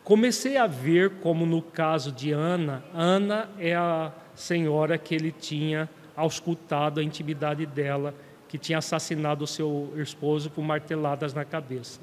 Comecei 0.04 0.58
a 0.58 0.68
ver 0.68 1.12
como 1.22 1.46
no 1.46 1.62
caso 1.62 2.12
de 2.12 2.32
Ana, 2.32 2.84
Ana 2.94 3.50
é 3.58 3.74
a 3.74 4.14
senhora 4.36 4.98
que 4.98 5.16
ele 5.16 5.32
tinha 5.32 5.90
auscultado 6.16 7.00
a 7.00 7.04
intimidade 7.04 7.66
dela, 7.66 8.14
que 8.56 8.58
tinha 8.58 8.78
assassinado 8.78 9.44
o 9.44 9.48
seu 9.48 9.92
esposo 9.98 10.50
com 10.50 10.62
marteladas 10.62 11.34
na 11.34 11.44
cabeça. 11.44 12.00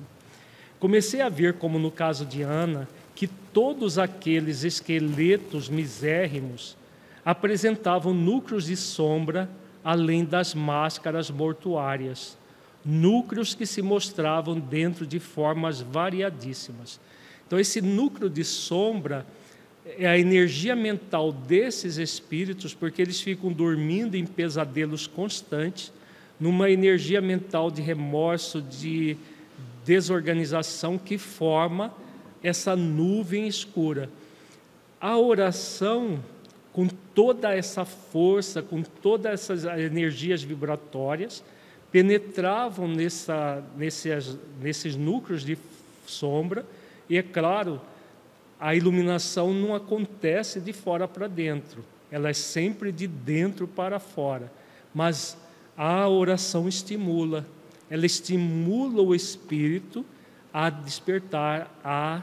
Comecei 0.78 1.22
a 1.22 1.30
ver 1.30 1.54
como 1.54 1.78
no 1.78 1.90
caso 1.90 2.26
de 2.26 2.42
Ana, 2.42 2.86
que 3.14 3.26
todos 3.26 3.98
aqueles 3.98 4.62
esqueletos 4.62 5.70
misérrimos 5.70 6.76
apresentavam 7.24 8.12
núcleos 8.12 8.66
de 8.66 8.76
sombra 8.76 9.48
além 9.82 10.26
das 10.26 10.54
máscaras 10.54 11.30
mortuárias, 11.30 12.36
núcleos 12.84 13.54
que 13.54 13.64
se 13.64 13.80
mostravam 13.80 14.60
dentro 14.60 15.06
de 15.06 15.18
formas 15.18 15.80
variadíssimas. 15.80 17.00
Então, 17.46 17.58
esse 17.58 17.80
núcleo 17.80 18.28
de 18.28 18.44
sombra 18.44 19.26
é 19.98 20.06
a 20.06 20.18
energia 20.18 20.76
mental 20.76 21.32
desses 21.32 21.96
espíritos, 21.96 22.74
porque 22.74 23.00
eles 23.00 23.22
ficam 23.22 23.50
dormindo 23.50 24.16
em 24.16 24.26
pesadelos 24.26 25.06
constantes, 25.06 25.90
numa 26.38 26.70
energia 26.70 27.20
mental 27.20 27.70
de 27.70 27.82
remorso, 27.82 28.60
de 28.60 29.16
desorganização 29.84 30.98
que 30.98 31.18
forma 31.18 31.92
essa 32.42 32.74
nuvem 32.74 33.46
escura. 33.46 34.10
A 35.00 35.18
oração 35.18 36.22
com 36.72 36.88
toda 37.14 37.54
essa 37.54 37.84
força, 37.84 38.62
com 38.62 38.82
todas 38.82 39.32
essas 39.32 39.64
energias 39.64 40.42
vibratórias, 40.42 41.44
penetravam 41.90 42.88
nessa, 42.88 43.62
nesses, 43.76 44.38
nesses 44.60 44.96
núcleos 44.96 45.44
de 45.44 45.58
sombra, 46.06 46.64
e 47.08 47.18
é 47.18 47.22
claro, 47.22 47.80
a 48.58 48.74
iluminação 48.74 49.52
não 49.52 49.74
acontece 49.74 50.60
de 50.60 50.72
fora 50.72 51.06
para 51.06 51.28
dentro, 51.28 51.84
ela 52.10 52.30
é 52.30 52.32
sempre 52.32 52.90
de 52.90 53.06
dentro 53.06 53.68
para 53.68 53.98
fora. 53.98 54.50
Mas 54.94 55.36
a 55.84 56.08
oração 56.08 56.68
estimula, 56.68 57.44
ela 57.90 58.06
estimula 58.06 59.02
o 59.02 59.12
espírito 59.12 60.06
a 60.54 60.70
despertar, 60.70 61.76
a 61.82 62.22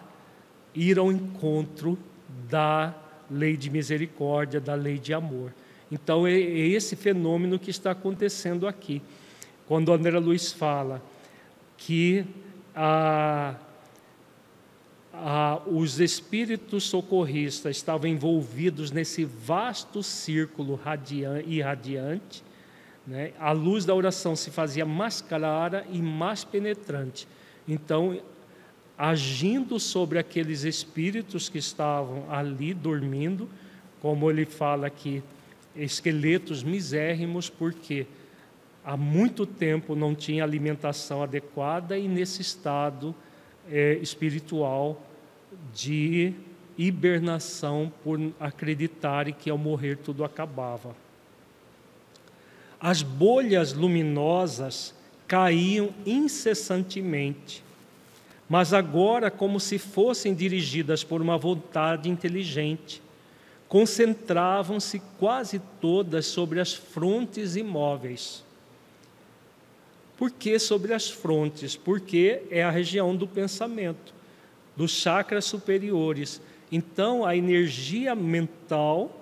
ir 0.73 0.97
ao 0.97 1.11
encontro 1.11 1.99
da 2.49 2.95
lei 3.29 3.57
de 3.57 3.69
misericórdia, 3.69 4.61
da 4.61 4.75
lei 4.75 4.97
de 4.97 5.13
amor. 5.13 5.53
Então 5.91 6.25
é, 6.25 6.31
é 6.31 6.67
esse 6.69 6.95
fenômeno 6.95 7.59
que 7.59 7.69
está 7.69 7.91
acontecendo 7.91 8.65
aqui. 8.65 9.01
Quando 9.67 9.91
André 9.91 10.17
Luiz 10.19 10.53
fala 10.53 11.03
que 11.77 12.23
a, 12.73 13.57
os 15.67 15.99
espíritos 15.99 16.85
socorristas 16.85 17.75
estavam 17.75 18.09
envolvidos 18.09 18.89
nesse 18.89 19.25
vasto 19.25 20.01
círculo 20.01 20.79
irradiante, 21.45 22.47
né? 23.09 23.33
a 23.39 23.51
luz 23.51 23.85
da 23.85 23.95
oração 23.95 24.35
se 24.35 24.51
fazia 24.51 24.85
mais 24.85 25.19
clara 25.19 25.83
e 25.91 25.99
mais 25.99 26.43
penetrante. 26.43 27.27
Então, 27.67 28.21
agindo 28.95 29.79
sobre 29.79 30.19
aqueles 30.19 30.63
espíritos 30.63 31.49
que 31.49 31.57
estavam 31.57 32.31
ali 32.31 32.71
dormindo, 32.73 33.49
como 33.99 34.29
ele 34.29 34.45
fala 34.45 34.87
aqui, 34.87 35.23
esqueletos 35.75 36.61
misérrimos, 36.61 37.49
porque 37.49 38.05
há 38.85 38.95
muito 38.95 39.45
tempo 39.45 39.95
não 39.95 40.13
tinha 40.13 40.43
alimentação 40.43 41.23
adequada 41.23 41.97
e 41.97 42.07
nesse 42.07 42.43
estado 42.43 43.15
é, 43.71 43.93
espiritual 43.95 45.01
de 45.73 46.33
hibernação 46.77 47.91
por 48.03 48.19
acreditarem 48.39 49.33
que 49.33 49.49
ao 49.49 49.57
morrer 49.57 49.97
tudo 49.97 50.23
acabava. 50.23 50.95
As 52.79 53.01
bolhas 53.01 53.73
luminosas 53.73 54.93
caíam 55.27 55.93
incessantemente 56.05 57.63
mas 58.49 58.73
agora 58.73 59.29
como 59.29 59.59
se 59.59 59.77
fossem 59.77 60.33
dirigidas 60.33 61.03
por 61.03 61.21
uma 61.21 61.37
vontade 61.37 62.09
inteligente. 62.09 62.99
Concentravam-se 63.67 64.99
quase 65.19 65.61
todas 65.79 66.25
sobre 66.25 66.59
as 66.59 66.73
frontes 66.73 67.55
imóveis. 67.55 68.43
Por 70.17 70.31
que 70.31 70.57
sobre 70.57 70.95
as 70.95 71.07
frontes? 71.07 71.75
Porque 71.75 72.41
é 72.49 72.63
a 72.63 72.71
região 72.71 73.15
do 73.15 73.27
pensamento, 73.27 74.11
dos 74.75 74.91
chakras 74.91 75.45
superiores. 75.45 76.41
Então, 76.71 77.23
a 77.23 77.37
energia 77.37 78.15
mental 78.15 79.18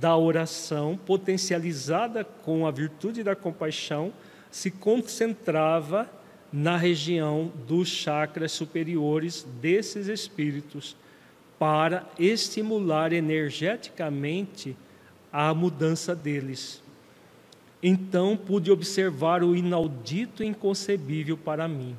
da 0.00 0.16
oração, 0.16 0.98
potencializada 1.06 2.24
com 2.24 2.66
a 2.66 2.70
virtude 2.70 3.22
da 3.22 3.36
compaixão, 3.36 4.12
se 4.50 4.70
concentrava 4.70 6.10
na 6.52 6.76
região 6.76 7.52
dos 7.66 7.88
chakras 7.88 8.52
superiores 8.52 9.46
desses 9.60 10.08
espíritos 10.08 10.96
para 11.58 12.06
estimular 12.18 13.12
energeticamente 13.12 14.76
a 15.32 15.52
mudança 15.54 16.14
deles. 16.14 16.82
Então 17.82 18.36
pude 18.36 18.70
observar 18.70 19.42
o 19.42 19.54
inaudito 19.54 20.42
e 20.42 20.46
inconcebível 20.46 21.36
para 21.36 21.68
mim. 21.68 21.96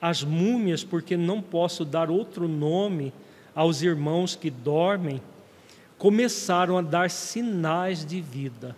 As 0.00 0.22
múmias, 0.22 0.82
porque 0.82 1.16
não 1.16 1.42
posso 1.42 1.84
dar 1.84 2.10
outro 2.10 2.48
nome 2.48 3.12
aos 3.54 3.82
irmãos 3.82 4.34
que 4.34 4.50
dormem, 4.50 5.20
começaram 6.02 6.76
a 6.76 6.82
dar 6.82 7.08
sinais 7.08 8.04
de 8.04 8.20
vida. 8.20 8.76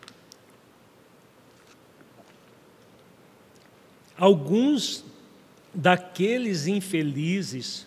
Alguns 4.14 5.02
daqueles 5.72 6.66
infelizes 6.66 7.86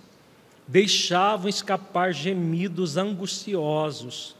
deixavam 0.67 1.47
escapar 1.47 2.15
gemidos 2.15 2.97
angustiosos, 2.97 4.35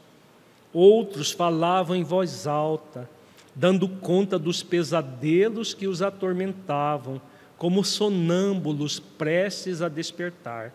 outros 0.72 1.30
falavam 1.30 1.94
em 1.94 2.02
voz 2.02 2.48
alta, 2.48 3.08
dando 3.54 3.88
conta 3.88 4.36
dos 4.36 4.64
pesadelos 4.64 5.74
que 5.74 5.86
os 5.86 6.02
atormentavam, 6.02 7.20
como 7.56 7.84
sonâmbulos 7.84 8.98
prestes 8.98 9.80
a 9.80 9.88
despertar. 9.88 10.74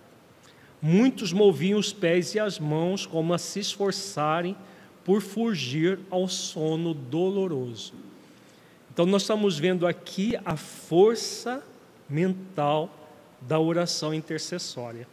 Muitos 0.86 1.32
moviam 1.32 1.80
os 1.80 1.94
pés 1.94 2.36
e 2.36 2.40
as 2.42 2.60
mãos 2.60 3.06
como 3.06 3.34
a 3.34 3.38
se 3.38 3.62
esforçarem 3.62 4.54
por 5.06 5.22
fugir 5.22 5.98
ao 6.10 6.28
sono 6.28 6.94
doloroso. 6.94 7.94
Então, 8.94 9.06
nós 9.06 9.22
estamos 9.22 9.58
vendo 9.58 9.88
aqui 9.88 10.38
a 10.44 10.58
força 10.58 11.64
mental 12.10 12.90
da 13.40 13.58
oração 13.62 14.14
intercessória. 14.14 15.08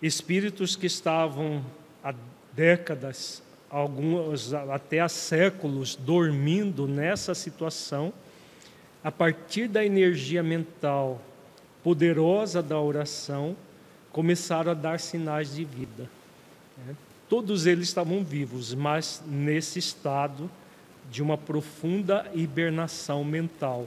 Espíritos 0.00 0.76
que 0.76 0.86
estavam 0.86 1.62
há 2.02 2.14
décadas, 2.54 3.42
alguns 3.68 4.54
até 4.54 5.00
há 5.00 5.10
séculos, 5.10 5.94
dormindo 5.94 6.88
nessa 6.88 7.34
situação, 7.34 8.14
a 9.04 9.12
partir 9.12 9.68
da 9.68 9.84
energia 9.84 10.42
mental 10.42 11.20
poderosa 11.82 12.62
da 12.62 12.80
oração, 12.80 13.54
começaram 14.12 14.72
a 14.72 14.74
dar 14.74 15.00
sinais 15.00 15.54
de 15.54 15.64
vida. 15.64 16.08
Todos 17.28 17.66
eles 17.66 17.88
estavam 17.88 18.24
vivos, 18.24 18.74
mas 18.74 19.22
nesse 19.26 19.78
estado 19.78 20.50
de 21.10 21.22
uma 21.22 21.38
profunda 21.38 22.28
hibernação 22.34 23.22
mental. 23.24 23.86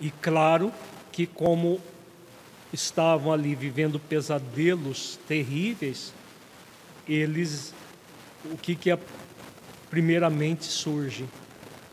E 0.00 0.10
claro 0.10 0.72
que, 1.10 1.26
como 1.26 1.80
estavam 2.72 3.32
ali 3.32 3.54
vivendo 3.54 3.98
pesadelos 3.98 5.18
terríveis, 5.28 6.12
eles, 7.08 7.74
o 8.44 8.56
que, 8.56 8.74
que 8.74 8.90
é, 8.90 8.98
primeiramente 9.90 10.64
surge? 10.64 11.26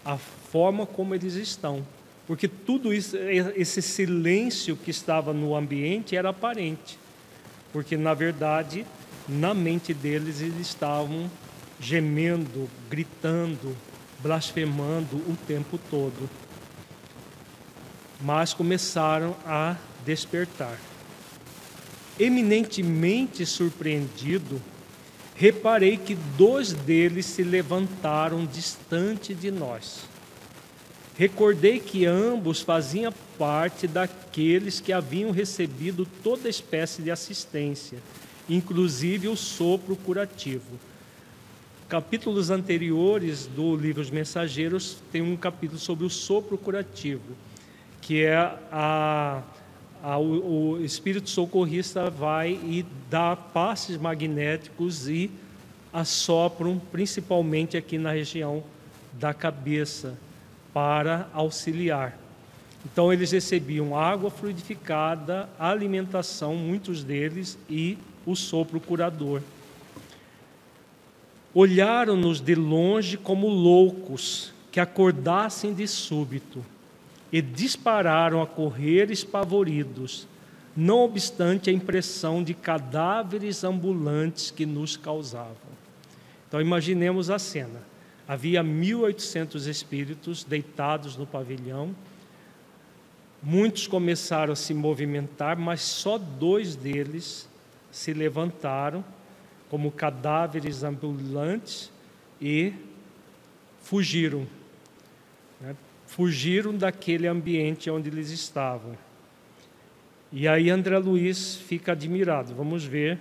A 0.04 0.18
forma 0.18 0.86
como 0.86 1.14
eles 1.14 1.36
estão. 1.36 1.86
Porque 2.30 2.48
tudo 2.48 2.94
isso, 2.94 3.18
esse 3.56 3.82
silêncio 3.82 4.78
que 4.78 4.92
estava 4.92 5.34
no 5.34 5.56
ambiente 5.56 6.16
era 6.16 6.30
aparente. 6.30 7.00
Porque, 7.74 7.98
na 7.98 8.14
verdade, 8.14 8.86
na 9.28 9.52
mente 9.52 9.96
deles, 9.96 10.40
eles 10.40 10.60
estavam 10.60 11.28
gemendo, 11.80 12.70
gritando, 12.88 13.76
blasfemando 14.20 15.16
o 15.16 15.36
tempo 15.48 15.80
todo. 15.90 16.30
Mas 18.22 18.54
começaram 18.54 19.36
a 19.44 19.76
despertar. 20.06 20.78
Eminentemente 22.20 23.44
surpreendido, 23.44 24.62
reparei 25.34 25.98
que 25.98 26.14
dois 26.38 26.74
deles 26.74 27.26
se 27.26 27.42
levantaram 27.42 28.46
distante 28.46 29.34
de 29.34 29.50
nós. 29.50 30.09
Recordei 31.20 31.82
que 31.82 32.06
ambos 32.06 32.62
faziam 32.62 33.14
parte 33.38 33.86
daqueles 33.90 34.80
que 34.80 34.94
haviam 34.94 35.32
recebido 35.32 36.08
toda 36.24 36.48
espécie 36.48 37.02
de 37.02 37.12
assistência, 37.12 37.98
inclusive 38.48 39.28
o 39.28 39.36
sopro 39.36 39.98
curativo. 39.98 40.80
Capítulos 41.90 42.50
anteriores 42.50 43.48
do 43.48 43.76
livro 43.76 44.02
Os 44.02 44.10
Mensageiros 44.10 45.00
tem 45.12 45.22
um 45.22 45.36
capítulo 45.36 45.78
sobre 45.78 46.06
o 46.06 46.10
sopro 46.10 46.58
curativo, 46.58 47.36
que 48.00 48.24
é 48.24 48.38
a, 48.72 49.44
a, 50.02 50.18
o, 50.18 50.78
o 50.78 50.86
espírito 50.86 51.30
socorrista 51.30 52.10
vai 52.10 52.52
e 52.52 52.86
dá 53.10 53.36
passes 53.36 53.98
magnéticos 53.98 55.10
e 55.10 55.30
assopram 55.92 56.82
principalmente 56.94 57.76
aqui 57.76 57.98
na 57.98 58.14
região 58.14 58.64
da 59.12 59.34
cabeça 59.34 60.18
para 60.80 61.28
auxiliar. 61.34 62.18
Então 62.86 63.12
eles 63.12 63.34
recebiam 63.34 64.00
água 64.00 64.32
fluidificada, 64.32 65.50
alimentação, 65.60 66.56
muitos 66.56 67.04
deles, 67.04 67.58
e 67.70 67.98
o 68.26 68.34
sopro 68.34 68.80
curador. 68.80 69.42
Olharam-nos 71.54 72.40
de 72.40 72.56
longe 72.56 73.18
como 73.18 73.50
loucos 73.50 74.54
que 74.72 74.80
acordassem 74.80 75.74
de 75.74 75.86
súbito 75.86 76.64
e 77.30 77.42
dispararam 77.42 78.42
a 78.42 78.48
correr 78.48 79.12
espavoridos, 79.12 80.30
não 80.78 81.00
obstante 81.04 81.70
a 81.70 81.74
impressão 81.74 82.42
de 82.42 82.54
cadáveres 82.54 83.66
ambulantes 83.66 84.50
que 84.50 84.66
nos 84.66 84.96
causavam. 84.96 85.58
Então 86.48 86.62
imaginemos 86.62 87.30
a 87.30 87.38
cena. 87.38 87.89
Havia 88.30 88.64
1.800 88.64 89.66
espíritos 89.66 90.44
deitados 90.44 91.18
no 91.18 91.26
pavilhão. 91.26 91.96
Muitos 93.42 93.88
começaram 93.88 94.54
a 94.54 94.56
se 94.56 94.72
movimentar, 94.72 95.58
mas 95.58 95.82
só 95.82 96.20
dois 96.20 96.76
deles 96.76 97.50
se 97.92 98.14
levantaram 98.14 99.04
como 99.68 99.92
cadáveres 99.92 100.84
ambulantes 100.84 101.92
e 102.40 102.72
fugiram. 103.82 104.46
Né? 105.60 105.76
Fugiram 106.06 106.78
daquele 106.78 107.26
ambiente 107.26 107.90
onde 107.90 108.10
eles 108.10 108.30
estavam. 108.30 108.96
E 110.32 110.48
aí 110.48 110.70
André 110.70 111.00
Luiz 111.00 111.56
fica 111.56 111.94
admirado. 111.94 112.54
Vamos 112.54 112.84
ver 112.84 113.18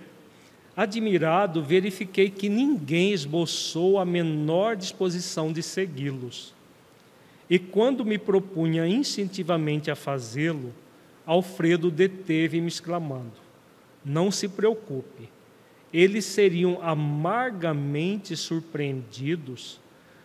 Admirado, 0.75 1.63
verifiquei 1.63 2.29
que 2.29 2.47
ninguém 2.47 3.11
esboçou 3.11 3.99
a 3.99 4.05
menor 4.05 4.75
disposição 4.75 5.51
de 5.51 5.61
segui-los. 5.61 6.53
E 7.49 7.57
quando 7.57 8.05
me 8.05 8.17
propunha 8.17 8.87
instintivamente 8.87 9.89
a 9.89 9.95
fazê-lo, 9.95 10.73
Alfredo 11.25 11.91
deteve-me 11.91 12.67
exclamando: 12.67 13.33
Não 14.05 14.31
se 14.31 14.47
preocupe, 14.47 15.29
eles 15.91 16.25
seriam 16.25 16.79
amargamente 16.81 18.35
surpreendidos 18.35 19.79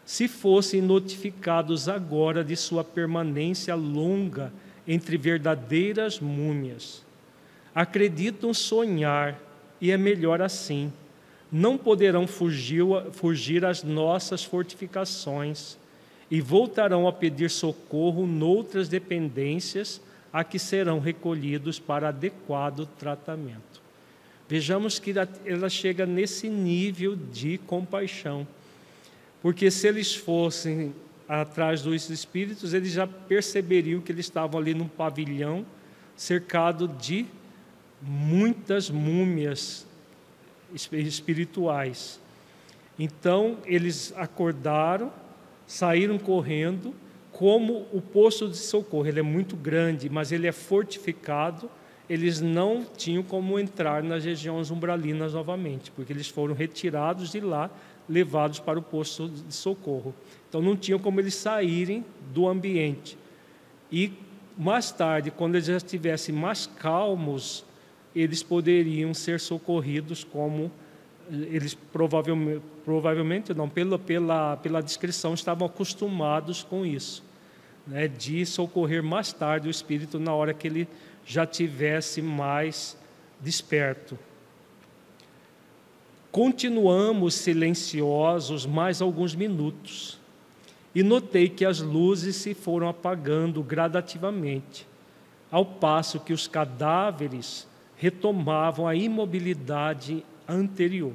se 0.05 0.29
fossem 0.29 0.83
notificados 0.83 1.89
agora 1.89 2.45
de 2.45 2.55
sua 2.57 2.85
permanência 2.85 3.75
longa 3.75 4.53
entre 4.87 5.17
verdadeiras 5.17 6.21
múmias. 6.21 7.03
Acreditam 7.75 8.53
sonhar 8.53 9.41
e 9.85 9.91
é 9.91 9.99
melhor 9.99 10.41
assim. 10.41 10.91
Não 11.53 11.77
poderão 11.77 12.27
fugir, 12.27 12.83
fugir 13.13 13.67
às 13.67 13.83
nossas 13.83 14.43
fortificações 14.43 15.77
e 16.31 16.41
voltarão 16.41 17.07
a 17.07 17.13
pedir 17.13 17.51
socorro 17.51 18.27
noutras 18.27 18.89
dependências 18.89 20.01
a 20.33 20.43
que 20.43 20.59
serão 20.59 21.01
recolhidos 21.01 21.79
para 21.79 22.09
adequado 22.09 22.87
tratamento. 22.99 23.83
Vejamos 24.49 24.99
que 24.99 25.13
ela 25.45 25.69
chega 25.69 26.07
nesse 26.07 26.49
nível 26.49 27.15
de 27.15 27.59
compaixão, 27.59 28.47
porque 29.43 29.71
se 29.71 29.87
eles 29.87 30.15
fossem 30.15 30.95
atrás 31.29 31.83
dos 31.83 32.09
espíritos, 32.09 32.73
eles 32.73 32.93
já 32.93 33.07
perceberiam 33.07 34.01
que 34.01 34.11
eles 34.11 34.25
estavam 34.25 34.59
ali 34.59 34.73
num 34.73 34.89
pavilhão 34.89 35.67
cercado 36.17 36.89
de 36.89 37.27
muitas 38.07 38.91
múmias 38.91 39.87
espirituais. 40.75 42.21
Então, 42.99 43.59
eles 43.65 44.13
acordaram, 44.17 45.13
saíram 45.67 46.19
correndo, 46.19 46.95
como 47.33 47.87
o 47.93 48.01
posto 48.01 48.49
de 48.49 48.57
socorro, 48.57 49.07
ele 49.07 49.19
é 49.19 49.23
muito 49.23 49.57
grande, 49.57 50.09
mas 50.09 50.31
ele 50.31 50.47
é 50.47 50.53
fortificado, 50.53 51.69
eles 52.09 52.41
não 52.41 52.85
tinham 52.97 53.23
como 53.23 53.59
entrar 53.59 54.03
nas 54.03 54.25
regiões 54.25 54.71
umbralinas 54.71 55.33
novamente, 55.33 55.91
porque 55.91 56.13
eles 56.13 56.29
foram 56.29 56.55
retirados 56.55 57.33
de 57.33 57.41
lá, 57.41 57.71
levados 58.09 58.61
para 58.61 58.79
o 58.79 58.83
posto 58.83 59.29
de 59.29 59.55
socorro. 59.55 60.15
Então 60.49 60.61
não 60.61 60.77
tinham 60.77 60.99
como 60.99 61.19
eles 61.19 61.35
saírem 61.35 62.05
do 62.33 62.47
ambiente. 62.47 63.17
E 63.91 64.13
mais 64.57 64.93
tarde, 64.93 65.31
quando 65.31 65.57
eles 65.57 65.67
já 65.67 65.79
estivessem 65.79 66.35
mais 66.35 66.67
calmos, 66.67 67.65
eles 68.15 68.43
poderiam 68.43 69.13
ser 69.13 69.41
socorridos 69.41 70.23
como 70.23 70.71
eles 71.31 71.75
provavelmente, 71.75 72.63
provavelmente 72.85 73.55
não, 73.55 73.69
pela, 73.69 73.99
pela, 73.99 74.57
pela 74.59 74.83
descrição, 74.83 75.35
estavam 75.35 75.67
acostumados 75.67 76.63
com 76.63 76.85
isso, 76.85 77.25
né, 77.87 78.09
de 78.09 78.45
socorrer 78.45 79.03
mais 79.03 79.33
tarde 79.33 79.69
o 79.69 79.71
espírito 79.71 80.19
na 80.19 80.35
hora 80.35 80.53
que 80.53 80.67
ele 80.67 80.89
já 81.25 81.47
tivesse 81.47 82.21
mais 82.21 82.97
desperto. 83.41 84.19
Continuamos 86.31 87.35
silenciosos 87.35 88.67
mais 88.67 89.01
alguns 89.01 89.35
minutos 89.35 90.19
e 90.95 91.03
notei 91.03 91.49
que 91.49 91.65
as 91.65 91.81
luzes 91.81 92.37
se 92.37 92.55
foram 92.55 92.89
apagando 92.89 93.63
gradativamente, 93.63 94.87
ao 95.51 95.65
passo 95.65 96.21
que 96.21 96.33
os 96.33 96.47
cadáveres 96.47 97.67
retomavam 97.97 98.87
a 98.87 98.95
imobilidade 98.95 100.25
anterior. 100.49 101.15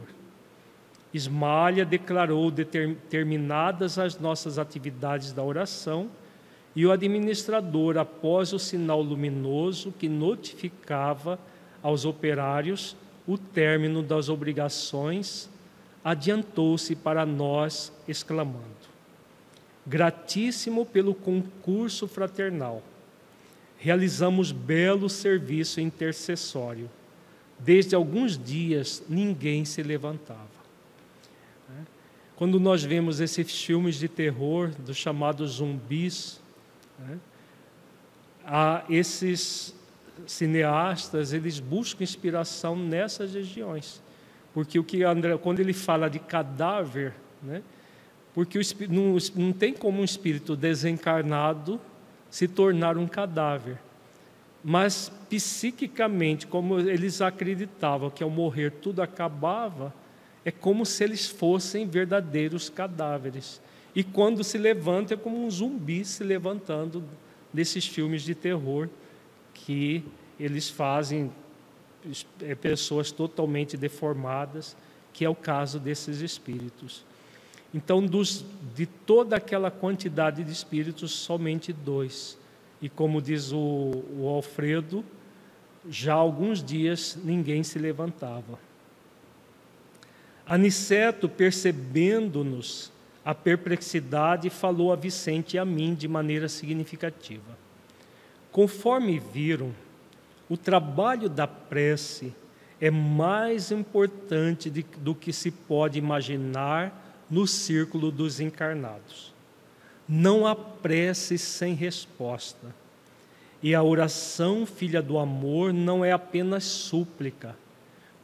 Ismalha 1.13 1.85
declarou 1.85 2.51
terminadas 3.09 3.97
as 3.97 4.19
nossas 4.19 4.59
atividades 4.59 5.33
da 5.33 5.43
oração 5.43 6.09
e 6.75 6.85
o 6.85 6.91
administrador, 6.91 7.97
após 7.97 8.53
o 8.53 8.59
sinal 8.59 9.01
luminoso 9.01 9.91
que 9.91 10.07
notificava 10.07 11.39
aos 11.81 12.05
operários 12.05 12.95
o 13.27 13.37
término 13.37 14.03
das 14.03 14.29
obrigações, 14.29 15.49
adiantou-se 16.03 16.95
para 16.95 17.25
nós, 17.25 17.91
exclamando: 18.07 18.89
Gratíssimo 19.85 20.85
pelo 20.85 21.15
concurso 21.15 22.07
fraternal 22.07 22.83
realizamos 23.79 24.51
belo 24.51 25.09
serviço 25.09 25.79
intercessório. 25.79 26.89
Desde 27.57 27.95
alguns 27.95 28.37
dias 28.37 29.01
ninguém 29.09 29.65
se 29.65 29.81
levantava. 29.81 30.59
Né? 31.69 31.85
Quando 32.35 32.59
nós 32.59 32.83
vemos 32.83 33.19
esses 33.19 33.51
filmes 33.63 33.95
de 33.95 34.07
terror 34.07 34.69
dos 34.79 34.97
chamados 34.97 35.53
zumbis, 35.53 36.39
né? 36.99 37.17
esses 38.89 39.73
cineastas 40.27 41.31
eles 41.31 41.59
buscam 41.59 42.03
inspiração 42.03 42.75
nessas 42.75 43.33
regiões, 43.33 44.01
porque 44.53 44.77
o 44.77 44.83
que 44.83 45.03
André, 45.03 45.37
quando 45.37 45.61
ele 45.61 45.73
fala 45.73 46.09
de 46.09 46.19
cadáver, 46.19 47.13
né? 47.41 47.61
porque 48.33 48.59
o, 48.59 48.61
não, 48.89 49.17
não 49.35 49.53
tem 49.53 49.73
como 49.73 50.01
um 50.01 50.03
espírito 50.03 50.55
desencarnado 50.55 51.79
se 52.29 52.47
tornar 52.47 52.97
um 52.97 53.07
cadáver. 53.07 53.77
Mas 54.63 55.11
psiquicamente, 55.29 56.45
como 56.45 56.79
eles 56.79 57.21
acreditavam 57.21 58.09
que 58.09 58.23
ao 58.23 58.29
morrer 58.29 58.71
tudo 58.71 59.01
acabava, 59.01 59.93
é 60.43 60.51
como 60.51 60.85
se 60.85 61.03
eles 61.03 61.27
fossem 61.27 61.87
verdadeiros 61.87 62.69
cadáveres. 62.69 63.61
E 63.95 64.03
quando 64.03 64.43
se 64.43 64.57
levanta, 64.57 65.13
é 65.13 65.17
como 65.17 65.45
um 65.45 65.49
zumbi 65.49 66.05
se 66.05 66.23
levantando 66.23 67.03
desses 67.53 67.85
filmes 67.85 68.21
de 68.21 68.35
terror 68.35 68.89
que 69.53 70.03
eles 70.39 70.69
fazem 70.69 71.31
é, 72.41 72.55
pessoas 72.55 73.11
totalmente 73.11 73.75
deformadas, 73.75 74.75
que 75.11 75.25
é 75.25 75.29
o 75.29 75.35
caso 75.35 75.79
desses 75.79 76.21
espíritos. 76.21 77.03
Então, 77.73 78.03
dos, 78.03 78.43
de 78.75 78.85
toda 78.85 79.35
aquela 79.35 79.69
quantidade 79.69 80.43
de 80.43 80.51
espíritos, 80.51 81.11
somente 81.11 81.71
dois. 81.71 82.37
E 82.81 82.89
como 82.89 83.21
diz 83.21 83.51
o, 83.51 84.03
o 84.17 84.27
Alfredo, 84.27 85.03
já 85.87 86.13
há 86.13 86.17
alguns 86.17 86.63
dias 86.63 87.17
ninguém 87.23 87.63
se 87.63 87.77
levantava. 87.77 88.59
Aniceto, 90.45 91.29
percebendo-nos, 91.29 92.91
a 93.23 93.35
perplexidade 93.35 94.49
falou 94.49 94.91
a 94.91 94.95
Vicente 94.95 95.55
e 95.55 95.59
a 95.59 95.65
mim 95.65 95.93
de 95.93 96.07
maneira 96.07 96.49
significativa. 96.49 97.57
Conforme 98.51 99.19
viram, 99.19 99.71
o 100.49 100.57
trabalho 100.57 101.29
da 101.29 101.45
prece 101.45 102.33
é 102.81 102.89
mais 102.89 103.71
importante 103.71 104.69
de, 104.71 104.83
do 104.97 105.13
que 105.13 105.31
se 105.31 105.51
pode 105.51 105.99
imaginar 105.99 107.08
no 107.29 107.45
círculo 107.45 108.11
dos 108.11 108.39
encarnados. 108.39 109.33
Não 110.07 110.47
há 110.47 110.55
prece 110.55 111.37
sem 111.37 111.73
resposta. 111.73 112.73
E 113.61 113.75
a 113.75 113.83
oração, 113.83 114.65
filha 114.65 115.01
do 115.01 115.17
amor, 115.17 115.73
não 115.73 116.03
é 116.03 116.11
apenas 116.11 116.63
súplica, 116.63 117.55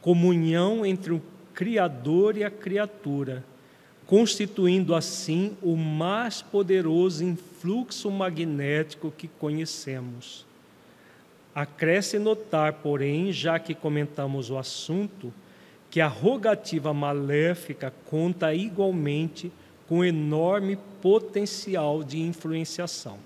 comunhão 0.00 0.84
entre 0.84 1.12
o 1.12 1.22
Criador 1.54 2.36
e 2.36 2.44
a 2.44 2.50
criatura, 2.50 3.44
constituindo 4.06 4.94
assim 4.94 5.56
o 5.62 5.76
mais 5.76 6.42
poderoso 6.42 7.24
influxo 7.24 8.10
magnético 8.10 9.10
que 9.10 9.26
conhecemos. 9.26 10.44
Acresce 11.54 12.18
notar, 12.18 12.74
porém, 12.74 13.32
já 13.32 13.58
que 13.58 13.74
comentamos 13.74 14.50
o 14.50 14.58
assunto, 14.58 15.32
que 15.96 16.00
a 16.02 16.08
rogativa 16.08 16.92
maléfica 16.92 17.90
conta 18.04 18.52
igualmente 18.52 19.50
com 19.88 20.04
enorme 20.04 20.76
potencial 21.00 22.04
de 22.04 22.20
influenciação. 22.20 23.18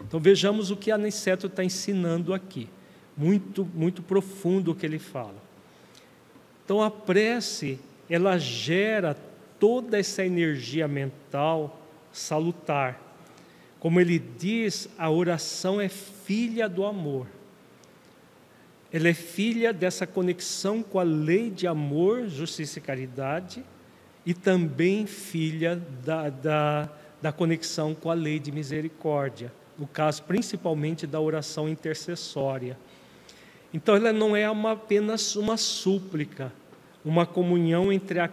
Então 0.00 0.18
vejamos 0.18 0.72
o 0.72 0.76
que 0.76 0.90
Aniceto 0.90 1.46
está 1.46 1.62
ensinando 1.62 2.34
aqui. 2.34 2.68
Muito, 3.16 3.64
muito 3.72 4.02
profundo 4.02 4.72
o 4.72 4.74
que 4.74 4.84
ele 4.84 4.98
fala. 4.98 5.36
Então 6.64 6.82
a 6.82 6.90
prece, 6.90 7.78
ela 8.10 8.36
gera 8.38 9.16
toda 9.60 9.96
essa 9.96 10.26
energia 10.26 10.88
mental 10.88 11.80
salutar. 12.12 13.00
Como 13.78 14.00
ele 14.00 14.18
diz, 14.18 14.88
a 14.98 15.08
oração 15.08 15.80
é 15.80 15.88
filha 15.88 16.68
do 16.68 16.84
amor. 16.84 17.28
Ela 18.92 19.08
é 19.08 19.14
filha 19.14 19.72
dessa 19.72 20.06
conexão 20.06 20.82
com 20.82 20.98
a 20.98 21.04
lei 21.04 21.48
de 21.50 21.66
amor, 21.66 22.28
justiça 22.28 22.78
e 22.78 22.82
caridade, 22.82 23.64
e 24.26 24.34
também 24.34 25.06
filha 25.06 25.80
da, 26.04 26.28
da, 26.28 26.88
da 27.22 27.32
conexão 27.32 27.94
com 27.94 28.10
a 28.10 28.14
lei 28.14 28.38
de 28.38 28.50
misericórdia, 28.50 29.52
no 29.78 29.86
caso 29.86 30.24
principalmente 30.24 31.06
da 31.06 31.20
oração 31.20 31.68
intercessória. 31.68 32.76
Então, 33.72 33.94
ela 33.94 34.12
não 34.12 34.34
é 34.34 34.50
uma, 34.50 34.72
apenas 34.72 35.36
uma 35.36 35.56
súplica, 35.56 36.52
uma 37.04 37.24
comunhão 37.24 37.92
entre 37.92 38.18
a 38.18 38.28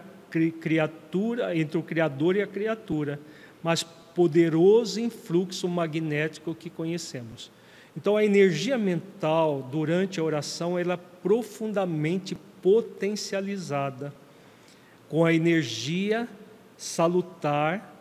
criatura, 0.60 1.56
entre 1.56 1.78
o 1.78 1.82
Criador 1.82 2.36
e 2.36 2.42
a 2.42 2.46
criatura, 2.46 3.20
mas 3.62 3.82
poderoso 3.82 5.00
influxo 5.00 5.68
magnético 5.68 6.54
que 6.54 6.68
conhecemos. 6.68 7.52
Então 7.98 8.16
a 8.16 8.24
energia 8.24 8.78
mental 8.78 9.68
durante 9.72 10.20
a 10.20 10.22
oração 10.22 10.78
ela 10.78 10.94
é 10.94 11.00
profundamente 11.20 12.36
potencializada 12.62 14.14
com 15.08 15.24
a 15.24 15.34
energia 15.34 16.28
salutar 16.76 17.92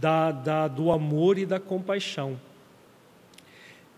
da, 0.00 0.32
da, 0.32 0.68
do 0.68 0.90
amor 0.90 1.36
e 1.36 1.44
da 1.44 1.60
compaixão. 1.60 2.40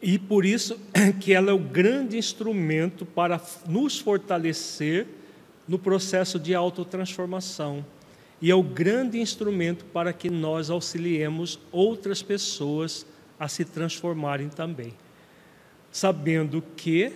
E 0.02 0.18
por 0.18 0.44
isso 0.44 0.76
que 1.22 1.32
ela 1.32 1.50
é 1.50 1.54
o 1.54 1.58
grande 1.60 2.18
instrumento 2.18 3.06
para 3.06 3.40
nos 3.68 3.96
fortalecer 3.96 5.06
no 5.68 5.78
processo 5.78 6.36
de 6.36 6.52
autotransformação. 6.52 7.86
E 8.42 8.50
é 8.50 8.56
o 8.56 8.62
grande 8.64 9.20
instrumento 9.20 9.84
para 9.84 10.12
que 10.12 10.28
nós 10.28 10.68
auxiliemos 10.68 11.60
outras 11.70 12.24
pessoas 12.24 13.06
a 13.38 13.46
se 13.46 13.64
transformarem 13.64 14.48
também 14.48 14.94
sabendo 15.98 16.62
que 16.76 17.10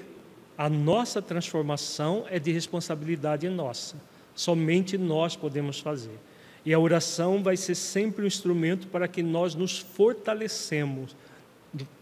a 0.58 0.68
nossa 0.68 1.22
transformação 1.22 2.24
é 2.28 2.40
de 2.40 2.50
responsabilidade 2.50 3.48
nossa. 3.48 3.94
Somente 4.34 4.98
nós 4.98 5.36
podemos 5.36 5.78
fazer. 5.78 6.18
E 6.66 6.74
a 6.74 6.80
oração 6.80 7.44
vai 7.44 7.56
ser 7.56 7.76
sempre 7.76 8.24
um 8.24 8.26
instrumento 8.26 8.88
para 8.88 9.06
que 9.06 9.22
nós 9.22 9.54
nos 9.54 9.78
fortalecemos, 9.78 11.14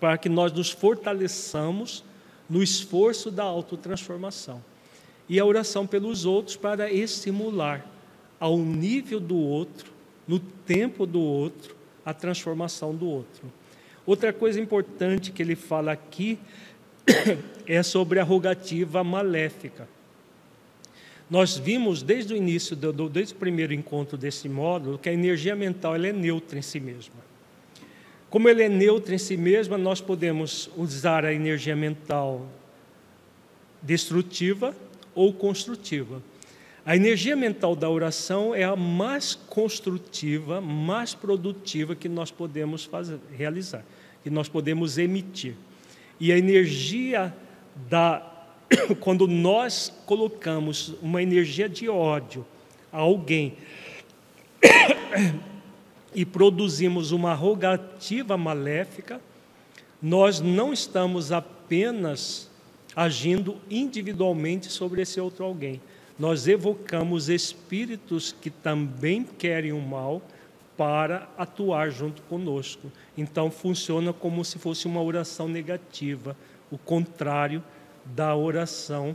para 0.00 0.16
que 0.16 0.30
nós 0.30 0.52
nos 0.54 0.70
fortaleçamos 0.70 2.02
no 2.48 2.62
esforço 2.62 3.30
da 3.30 3.44
autotransformação. 3.44 4.64
E 5.28 5.38
a 5.38 5.44
oração 5.44 5.86
pelos 5.86 6.24
outros 6.24 6.56
para 6.56 6.90
estimular 6.90 7.86
ao 8.38 8.56
nível 8.56 9.20
do 9.20 9.36
outro, 9.36 9.92
no 10.26 10.38
tempo 10.38 11.04
do 11.04 11.20
outro, 11.20 11.76
a 12.06 12.14
transformação 12.14 12.94
do 12.94 13.06
outro. 13.06 13.52
Outra 14.06 14.32
coisa 14.32 14.58
importante 14.58 15.30
que 15.30 15.42
ele 15.42 15.54
fala 15.54 15.92
aqui 15.92 16.38
é 17.66 17.82
sobre 17.82 18.18
a 18.18 18.24
rogativa 18.24 19.02
maléfica. 19.04 19.88
Nós 21.30 21.56
vimos 21.56 22.02
desde 22.02 22.34
o 22.34 22.36
início, 22.36 22.74
do, 22.74 23.08
desde 23.08 23.34
o 23.34 23.36
primeiro 23.36 23.72
encontro 23.72 24.18
desse 24.18 24.48
módulo, 24.48 24.98
que 24.98 25.08
a 25.08 25.12
energia 25.12 25.54
mental 25.54 25.94
ela 25.94 26.08
é 26.08 26.12
neutra 26.12 26.58
em 26.58 26.62
si 26.62 26.80
mesma. 26.80 27.14
Como 28.28 28.48
ela 28.48 28.62
é 28.62 28.68
neutra 28.68 29.14
em 29.14 29.18
si 29.18 29.36
mesma, 29.36 29.78
nós 29.78 30.00
podemos 30.00 30.68
usar 30.76 31.24
a 31.24 31.32
energia 31.32 31.76
mental 31.76 32.46
destrutiva 33.80 34.74
ou 35.14 35.32
construtiva. 35.32 36.22
A 36.84 36.96
energia 36.96 37.36
mental 37.36 37.76
da 37.76 37.88
oração 37.88 38.54
é 38.54 38.64
a 38.64 38.74
mais 38.74 39.34
construtiva, 39.34 40.60
mais 40.60 41.14
produtiva 41.14 41.94
que 41.94 42.08
nós 42.08 42.30
podemos 42.30 42.84
fazer, 42.84 43.18
realizar, 43.36 43.84
que 44.22 44.30
nós 44.30 44.48
podemos 44.48 44.98
emitir. 44.98 45.54
E 46.20 46.30
a 46.30 46.38
energia 46.38 47.34
da 47.88 48.30
quando 49.00 49.26
nós 49.26 49.92
colocamos 50.06 50.94
uma 51.02 51.22
energia 51.22 51.68
de 51.68 51.88
ódio 51.88 52.46
a 52.92 52.98
alguém 52.98 53.54
e 56.14 56.24
produzimos 56.24 57.10
uma 57.10 57.34
rogativa 57.34 58.36
maléfica, 58.36 59.20
nós 60.00 60.40
não 60.40 60.72
estamos 60.72 61.32
apenas 61.32 62.48
agindo 62.94 63.56
individualmente 63.70 64.70
sobre 64.70 65.02
esse 65.02 65.20
outro 65.20 65.44
alguém. 65.44 65.80
Nós 66.18 66.46
evocamos 66.46 67.28
espíritos 67.28 68.34
que 68.40 68.50
também 68.50 69.24
querem 69.24 69.72
o 69.72 69.80
mal 69.80 70.22
para 70.80 71.28
atuar 71.36 71.90
junto 71.90 72.22
conosco. 72.22 72.90
Então 73.14 73.50
funciona 73.50 74.14
como 74.14 74.42
se 74.42 74.58
fosse 74.58 74.86
uma 74.86 75.02
oração 75.02 75.46
negativa, 75.46 76.34
o 76.70 76.78
contrário 76.78 77.62
da 78.02 78.34
oração, 78.34 79.14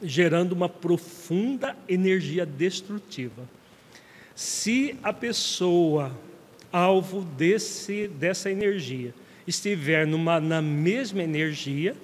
gerando 0.00 0.52
uma 0.52 0.68
profunda 0.68 1.76
energia 1.88 2.46
destrutiva. 2.46 3.42
Se 4.32 4.96
a 5.02 5.12
pessoa 5.12 6.16
alvo 6.70 7.22
desse, 7.22 8.06
dessa 8.06 8.48
energia 8.48 9.12
estiver 9.48 10.06
numa, 10.06 10.38
na 10.38 10.62
mesma 10.62 11.20
energia, 11.20 11.96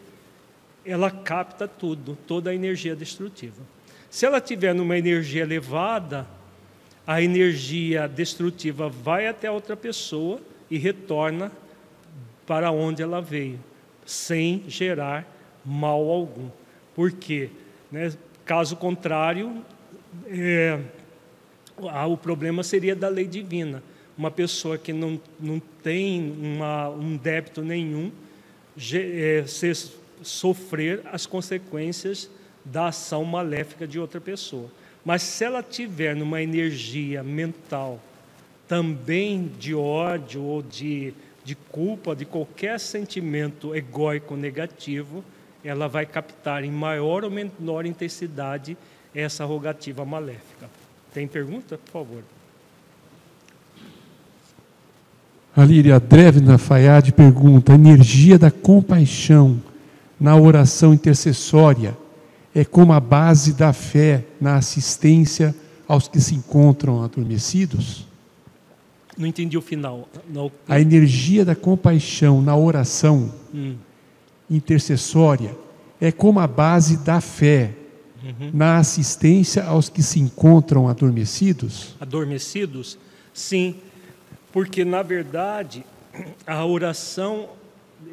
ela 0.85 1.09
capta 1.09 1.69
tudo, 1.69 2.19
toda 2.27 2.51
a 2.51 2.55
energia 2.55 2.97
destrutiva. 2.97 3.63
Se 4.11 4.27
ela 4.27 4.39
estiver 4.39 4.75
numa 4.75 4.99
energia 4.99 5.43
elevada, 5.43 6.27
a 7.07 7.23
energia 7.23 8.09
destrutiva 8.09 8.89
vai 8.89 9.29
até 9.29 9.51
outra 9.51 9.77
pessoa 9.77 10.41
e 10.71 10.77
retorna 10.77 11.53
para 12.47 12.71
onde 12.71 13.03
ela 13.03 13.21
veio, 13.21 13.61
sem 14.05 14.65
gerar 14.67 15.27
mal 15.65 16.09
algum. 16.11 16.49
Por 16.95 17.13
quê? 17.13 17.51
Né? 17.91 18.13
Caso 18.45 18.77
contrário, 18.77 19.65
é, 20.27 20.79
o 21.77 22.17
problema 22.17 22.63
seria 22.63 22.97
da 22.97 23.09
lei 23.09 23.27
divina. 23.27 23.83
Uma 24.17 24.31
pessoa 24.31 24.79
que 24.79 24.93
não, 24.93 25.21
não 25.39 25.61
tem 25.83 26.33
uma, 26.41 26.89
um 26.89 27.17
débito 27.17 27.63
nenhum, 27.63 28.11
é, 28.95 29.45
se, 29.47 29.73
sofrer 30.23 31.03
as 31.13 31.27
consequências 31.27 32.31
da 32.65 32.89
ação 32.89 33.25
maléfica 33.25 33.87
de 33.87 33.99
outra 33.99 34.21
pessoa. 34.21 34.71
Mas 35.07 35.23
se 35.23 35.45
ela 35.45 35.63
tiver 35.63 36.17
numa 36.17 36.43
energia 36.43 37.23
mental 37.23 38.01
também 38.67 39.49
de 39.57 39.73
ódio 39.73 40.43
ou 40.43 40.61
de, 40.61 41.15
de 41.45 41.55
culpa, 41.55 42.17
de 42.17 42.25
qualquer 42.25 42.81
sentimento 42.81 43.73
egóico 43.73 44.35
negativo, 44.35 45.23
ela 45.65 45.87
vai 45.87 46.07
captar 46.07 46.65
em 46.65 46.73
maior 46.73 47.23
ou 47.23 47.31
menor 47.31 47.87
intensidade 47.87 48.77
essa 49.15 49.45
rogativa 49.45 50.05
maléfica. 50.05 50.69
Tem 51.15 51.29
pergunta, 51.29 51.79
por 51.79 51.93
favor? 51.93 52.25
A 55.57 55.65
Líria 55.65 56.01
Drevna 56.01 56.59
Fayad 56.59 57.13
pergunta: 57.13 57.71
a 57.71 57.75
energia 57.77 58.41
da 58.41 58.51
compaixão 58.51 59.63
na 60.19 60.35
oração 60.35 60.93
intercessória 60.93 61.97
é 62.53 62.65
como 62.65 62.93
a 62.93 62.99
base 62.99 63.53
da 63.53 63.73
fé 63.73 64.25
na 64.41 64.57
assistência 64.57 65.55
aos 65.89 66.09
que 66.09 66.21
se 66.21 66.35
encontram 66.35 67.03
adormecidos? 67.03 68.07
Não 69.17 69.27
entendi 69.27 69.57
o 69.57 69.63
final. 69.63 70.09
Não. 70.29 70.51
A 70.69 70.81
energia 70.81 71.45
da 71.45 71.55
compaixão 71.55 72.43
na 72.43 72.57
oração 72.57 73.33
Hum, 73.55 73.77
intercessória 74.51 75.57
é 76.01 76.13
como 76.13 76.39
a 76.41 76.47
base 76.47 76.99
da 76.99 77.21
fé 77.21 77.73
na 78.53 78.79
assistência 78.79 79.63
aos 79.65 79.89
que 79.89 80.03
se 80.03 80.19
encontram 80.19 80.89
adormecidos? 80.89 81.95
adormecidos? 82.01 82.99
Sim, 83.33 83.77
porque 84.53 84.85
na 84.85 85.03
verdade 85.03 85.85
a 86.47 86.65
oração 86.67 87.49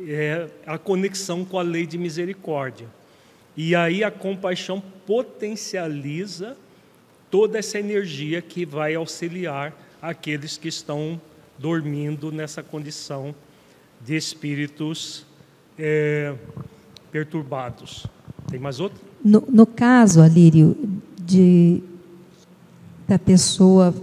é 0.08 0.48
a 0.68 0.78
conexão 0.78 1.44
com 1.44 1.58
a 1.58 1.64
lei 1.64 1.86
de 1.88 1.98
misericórdia. 1.98 2.86
E 3.56 3.76
aí 3.76 4.04
a 4.04 4.10
compaixão 4.12 4.82
potencializa 5.06 6.58
toda 7.30 7.58
essa 7.60 7.80
energia 7.80 8.42
que 8.42 8.66
vai 8.66 8.96
auxiliar 8.96 9.74
aqueles 10.02 10.58
que 10.58 10.68
estão 10.68 11.20
dormindo 11.58 12.32
nessa 12.32 12.62
condição 12.64 13.34
de 14.06 14.16
espíritos 14.16 15.26
é, 15.78 16.34
perturbados. 17.12 18.06
Tem 18.50 18.60
mais 18.60 18.80
outro? 18.80 19.00
No, 19.24 19.44
no 19.50 19.66
caso, 19.66 20.22
Alírio, 20.22 20.76
de 21.20 21.82
da 23.08 23.20
pessoa 23.20 23.94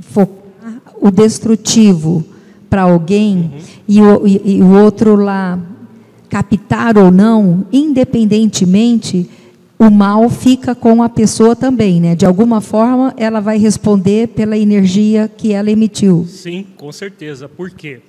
focar 0.00 0.82
o 1.00 1.10
destrutivo 1.10 2.24
para 2.70 2.82
alguém 2.82 3.52
e, 3.86 4.00
o, 4.00 4.26
e- 4.26 4.56
e 4.58 4.62
o 4.62 4.70
outro 4.82 5.16
lá 5.16 5.58
captar 6.28 6.98
ou 6.98 7.10
não, 7.10 7.66
independentemente, 7.72 9.28
o 9.78 9.90
mal 9.90 10.28
fica 10.28 10.74
com 10.74 11.02
a 11.02 11.08
pessoa 11.08 11.54
também, 11.54 12.00
né? 12.00 12.14
De 12.14 12.26
alguma 12.26 12.60
forma, 12.60 13.14
ela 13.16 13.40
vai 13.40 13.58
responder 13.58 14.28
pela 14.28 14.58
energia 14.58 15.28
que 15.28 15.52
ela 15.52 15.70
emitiu. 15.70 16.26
Sim, 16.26 16.66
com 16.76 16.90
certeza. 16.90 17.48
Por 17.48 17.70
quê? 17.70 18.00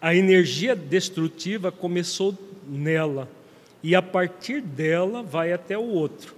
A 0.00 0.14
energia 0.14 0.74
destrutiva 0.74 1.70
começou 1.70 2.34
nela 2.68 3.28
e 3.82 3.94
a 3.94 4.02
partir 4.02 4.60
dela 4.60 5.22
vai 5.22 5.52
até 5.52 5.76
o 5.76 5.84
outro. 5.84 6.34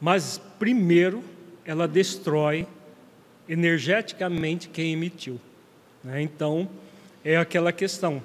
Mas 0.00 0.40
primeiro 0.58 1.22
ela 1.64 1.86
destrói 1.86 2.66
energeticamente 3.48 4.68
quem 4.68 4.92
emitiu. 4.92 5.38
né? 6.02 6.22
Então 6.22 6.68
é 7.24 7.36
aquela 7.36 7.72
questão. 7.72 8.22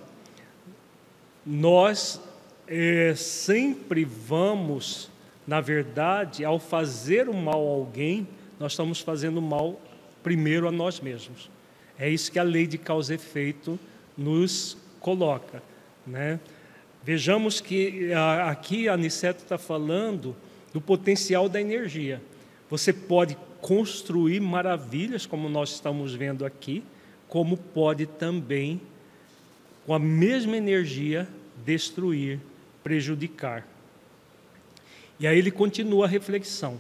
Nós 1.45 2.19
eh, 2.67 3.13
sempre 3.15 4.03
vamos, 4.03 5.09
na 5.45 5.61
verdade, 5.61 6.43
ao 6.43 6.59
fazer 6.59 7.29
o 7.29 7.33
mal 7.33 7.65
a 7.67 7.71
alguém, 7.71 8.27
nós 8.59 8.71
estamos 8.71 8.99
fazendo 8.99 9.41
mal 9.41 9.79
primeiro 10.23 10.67
a 10.67 10.71
nós 10.71 10.99
mesmos. 10.99 11.49
É 11.99 12.09
isso 12.09 12.31
que 12.31 12.39
a 12.39 12.43
lei 12.43 12.65
de 12.65 12.77
causa 12.77 13.13
e 13.13 13.15
efeito 13.15 13.79
nos 14.17 14.75
coloca. 14.99 15.61
Né? 16.05 16.39
Vejamos 17.03 17.61
que 17.61 18.11
a- 18.11 18.49
aqui 18.49 18.89
a 18.89 18.93
Aniceto 18.93 19.43
está 19.43 19.57
falando 19.57 20.35
do 20.73 20.81
potencial 20.81 21.47
da 21.47 21.61
energia. 21.61 22.21
Você 22.69 22.91
pode 22.91 23.37
construir 23.61 24.39
maravilhas, 24.39 25.25
como 25.25 25.47
nós 25.47 25.69
estamos 25.69 26.13
vendo 26.13 26.45
aqui, 26.45 26.83
como 27.29 27.55
pode 27.55 28.05
também, 28.07 28.81
com 29.85 29.93
a 29.93 29.99
mesma 29.99 30.57
energia, 30.57 31.27
destruir, 31.65 32.39
prejudicar. 32.83 33.67
E 35.19 35.25
aí 35.25 35.37
ele 35.37 35.51
continua 35.51 36.05
a 36.05 36.09
reflexão. 36.09 36.79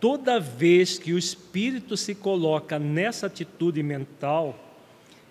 Toda 0.00 0.38
vez 0.38 0.98
que 0.98 1.12
o 1.12 1.18
espírito 1.18 1.96
se 1.96 2.14
coloca 2.14 2.78
nessa 2.78 3.26
atitude 3.26 3.82
mental, 3.82 4.58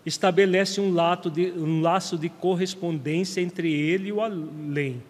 estabelece 0.06 0.82
um, 0.82 0.94
de- 1.34 1.52
um 1.52 1.82
laço 1.82 2.18
de 2.18 2.30
correspondência 2.30 3.42
entre 3.42 3.72
ele 3.72 4.10
e 4.10 4.12
o 4.12 4.22
além. 4.22 5.02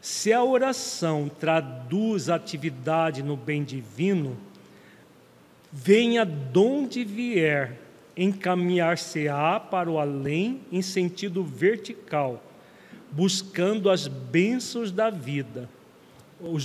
Se 0.00 0.32
a 0.32 0.42
oração 0.42 1.28
traduz 1.28 2.28
a 2.28 2.34
atividade 2.34 3.22
no 3.22 3.36
bem 3.36 3.62
divino, 3.62 4.36
venha 5.72 6.24
donde 6.24 7.04
vier, 7.04 7.78
encaminhar-se-á 8.16 9.58
para 9.60 9.90
o 9.90 9.98
além 9.98 10.60
em 10.70 10.82
sentido 10.82 11.44
vertical, 11.44 12.42
buscando 13.12 13.90
as 13.90 14.08
bênçãos 14.08 14.90
da 14.90 15.10
vida, 15.10 15.68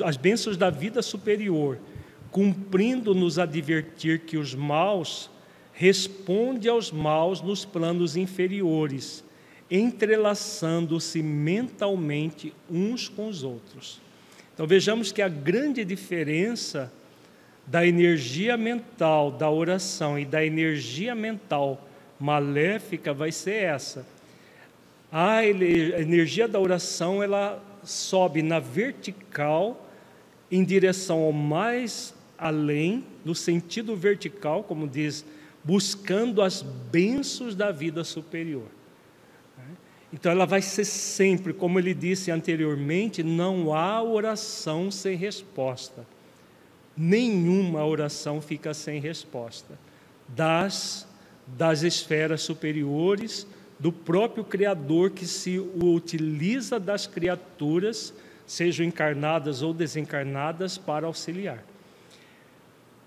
as 0.03 0.17
bênçãos 0.17 0.57
da 0.57 0.69
vida 0.69 1.01
superior, 1.01 1.77
cumprindo 2.31 3.13
nos 3.13 3.37
advertir 3.37 4.21
que 4.21 4.37
os 4.37 4.55
maus 4.55 5.29
responde 5.73 6.67
aos 6.67 6.91
maus 6.91 7.41
nos 7.41 7.63
planos 7.65 8.15
inferiores, 8.15 9.23
entrelaçando-se 9.69 11.21
mentalmente 11.21 12.53
uns 12.69 13.07
com 13.07 13.27
os 13.27 13.43
outros. 13.43 14.01
Então 14.53 14.65
vejamos 14.65 15.11
que 15.11 15.21
a 15.21 15.27
grande 15.27 15.85
diferença 15.85 16.91
da 17.67 17.85
energia 17.85 18.55
mental 18.55 19.29
da 19.29 19.51
oração 19.51 20.17
e 20.17 20.25
da 20.25 20.43
energia 20.43 21.13
mental 21.13 21.85
maléfica 22.19 23.13
vai 23.13 23.31
ser 23.31 23.63
essa. 23.63 24.16
A 25.11 25.45
energia 25.45 26.47
da 26.47 26.59
oração 26.59 27.23
ela 27.23 27.63
sobe 27.83 28.41
na 28.41 28.59
vertical 28.59 29.87
em 30.51 30.63
direção 30.63 31.19
ao 31.19 31.31
mais 31.31 32.13
além, 32.37 33.03
no 33.25 33.33
sentido 33.33 33.95
vertical, 33.95 34.63
como 34.63 34.87
diz, 34.87 35.25
buscando 35.63 36.41
as 36.41 36.61
bênçãos 36.61 37.55
da 37.55 37.71
vida 37.71 38.03
superior. 38.03 38.67
Então 40.13 40.31
ela 40.31 40.45
vai 40.45 40.61
ser 40.61 40.85
sempre, 40.85 41.53
como 41.53 41.79
ele 41.79 41.93
disse 41.93 42.31
anteriormente, 42.31 43.23
não 43.23 43.73
há 43.73 44.01
oração 44.01 44.89
sem 44.89 45.17
resposta. 45.17 46.05
Nenhuma 46.95 47.85
oração 47.85 48.41
fica 48.41 48.73
sem 48.73 48.99
resposta. 48.99 49.77
Das 50.27 51.07
das 51.47 51.81
esferas 51.81 52.41
superiores, 52.41 53.47
do 53.79 53.91
próprio 53.91 54.43
Criador 54.43 55.11
que 55.11 55.25
se 55.25 55.59
utiliza 55.59 56.79
das 56.79 57.05
criaturas, 57.05 58.13
sejam 58.45 58.85
encarnadas 58.85 59.61
ou 59.61 59.73
desencarnadas, 59.73 60.77
para 60.77 61.05
auxiliar. 61.05 61.63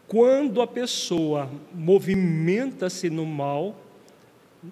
Quando 0.07 0.61
a 0.61 0.67
pessoa 0.67 1.49
movimenta-se 1.73 3.09
no 3.09 3.25
mal, 3.25 3.77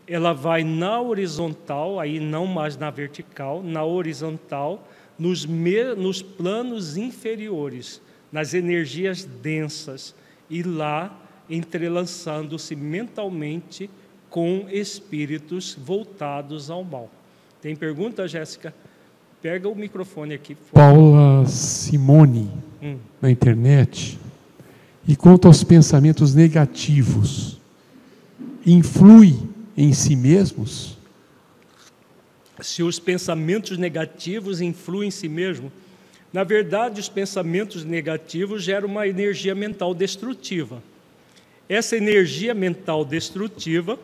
ela 0.06 0.32
vai 0.32 0.64
na 0.64 1.00
horizontal, 1.00 1.98
aí 1.98 2.20
não 2.20 2.46
mais 2.46 2.76
na 2.76 2.90
vertical, 2.90 3.62
na 3.62 3.84
horizontal, 3.84 4.86
nos, 5.18 5.46
me, 5.46 5.94
nos 5.94 6.22
planos 6.22 6.96
inferiores, 6.96 8.00
nas 8.30 8.52
energias 8.52 9.24
densas, 9.24 10.14
e 10.50 10.62
lá 10.62 11.16
entrelaçando-se 11.48 12.76
mentalmente 12.76 13.88
com 14.30 14.66
espíritos 14.70 15.76
voltados 15.78 16.70
ao 16.70 16.84
mal. 16.84 17.10
Tem 17.60 17.74
pergunta, 17.74 18.28
Jéssica? 18.28 18.74
Pega 19.40 19.68
o 19.68 19.74
microfone 19.74 20.34
aqui. 20.34 20.56
Paula 20.72 21.46
Simone, 21.46 22.50
Hum. 22.82 22.98
na 23.20 23.30
internet, 23.30 24.18
e 25.06 25.16
quanto 25.16 25.48
aos 25.48 25.64
pensamentos 25.64 26.34
negativos, 26.34 27.58
influi 28.66 29.36
em 29.76 29.92
si 29.92 30.14
mesmos? 30.14 30.98
se 32.60 32.82
os 32.82 32.98
pensamentos 32.98 33.78
negativos 33.78 34.60
influem 34.60 35.08
em 35.08 35.10
si 35.12 35.28
mesmo, 35.28 35.70
na 36.32 36.44
verdade, 36.44 37.00
os 37.00 37.08
pensamentos 37.08 37.84
negativos 37.84 38.62
geram 38.62 38.88
uma 38.88 39.06
energia 39.06 39.54
mental 39.54 39.94
destrutiva. 39.94 40.82
Essa 41.68 41.96
energia 41.96 42.54
mental 42.54 43.04
destrutiva, 43.04 43.98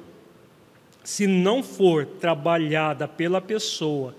se 1.05 1.27
não 1.27 1.63
for 1.63 2.07
trabalhada 2.07 3.07
pela 3.07 3.41
pessoa 3.41 4.17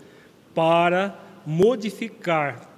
para 0.54 1.20
modificar 1.46 2.70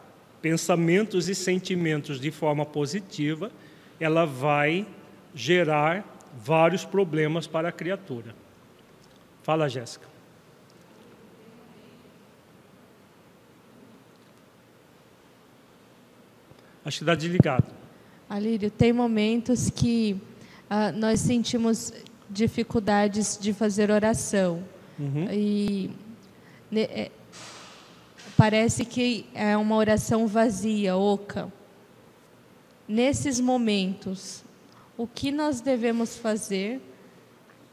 pensamentos 0.41 1.27
e 1.27 1.35
sentimentos 1.35 2.19
de 2.19 2.31
forma 2.31 2.65
positiva, 2.65 3.51
ela 3.99 4.25
vai 4.25 4.87
gerar 5.35 6.17
vários 6.33 6.85
problemas 6.85 7.45
para 7.45 7.69
a 7.69 7.71
criatura. 7.71 8.33
Fala, 9.43 9.67
Jéssica. 9.69 10.07
Acho 16.85 16.99
que 16.99 17.03
está 17.03 17.15
desligado. 17.15 17.65
Alírio, 18.29 18.71
tem 18.71 18.93
momentos 18.93 19.69
que 19.69 20.15
ah, 20.69 20.91
nós 20.91 21.19
sentimos 21.19 21.91
dificuldades 22.29 23.37
de 23.39 23.53
fazer 23.53 23.89
oração. 23.91 24.63
Uhum. 24.99 25.27
E 25.31 25.91
ne- 26.71 26.81
é, 26.83 27.11
parece 28.35 28.85
que 28.85 29.25
é 29.33 29.55
uma 29.57 29.75
oração 29.75 30.27
vazia, 30.27 30.95
oca. 30.97 31.51
Nesses 32.87 33.39
momentos, 33.39 34.43
o 34.97 35.05
que 35.05 35.31
nós 35.31 35.61
devemos 35.61 36.17
fazer, 36.17 36.81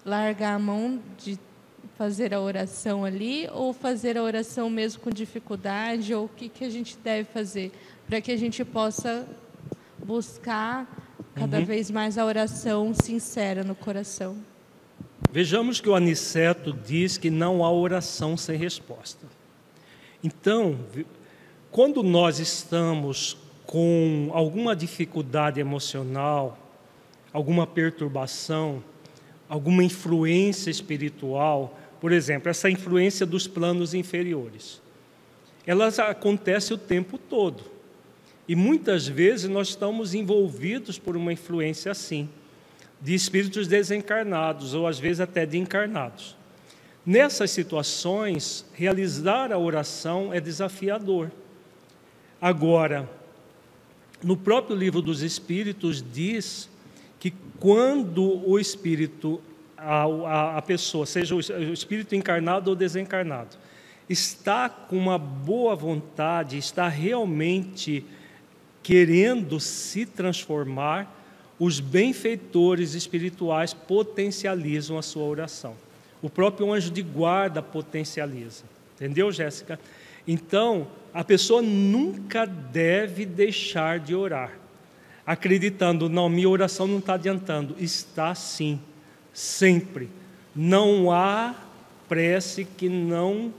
largar 0.04 0.54
a 0.54 0.58
mão 0.58 1.00
de 1.18 1.38
fazer 1.96 2.34
a 2.34 2.40
oração 2.40 3.04
ali 3.04 3.48
ou 3.52 3.72
fazer 3.72 4.18
a 4.18 4.22
oração 4.22 4.68
mesmo 4.68 5.00
com 5.00 5.10
dificuldade 5.10 6.12
ou 6.12 6.24
o 6.24 6.28
que, 6.28 6.48
que 6.48 6.64
a 6.64 6.70
gente 6.70 6.98
deve 6.98 7.28
fazer 7.32 7.70
para 8.06 8.20
que 8.20 8.32
a 8.32 8.36
gente 8.36 8.64
possa 8.64 9.26
buscar 10.04 11.03
cada 11.34 11.58
Uhum. 11.58 11.64
vez 11.64 11.90
mais 11.90 12.18
a 12.18 12.24
oração 12.24 12.92
sincera 12.94 13.62
no 13.64 13.74
coração. 13.74 14.36
Vejamos 15.30 15.80
que 15.80 15.88
o 15.88 15.94
Aniceto 15.94 16.72
diz 16.72 17.18
que 17.18 17.30
não 17.30 17.64
há 17.64 17.70
oração 17.70 18.36
sem 18.36 18.56
resposta. 18.56 19.26
Então, 20.22 20.78
quando 21.70 22.02
nós 22.02 22.38
estamos 22.38 23.36
com 23.66 24.30
alguma 24.32 24.76
dificuldade 24.76 25.58
emocional, 25.60 26.56
alguma 27.32 27.66
perturbação, 27.66 28.82
alguma 29.48 29.82
influência 29.82 30.70
espiritual, 30.70 31.78
por 32.00 32.12
exemplo, 32.12 32.48
essa 32.48 32.70
influência 32.70 33.26
dos 33.26 33.46
planos 33.48 33.92
inferiores, 33.94 34.80
elas 35.66 35.98
acontecem 35.98 36.74
o 36.76 36.78
tempo 36.78 37.18
todo. 37.18 37.73
E 38.46 38.54
muitas 38.54 39.06
vezes 39.06 39.48
nós 39.48 39.68
estamos 39.68 40.14
envolvidos 40.14 40.98
por 40.98 41.16
uma 41.16 41.32
influência 41.32 41.90
assim 41.90 42.28
de 43.00 43.14
espíritos 43.14 43.66
desencarnados 43.66 44.72
ou 44.72 44.86
às 44.86 44.98
vezes 44.98 45.20
até 45.20 45.44
de 45.44 45.58
encarnados. 45.58 46.34
Nessas 47.04 47.50
situações, 47.50 48.64
realizar 48.72 49.52
a 49.52 49.58
oração 49.58 50.32
é 50.32 50.40
desafiador. 50.40 51.30
Agora, 52.40 53.08
no 54.22 54.38
próprio 54.38 54.74
livro 54.74 55.02
dos 55.02 55.20
Espíritos 55.20 56.02
diz 56.02 56.70
que 57.20 57.34
quando 57.60 58.48
o 58.48 58.58
espírito, 58.58 59.40
a, 59.76 60.56
a, 60.56 60.62
pessoa, 60.62 61.04
seja 61.04 61.34
o 61.34 61.40
espírito 61.40 62.14
encarnado 62.14 62.70
ou 62.70 62.76
desencarnado, 62.76 63.56
está 64.08 64.68
com 64.70 64.96
uma 64.96 65.18
boa 65.18 65.74
vontade, 65.74 66.56
está 66.56 66.88
realmente 66.88 68.04
querendo 68.84 69.58
se 69.58 70.04
transformar, 70.04 71.10
os 71.58 71.80
benfeitores 71.80 72.92
espirituais 72.94 73.72
potencializam 73.72 74.98
a 74.98 75.02
sua 75.02 75.24
oração. 75.24 75.74
O 76.20 76.28
próprio 76.28 76.70
anjo 76.72 76.90
de 76.90 77.02
guarda 77.02 77.62
potencializa. 77.62 78.64
Entendeu, 78.94 79.32
Jéssica? 79.32 79.80
Então, 80.28 80.86
a 81.12 81.24
pessoa 81.24 81.62
nunca 81.62 82.44
deve 82.44 83.24
deixar 83.24 83.98
de 83.98 84.14
orar, 84.14 84.52
acreditando, 85.26 86.08
não, 86.08 86.28
minha 86.28 86.48
oração 86.48 86.86
não 86.86 86.98
está 86.98 87.14
adiantando. 87.14 87.74
Está 87.78 88.34
sim, 88.34 88.78
sempre. 89.32 90.10
Não 90.54 91.10
há 91.10 91.54
prece 92.06 92.64
que 92.64 92.88
não 92.88 93.52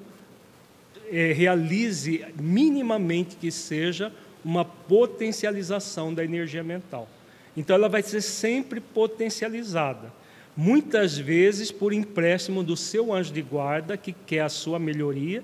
eh, 1.12 1.34
realize 1.34 2.24
minimamente 2.40 3.36
que 3.36 3.52
seja 3.52 4.14
uma 4.46 4.64
potencialização 4.64 6.14
da 6.14 6.24
energia 6.24 6.64
mental. 6.64 7.10
Então 7.58 7.76
ela 7.76 7.90
vai 7.90 8.04
ser 8.04 8.22
sempre 8.22 8.80
potencializada. 8.80 10.14
Muitas 10.56 11.18
vezes 11.18 11.72
por 11.72 11.92
empréstimo 11.92 12.64
do 12.64 12.78
seu 12.78 13.12
anjo 13.12 13.34
de 13.34 13.42
guarda, 13.42 13.98
que 13.98 14.14
quer 14.14 14.42
a 14.42 14.50
sua 14.50 14.78
melhoria, 14.78 15.44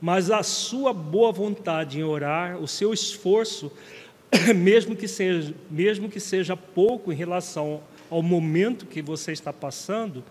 mas 0.00 0.30
a 0.30 0.42
sua 0.42 0.94
boa 0.94 1.30
vontade 1.30 1.98
em 1.98 2.02
orar, 2.02 2.56
o 2.58 2.66
seu 2.66 2.92
esforço, 2.94 3.70
mesmo 4.56 4.96
que 4.96 5.06
seja, 5.06 5.54
mesmo 5.70 6.08
que 6.08 6.18
seja 6.18 6.56
pouco 6.56 7.12
em 7.12 7.16
relação 7.16 7.82
ao 8.08 8.22
momento 8.22 8.86
que 8.86 9.02
você 9.02 9.30
está 9.32 9.52
passando, 9.52 10.24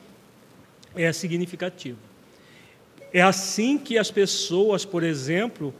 é 0.96 1.14
significativo. 1.14 2.00
É 3.14 3.22
assim 3.22 3.78
que 3.78 3.98
as 3.98 4.10
pessoas, 4.10 4.84
por 4.84 5.04
exemplo, 5.04 5.74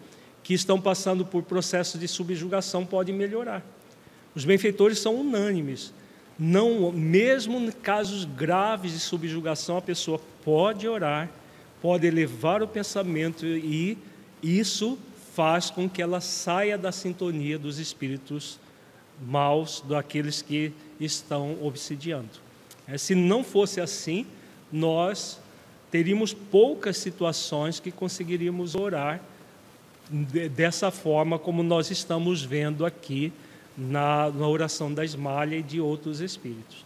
que 0.48 0.54
estão 0.54 0.80
passando 0.80 1.26
por 1.26 1.44
processos 1.44 2.00
de 2.00 2.08
subjugação 2.08 2.86
podem 2.86 3.14
melhorar. 3.14 3.62
Os 4.34 4.46
benfeitores 4.46 4.98
são 4.98 5.16
unânimes. 5.16 5.92
Não, 6.40 6.90
mesmo 6.90 7.60
em 7.60 7.70
casos 7.70 8.24
graves 8.24 8.94
de 8.94 9.00
subjugação, 9.02 9.76
a 9.76 9.82
pessoa 9.82 10.22
pode 10.46 10.88
orar, 10.88 11.30
pode 11.82 12.08
elevar 12.08 12.64
o 12.64 12.68
pensamento 12.68 13.46
e 13.46 13.98
isso 14.42 14.98
faz 15.34 15.70
com 15.70 15.90
que 15.90 16.02
ela 16.02 16.22
saia 16.22 16.78
da 16.78 16.94
sintonia 16.94 17.60
dos 17.60 17.78
espíritos 17.78 18.58
maus, 19.22 19.84
daqueles 19.86 20.42
que 20.42 20.72
estão 20.98 21.58
obsidiando. 21.62 22.30
É, 22.88 22.98
se 22.98 23.14
não 23.14 23.44
fosse 23.44 23.82
assim, 23.82 24.26
nós 24.72 25.42
teríamos 25.92 26.34
poucas 26.34 26.96
situações 26.96 27.82
que 27.82 27.92
conseguiríamos 27.92 28.76
orar 28.76 29.22
dessa 30.10 30.90
forma 30.92 31.38
como 31.38 31.64
nós 31.64 31.92
estamos 31.92 32.44
vendo 32.44 32.86
aqui 32.86 33.32
na, 33.78 34.30
na 34.32 34.48
oração 34.48 34.94
da 34.94 35.04
Esmalha 35.04 35.56
e 35.56 35.62
de 35.62 35.80
outros 35.80 36.22
espíritos. 36.22 36.86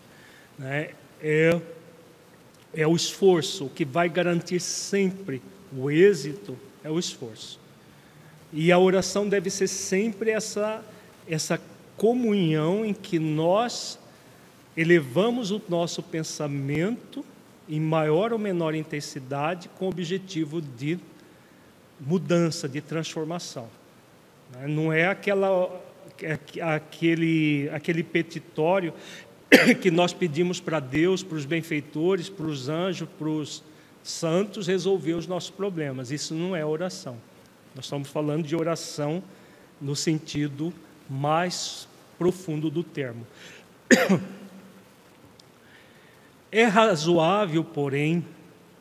né? 0.58 0.90
É, 1.22 1.60
é 2.74 2.88
o 2.88 2.96
esforço, 2.96 3.66
o 3.66 3.70
que 3.70 3.86
vai 3.86 4.10
garantir 4.10 4.60
sempre 4.60 5.42
o 5.76 5.90
êxito 5.90 6.58
é 6.84 6.90
o 6.90 6.98
esforço. 6.98 7.60
E 8.52 8.72
a 8.72 8.80
oração 8.80 9.30
deve 9.30 9.50
ser 9.50 9.68
sempre 9.68 10.32
essa, 10.32 10.84
essa 11.28 11.62
comunhão 11.96 12.84
em 12.86 12.94
que 12.94 13.20
nós 13.20 14.00
elevamos 14.76 15.52
o 15.52 15.62
nosso 15.70 16.02
pensamento 16.02 17.24
em 17.70 17.80
maior 17.80 18.34
ou 18.34 18.40
menor 18.40 18.74
intensidade 18.74 19.70
com 19.78 19.86
o 19.86 19.90
objetivo 19.90 20.62
de 20.62 21.00
mudança, 22.02 22.68
de 22.68 22.82
transformação. 22.82 23.70
né? 24.52 24.68
Não 24.68 24.92
é 24.92 25.08
aquela, 25.08 25.82
aquele, 26.62 27.70
aquele 27.72 28.04
petitório 28.04 28.94
que 29.82 29.92
nós 29.92 30.12
pedimos 30.12 30.60
para 30.60 30.80
Deus, 30.80 31.22
para 31.22 31.38
os 31.38 31.46
benfeitores, 31.46 32.28
para 32.30 32.46
os 32.48 32.68
anjos, 32.68 33.08
para 33.18 33.30
os 33.30 33.64
santos 34.04 34.68
resolver 34.68 35.14
os 35.14 35.28
nossos 35.28 35.52
problemas. 35.52 36.12
Isso 36.12 36.34
não 36.34 36.56
é 36.56 36.66
oração. 36.66 37.18
Nós 37.76 37.86
estamos 37.86 38.10
falando 38.10 38.46
de 38.46 38.56
oração 38.56 39.24
no 39.80 39.96
sentido 39.96 40.74
mais 41.10 41.88
profundo 42.18 42.70
do 42.70 42.84
termo. 42.84 43.26
É 46.54 46.66
razoável, 46.66 47.64
porém, 47.64 48.26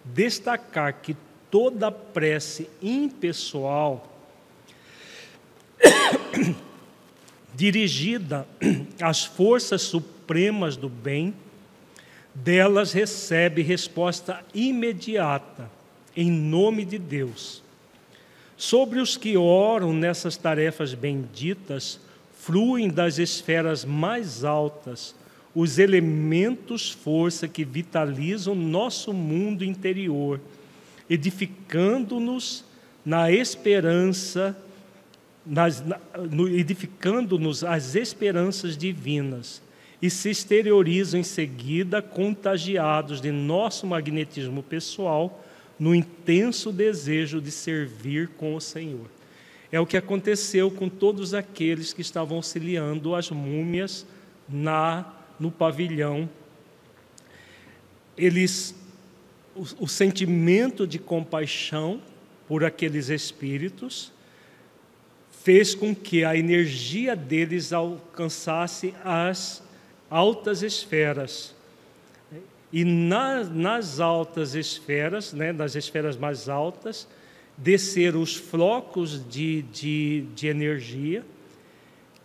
destacar 0.04 0.92
que 1.00 1.16
toda 1.50 1.90
prece 1.90 2.68
impessoal 2.82 4.08
dirigida 7.54 8.46
às 9.00 9.24
forças 9.24 9.82
supremas 9.82 10.76
do 10.76 10.88
bem, 10.88 11.34
delas 12.34 12.92
recebe 12.92 13.62
resposta 13.62 14.44
imediata, 14.54 15.70
em 16.16 16.30
nome 16.30 16.84
de 16.84 16.98
Deus. 16.98 17.62
Sobre 18.56 19.00
os 19.00 19.16
que 19.16 19.36
oram 19.36 19.92
nessas 19.92 20.36
tarefas 20.36 20.94
benditas, 20.94 21.98
fluem 22.32 22.88
das 22.88 23.18
esferas 23.18 23.84
mais 23.84 24.44
altas 24.44 25.14
os 25.54 25.78
elementos 25.78 26.90
força 26.90 27.48
que 27.48 27.64
vitalizam 27.64 28.54
nosso 28.54 29.12
mundo 29.12 29.64
interior, 29.64 30.40
edificando-nos 31.10 32.64
na 33.04 33.32
esperança, 33.32 34.56
no- 36.30 36.48
edificando-nos 36.48 37.64
as 37.64 37.96
esperanças 37.96 38.76
divinas 38.76 39.60
e 40.00 40.08
se 40.08 40.30
exteriorizam 40.30 41.18
em 41.18 41.24
seguida 41.24 42.00
contagiados 42.00 43.20
de 43.20 43.32
nosso 43.32 43.86
magnetismo 43.86 44.62
pessoal 44.62 45.44
no 45.78 45.94
intenso 45.94 46.70
desejo 46.70 47.40
de 47.40 47.50
servir 47.50 48.28
com 48.36 48.54
o 48.54 48.60
Senhor. 48.60 49.06
É 49.72 49.80
o 49.80 49.86
que 49.86 49.96
aconteceu 49.96 50.70
com 50.70 50.88
todos 50.88 51.34
aqueles 51.34 51.92
que 51.92 52.00
estavam 52.02 52.36
auxiliando 52.36 53.14
as 53.14 53.30
múmias 53.30 54.06
na 54.48 55.04
no 55.38 55.50
pavilhão. 55.50 56.28
Eles 58.16 58.74
o, 59.60 59.84
o 59.84 59.88
sentimento 59.88 60.86
de 60.86 60.98
compaixão 60.98 62.00
por 62.48 62.64
aqueles 62.64 63.10
espíritos 63.10 64.10
fez 65.30 65.74
com 65.74 65.94
que 65.94 66.24
a 66.24 66.34
energia 66.34 67.14
deles 67.14 67.72
alcançasse 67.72 68.94
as 69.04 69.62
altas 70.08 70.62
esferas. 70.62 71.54
E 72.72 72.84
na, 72.84 73.44
nas 73.44 74.00
altas 74.00 74.54
esferas, 74.54 75.32
né, 75.34 75.52
nas 75.52 75.74
esferas 75.74 76.16
mais 76.16 76.48
altas, 76.48 77.06
desceram 77.56 78.22
os 78.22 78.34
flocos 78.34 79.28
de, 79.28 79.62
de, 79.62 80.22
de 80.34 80.48
energia 80.48 81.22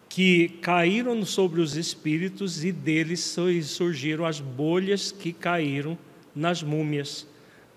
que 0.08 0.48
caíram 0.62 1.26
sobre 1.26 1.60
os 1.60 1.76
espíritos 1.76 2.64
e 2.64 2.72
deles 2.72 3.36
surgiram 3.64 4.26
as 4.26 4.40
bolhas 4.40 5.12
que 5.12 5.34
caíram 5.34 5.98
nas 6.36 6.62
múmias, 6.62 7.26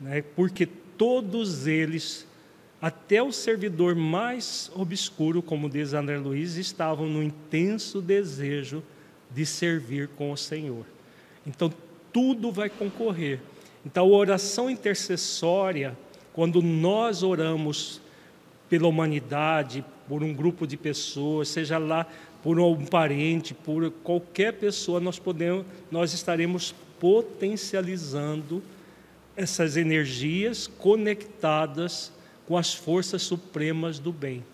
né? 0.01 0.23
porque 0.35 0.67
todos 0.67 1.67
eles, 1.67 2.27
até 2.83 3.23
o 3.23 3.33
servidor 3.33 3.95
mais 3.95 4.71
obscuro, 4.75 5.41
como 5.41 5.71
diz 5.71 5.93
André 5.93 6.19
Luiz, 6.19 6.57
estavam 6.57 7.07
no 7.07 7.23
intenso 7.23 8.03
desejo 8.03 8.83
de 9.31 9.47
servir 9.47 10.09
com 10.09 10.33
o 10.33 10.37
Senhor. 10.37 10.85
Então, 11.47 11.73
tudo 12.13 12.51
vai 12.51 12.69
concorrer. 12.69 13.41
Então, 13.87 14.05
a 14.05 14.17
oração 14.17 14.69
intercessória, 14.69 15.97
quando 16.33 16.61
nós 16.61 17.23
oramos 17.23 18.01
pela 18.69 18.89
humanidade, 18.89 19.85
por 20.09 20.23
um 20.23 20.33
grupo 20.35 20.67
de 20.67 20.77
pessoas, 20.77 21.49
seja 21.49 21.79
lá 21.79 22.07
por 22.43 22.59
um 22.59 22.85
parente, 22.85 23.55
por 23.55 23.91
qualquer 24.03 24.55
pessoa, 24.55 25.01
nós 25.01 25.19
podemos, 25.19 25.67
nós 25.91 26.13
estaremos 26.13 26.75
potencializando 26.99 28.63
essas 29.37 29.77
energias 29.77 30.67
conectadas 30.67 32.13
com 32.47 32.57
as 32.57 32.75
forças 32.75 33.23
supremas 33.23 33.99
do 33.99 34.13
bem. 34.13 34.45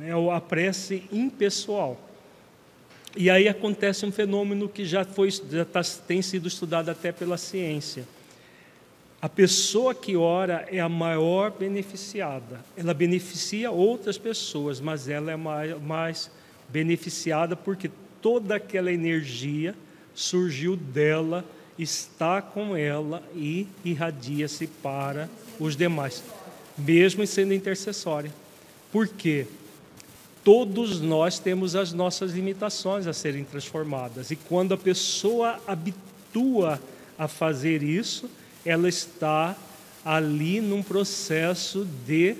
É 0.00 0.12
a 0.12 0.40
prece 0.40 1.04
impessoal. 1.12 2.00
E 3.16 3.30
aí 3.30 3.48
acontece 3.48 4.04
um 4.06 4.12
fenômeno 4.12 4.68
que 4.68 4.84
já, 4.84 5.04
foi, 5.04 5.30
já 5.30 5.64
tá, 5.64 5.82
tem 6.06 6.22
sido 6.22 6.46
estudado 6.48 6.88
até 6.88 7.10
pela 7.10 7.36
ciência. 7.36 8.04
A 9.20 9.28
pessoa 9.28 9.94
que 9.94 10.16
ora 10.16 10.64
é 10.70 10.78
a 10.78 10.88
maior 10.88 11.50
beneficiada. 11.50 12.60
Ela 12.76 12.94
beneficia 12.94 13.70
outras 13.70 14.16
pessoas, 14.16 14.80
mas 14.80 15.08
ela 15.08 15.32
é 15.32 15.36
mais, 15.36 15.82
mais 15.82 16.30
beneficiada 16.68 17.56
porque 17.56 17.90
toda 18.22 18.56
aquela 18.56 18.92
energia 18.92 19.74
surgiu 20.14 20.76
dela, 20.76 21.44
está 21.78 22.42
com 22.42 22.76
ela 22.76 23.22
e 23.34 23.66
irradia-se 23.84 24.66
para 24.66 25.28
os 25.58 25.76
demais, 25.76 26.22
mesmo 26.76 27.26
sendo 27.26 27.54
intercessória. 27.54 28.32
Por 28.90 29.06
quê? 29.08 29.46
Todos 30.42 31.00
nós 31.00 31.38
temos 31.38 31.76
as 31.76 31.92
nossas 31.92 32.32
limitações 32.32 33.06
a 33.06 33.12
serem 33.12 33.44
transformadas, 33.44 34.30
e 34.30 34.36
quando 34.36 34.74
a 34.74 34.78
pessoa 34.78 35.60
habitua 35.66 36.80
a 37.18 37.28
fazer 37.28 37.82
isso, 37.82 38.30
ela 38.64 38.88
está 38.88 39.56
ali 40.04 40.60
num 40.60 40.82
processo 40.82 41.86
de 42.06 42.36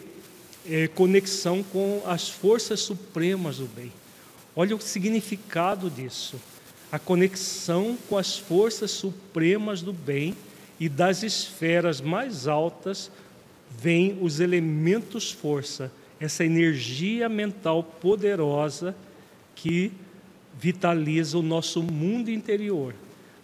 eh, 0.66 0.88
conexão 0.94 1.62
com 1.62 2.02
as 2.06 2.28
forças 2.28 2.80
supremas 2.80 3.58
do 3.58 3.66
bem. 3.66 3.92
Olha 4.56 4.74
o 4.74 4.80
significado 4.80 5.90
disso. 5.90 6.40
A 6.90 6.98
conexão 6.98 7.96
com 8.08 8.16
as 8.16 8.38
forças 8.38 8.90
supremas 8.90 9.82
do 9.82 9.92
bem 9.92 10.34
e 10.80 10.88
das 10.88 11.22
esferas 11.22 12.00
mais 12.00 12.46
altas 12.46 13.10
vêm 13.78 14.18
os 14.20 14.40
elementos 14.40 15.30
força, 15.30 15.92
essa 16.18 16.44
energia 16.44 17.28
mental 17.28 17.82
poderosa 17.82 18.94
que 19.54 19.92
vitaliza 20.58 21.38
o 21.38 21.42
nosso 21.42 21.82
mundo 21.82 22.30
interior. 22.30 22.94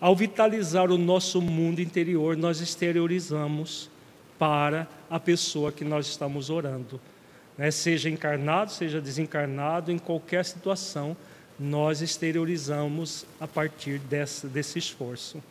Ao 0.01 0.16
vitalizar 0.16 0.91
o 0.91 0.99
nosso 0.99 1.41
mundo 1.41 1.81
interior, 1.81 2.37
nós 2.37 2.61
exteriorizamos 2.61 3.91
para 4.39 4.89
a 5.09 5.21
pessoa 5.21 5.71
que 5.71 5.85
nós 5.85 6.07
estamos 6.07 6.51
orando 6.51 7.01
né, 7.57 7.71
seja 7.71 8.09
encarnado, 8.09 8.73
seja 8.73 9.01
desencarnado, 9.01 9.91
em 9.91 9.99
qualquer 9.99 10.45
situação, 10.45 11.16
nós 11.59 12.01
exteriorizamos 12.01 13.24
a 13.40 13.47
partir 13.47 13.98
dessa, 13.98 14.48
desse 14.48 14.78
esforço. 14.78 15.43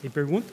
Tem 0.00 0.10
pergunta? 0.10 0.52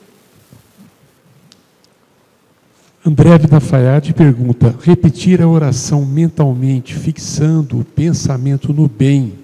André 3.04 3.38
Vidafayad 3.38 4.12
pergunta: 4.12 4.74
repetir 4.82 5.40
a 5.40 5.48
oração 5.48 6.04
mentalmente, 6.04 6.94
fixando 6.94 7.80
o 7.80 7.84
pensamento 7.84 8.72
no 8.72 8.88
bem, 8.88 9.38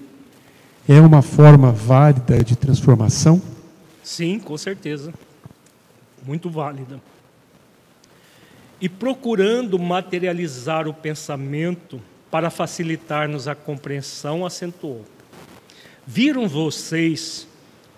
é 0.88 1.00
uma 1.00 1.22
forma 1.22 1.72
válida 1.72 2.44
de 2.44 2.54
transformação? 2.54 3.40
Sim, 4.02 4.38
com 4.38 4.56
certeza. 4.56 5.12
Muito 6.24 6.50
válida 6.50 7.00
e 8.80 8.88
procurando 8.88 9.78
materializar 9.78 10.86
o 10.86 10.94
pensamento 10.94 12.00
para 12.30 12.50
facilitar-nos 12.50 13.48
a 13.48 13.54
compreensão, 13.54 14.44
acentuou: 14.44 15.04
Viram 16.06 16.46
vocês 16.48 17.48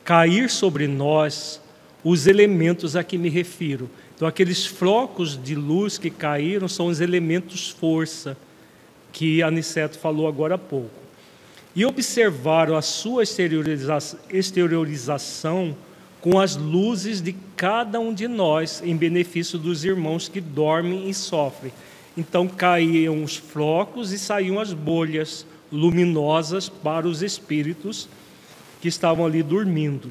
cair 0.04 0.48
sobre 0.48 0.86
nós 0.86 1.60
os 2.02 2.26
elementos 2.26 2.96
a 2.96 3.04
que 3.04 3.18
me 3.18 3.28
refiro. 3.28 3.90
Então, 4.14 4.26
aqueles 4.26 4.64
flocos 4.66 5.40
de 5.40 5.54
luz 5.54 5.98
que 5.98 6.10
caíram 6.10 6.66
são 6.66 6.86
os 6.86 7.00
elementos 7.00 7.70
força, 7.70 8.36
que 9.12 9.42
Aniceto 9.42 9.98
falou 9.98 10.26
agora 10.26 10.54
há 10.54 10.58
pouco. 10.58 10.90
E 11.76 11.84
observaram 11.84 12.76
a 12.76 12.82
sua 12.82 13.22
exteriorização 13.22 15.76
com 16.20 16.40
as 16.40 16.56
luzes 16.56 17.20
de 17.20 17.32
cada 17.54 18.00
um 18.00 18.12
de 18.12 18.26
nós, 18.26 18.82
em 18.84 18.96
benefício 18.96 19.58
dos 19.58 19.84
irmãos 19.84 20.28
que 20.28 20.40
dormem 20.40 21.08
e 21.08 21.14
sofrem. 21.14 21.72
Então 22.18 22.48
caíam 22.48 23.22
os 23.22 23.36
flocos 23.36 24.12
e 24.12 24.18
saíam 24.18 24.58
as 24.58 24.72
bolhas 24.72 25.46
luminosas 25.70 26.68
para 26.68 27.06
os 27.06 27.22
espíritos 27.22 28.08
que 28.80 28.88
estavam 28.88 29.24
ali 29.24 29.40
dormindo. 29.40 30.10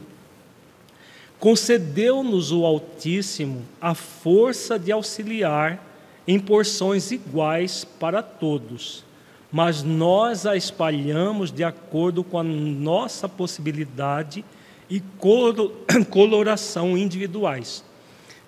Concedeu-nos 1.37 2.49
o 2.53 2.65
Altíssimo 2.65 3.61
a 3.81 3.93
força 3.93 4.79
de 4.79 4.89
auxiliar 4.89 5.83
em 6.25 6.39
porções 6.39 7.11
iguais 7.11 7.83
para 7.83 8.23
todos, 8.23 9.03
mas 9.51 9.83
nós 9.83 10.45
a 10.45 10.55
espalhamos 10.55 11.51
de 11.51 11.65
acordo 11.65 12.23
com 12.23 12.39
a 12.39 12.43
nossa 12.43 13.27
possibilidade 13.27 14.45
e 14.89 15.01
coloração 16.09 16.97
individuais. 16.97 17.83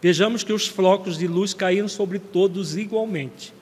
Vejamos 0.01 0.43
que 0.43 0.53
os 0.53 0.67
flocos 0.67 1.17
de 1.17 1.27
luz 1.27 1.53
caíram 1.53 1.87
sobre 1.87 2.19
todos 2.19 2.77
igualmente. 2.77 3.53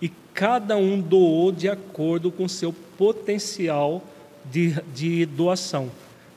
E 0.00 0.10
cada 0.34 0.76
um 0.76 1.00
doou 1.00 1.50
de 1.50 1.68
acordo 1.68 2.30
com 2.30 2.46
seu 2.48 2.72
potencial 2.98 4.04
de, 4.50 4.76
de 4.94 5.24
doação. 5.24 5.90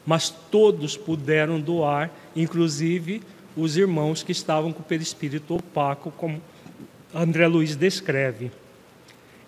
Mas 0.06 0.30
todos 0.30 0.95
puderam 0.95 1.60
doar, 1.60 2.12
inclusive 2.36 3.22
os 3.57 3.76
irmãos 3.76 4.24
que 4.24 4.32
estavam 4.32 4.72
com 4.72 4.82
o 4.82 4.86
perispírito 4.86 5.56
opaco, 5.56 6.12
como 6.12 6.41
André 7.14 7.48
Luiz 7.48 7.76
descreve. 7.76 8.52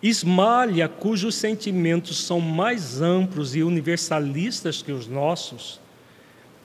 Esmalha, 0.01 0.88
cujos 0.88 1.35
sentimentos 1.35 2.23
são 2.23 2.39
mais 2.39 3.01
amplos 3.01 3.55
e 3.55 3.64
universalistas 3.64 4.81
que 4.81 4.91
os 4.91 5.07
nossos, 5.07 5.80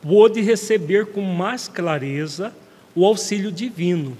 pôde 0.02 0.40
receber 0.40 1.06
com 1.06 1.22
mais 1.22 1.66
clareza 1.66 2.52
o 2.94 3.06
auxílio 3.06 3.50
divino 3.50 4.16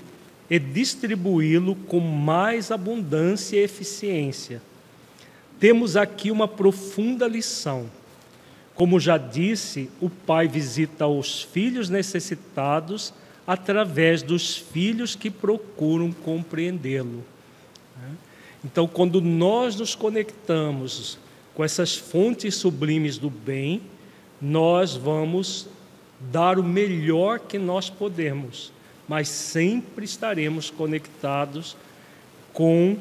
e 0.49 0.59
distribuí-lo 0.59 1.75
com 1.75 2.01
mais 2.01 2.71
abundância 2.71 3.57
e 3.57 3.63
eficiência. 3.65 4.61
Temos 5.59 5.97
aqui 5.97 6.31
uma 6.31 6.49
profunda 6.49 7.27
lição. 7.27 7.91
Como 8.75 8.99
já 8.99 9.17
disse, 9.17 9.89
o 10.01 10.11
Pai 10.11 10.49
visita 10.49 11.07
os 11.07 11.43
filhos 11.43 11.89
necessitados 11.89 13.15
através 13.47 14.23
dos 14.23 14.57
filhos 14.57 15.15
que 15.15 15.31
procuram 15.31 16.13
compreendê-lo. 16.13 17.25
Então, 18.65 18.87
quando 18.87 19.21
nós 19.21 19.77
nos 19.77 19.95
conectamos 19.95 21.19
com 21.55 21.65
essas 21.65 21.97
fontes 21.97 22.55
sublimes 22.55 23.19
do 23.19 23.29
bem, 23.29 23.83
nós 24.41 24.97
vamos 24.97 25.69
dar 26.31 26.59
o 26.59 26.63
melhor 26.63 27.41
que 27.41 27.59
nós 27.59 27.91
podemos, 27.91 28.73
mas 29.09 29.29
sempre 29.29 30.05
estaremos 30.05 30.71
conectados 30.71 31.77
com 32.53 32.97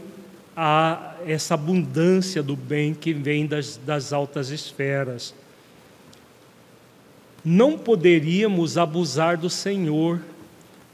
a, 0.55 1.15
essa 1.25 1.53
abundância 1.53 2.41
do 2.41 2.55
bem 2.55 2.93
que 2.93 3.13
vem 3.13 3.45
das, 3.45 3.77
das 3.77 4.11
altas 4.11 4.49
esferas. 4.49 5.33
Não 7.43 7.77
poderíamos 7.77 8.77
abusar 8.77 9.37
do 9.37 9.49
Senhor 9.49 10.21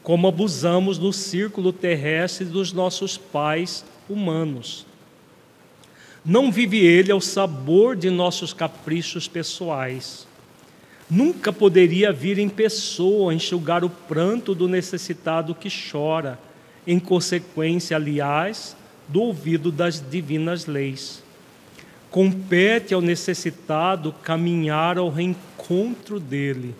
como 0.03 0.27
abusamos 0.27 0.97
no 0.97 1.11
círculo 1.11 1.73
terrestre 1.73 2.45
dos 2.45 2.71
nossos 2.71 3.17
pais 3.17 3.83
humanos. 4.09 4.85
Não 6.23 6.51
vive 6.51 6.77
ele 6.77 7.11
ao 7.11 7.19
sabor 7.19 7.95
de 7.95 8.09
nossos 8.09 8.53
caprichos 8.53 9.27
pessoais 9.27 10.26
Nunca 11.09 11.53
poderia 11.53 12.11
vir 12.11 12.37
em 12.37 12.49
pessoa 12.49 13.33
enxugar 13.33 13.83
o 13.83 13.89
pranto 13.89 14.53
do 14.53 14.67
necessitado 14.67 15.55
que 15.55 15.69
chora, 15.69 16.37
em 16.85 16.99
consequência, 16.99 17.95
aliás, 17.95 18.75
do 19.07 19.21
ouvido 19.21 19.71
das 19.71 20.03
divinas 20.09 20.65
leis. 20.65 21.23
Compete 22.11 22.93
ao 22.93 23.01
necessitado 23.01 24.13
caminhar 24.21 24.97
ao 24.97 25.09
reencontro 25.09 26.19
dele. 26.19 26.75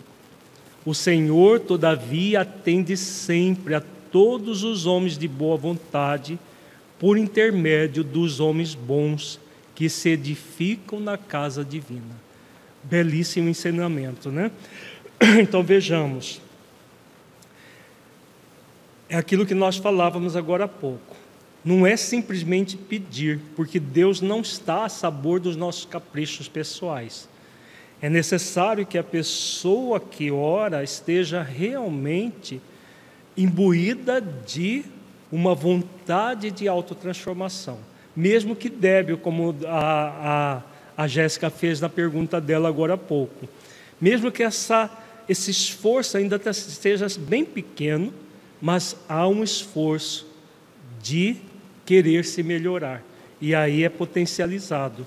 O 0.86 0.94
Senhor, 0.94 1.62
todavia, 1.62 2.42
atende 2.42 2.98
sempre 2.98 3.76
a 3.76 3.84
todos 4.12 4.64
os 4.64 4.86
homens 4.86 5.18
de 5.18 5.28
boa 5.28 5.56
vontade 5.56 6.38
por 7.00 7.18
intermédio 7.18 8.04
dos 8.04 8.40
homens 8.40 8.74
bons 8.74 9.40
que 9.76 9.90
se 9.90 10.10
edificam 10.10 11.00
na 11.00 11.18
casa 11.18 11.64
divina. 11.64 12.27
Belíssimo 12.84 13.50
ensinamento, 13.50 14.32
né? 14.32 14.52
Então 15.42 15.64
vejamos. 15.64 16.42
É 19.10 19.16
aquilo 19.16 19.46
que 19.46 19.56
nós 19.56 19.78
falávamos 19.78 20.36
agora 20.36 20.66
há 20.66 20.68
pouco. 20.68 21.16
Não 21.64 21.86
é 21.86 21.98
simplesmente 21.98 22.78
pedir, 22.78 23.40
porque 23.56 23.80
Deus 23.80 24.22
não 24.22 24.42
está 24.42 24.86
a 24.86 24.90
sabor 24.90 25.40
dos 25.40 25.56
nossos 25.56 25.86
caprichos 25.86 26.48
pessoais. 26.48 27.28
É 28.02 28.10
necessário 28.10 28.86
que 28.86 28.98
a 28.98 29.04
pessoa 29.04 30.00
que 30.00 30.30
ora 30.30 30.84
esteja 30.84 31.42
realmente 31.42 32.62
imbuída 33.36 34.22
de 34.22 34.86
uma 35.32 35.56
vontade 35.56 36.52
de 36.52 36.68
autotransformação. 36.68 37.80
Mesmo 38.16 38.56
que 38.56 38.70
débil, 38.70 39.18
como 39.18 39.56
a, 39.68 40.58
a, 40.58 40.62
a 40.98 41.08
Jéssica 41.08 41.50
fez 41.50 41.80
na 41.80 41.88
pergunta 41.88 42.42
dela 42.42 42.68
agora 42.68 42.96
há 42.96 42.98
pouco. 42.98 43.48
Mesmo 44.02 44.32
que 44.32 44.44
essa, 44.44 44.90
esse 45.30 45.52
esforço 45.52 46.18
ainda 46.18 46.42
esteja 46.50 47.06
bem 47.20 47.46
pequeno, 47.46 48.12
mas 48.60 48.96
há 49.08 49.28
um 49.28 49.44
esforço 49.44 50.28
de 51.02 51.38
querer 51.86 52.26
se 52.26 52.42
melhorar. 52.42 53.04
E 53.40 53.54
aí 53.54 53.84
é 53.84 53.90
potencializado. 53.90 55.06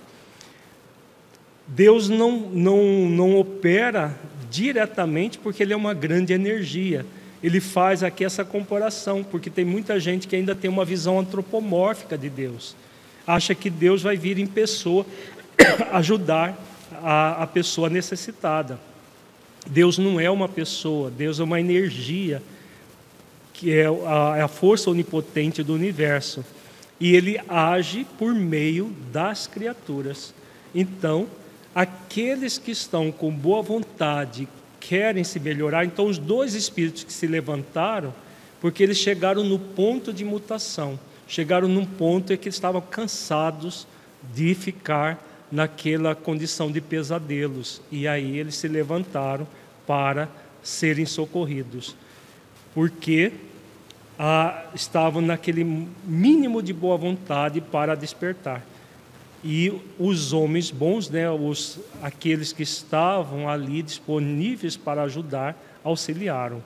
Deus 1.67 2.09
não, 2.09 2.33
não, 2.39 3.09
não 3.09 3.37
opera 3.37 4.17
diretamente 4.49 5.39
porque 5.39 5.63
Ele 5.63 5.73
é 5.73 5.77
uma 5.77 5.93
grande 5.95 6.33
energia 6.33 7.05
ele 7.43 7.61
faz 7.61 8.03
aqui 8.03 8.25
essa 8.25 8.45
comparação, 8.45 9.25
porque 9.25 9.49
tem 9.49 9.65
muita 9.65 9.99
gente 9.99 10.29
que 10.29 10.37
ainda 10.37 10.55
tem 10.55 10.71
uma 10.71 10.85
visão 10.85 11.19
antropomórfica 11.19 12.17
de 12.17 12.29
Deus. 12.29 12.77
Acha 13.27 13.55
que 13.55 13.71
Deus 13.71 14.03
vai 14.03 14.17
vir 14.17 14.39
em 14.39 14.47
pessoa 14.47 15.07
ajudar 15.93 16.57
a, 17.03 17.43
a 17.43 17.47
pessoa 17.47 17.89
necessitada. 17.89 18.79
Deus 19.67 19.99
não 19.99 20.19
é 20.19 20.31
uma 20.31 20.49
pessoa, 20.49 21.11
Deus 21.11 21.39
é 21.39 21.43
uma 21.43 21.61
energia, 21.61 22.43
que 23.53 23.73
é 23.73 23.87
a, 23.87 24.39
é 24.39 24.43
a 24.43 24.49
força 24.49 24.91
onipotente 24.91 25.63
do 25.63 25.75
universo. 25.75 26.45
E 26.99 27.15
ele 27.15 27.41
age 27.49 28.07
por 28.19 28.35
meio 28.35 28.95
das 29.13 29.47
criaturas. 29.47 30.35
Então, 30.75 31.27
aqueles 31.75 32.59
que 32.59 32.71
estão 32.71 33.11
com 33.11 33.31
boa 33.31 33.63
vontade, 33.63 34.49
querem 34.79 35.25
se 35.25 35.39
melhorar. 35.39 35.85
Então, 35.85 36.07
os 36.07 36.19
dois 36.19 36.55
espíritos 36.55 37.05
que 37.05 37.13
se 37.13 37.27
levantaram, 37.27 38.15
porque 38.61 38.83
eles 38.83 38.99
chegaram 38.99 39.45
no 39.45 39.59
ponto 39.59 40.13
de 40.13 40.25
mutação, 40.25 40.99
chegaram 41.29 41.69
num 41.69 41.85
ponto 41.85 42.33
em 42.33 42.37
que 42.37 42.49
estavam 42.49 42.81
cansados 42.81 43.87
de 44.35 44.55
ficar 44.55 45.30
naquela 45.51 46.15
condição 46.15 46.71
de 46.71 46.81
pesadelos. 46.81 47.81
E 47.91 48.07
aí 48.07 48.39
eles 48.39 48.57
se 48.57 48.69
levantaram 48.69 49.47
para 49.87 50.29
serem 50.63 51.07
socorridos, 51.07 51.97
porque 52.75 53.33
ah, 54.19 54.65
estavam 54.75 55.23
naquele 55.23 55.65
mínimo 56.05 56.63
de 56.63 56.73
boa 56.73 56.97
vontade 56.97 57.61
para 57.61 57.95
despertar 57.95 58.63
e 59.43 59.73
os 59.99 60.33
homens 60.33 60.71
bons, 60.71 61.09
né, 61.09 61.31
os, 61.31 61.79
aqueles 62.03 62.53
que 62.53 62.63
estavam 62.63 63.49
ali 63.49 63.83
disponíveis 63.83 64.77
para 64.77 65.03
ajudar, 65.03 65.57
auxiliaram. 65.83 66.63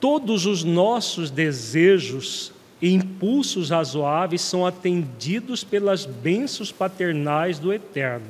Todos 0.00 0.46
os 0.46 0.64
nossos 0.64 1.30
desejos 1.30 2.52
e 2.82 2.92
impulsos 2.92 3.70
razoáveis 3.70 4.42
são 4.42 4.66
atendidos 4.66 5.64
pelas 5.64 6.04
bênçãos 6.04 6.70
paternais 6.70 7.58
do 7.58 7.72
Eterno. 7.72 8.26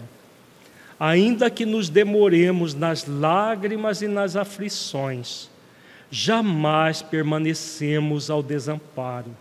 Ainda 1.00 1.50
que 1.50 1.66
nos 1.66 1.88
demoremos 1.88 2.74
nas 2.74 3.06
lágrimas 3.06 4.02
e 4.02 4.06
nas 4.06 4.36
aflições, 4.36 5.48
jamais 6.10 7.02
permanecemos 7.02 8.30
ao 8.30 8.42
desamparo 8.42 9.34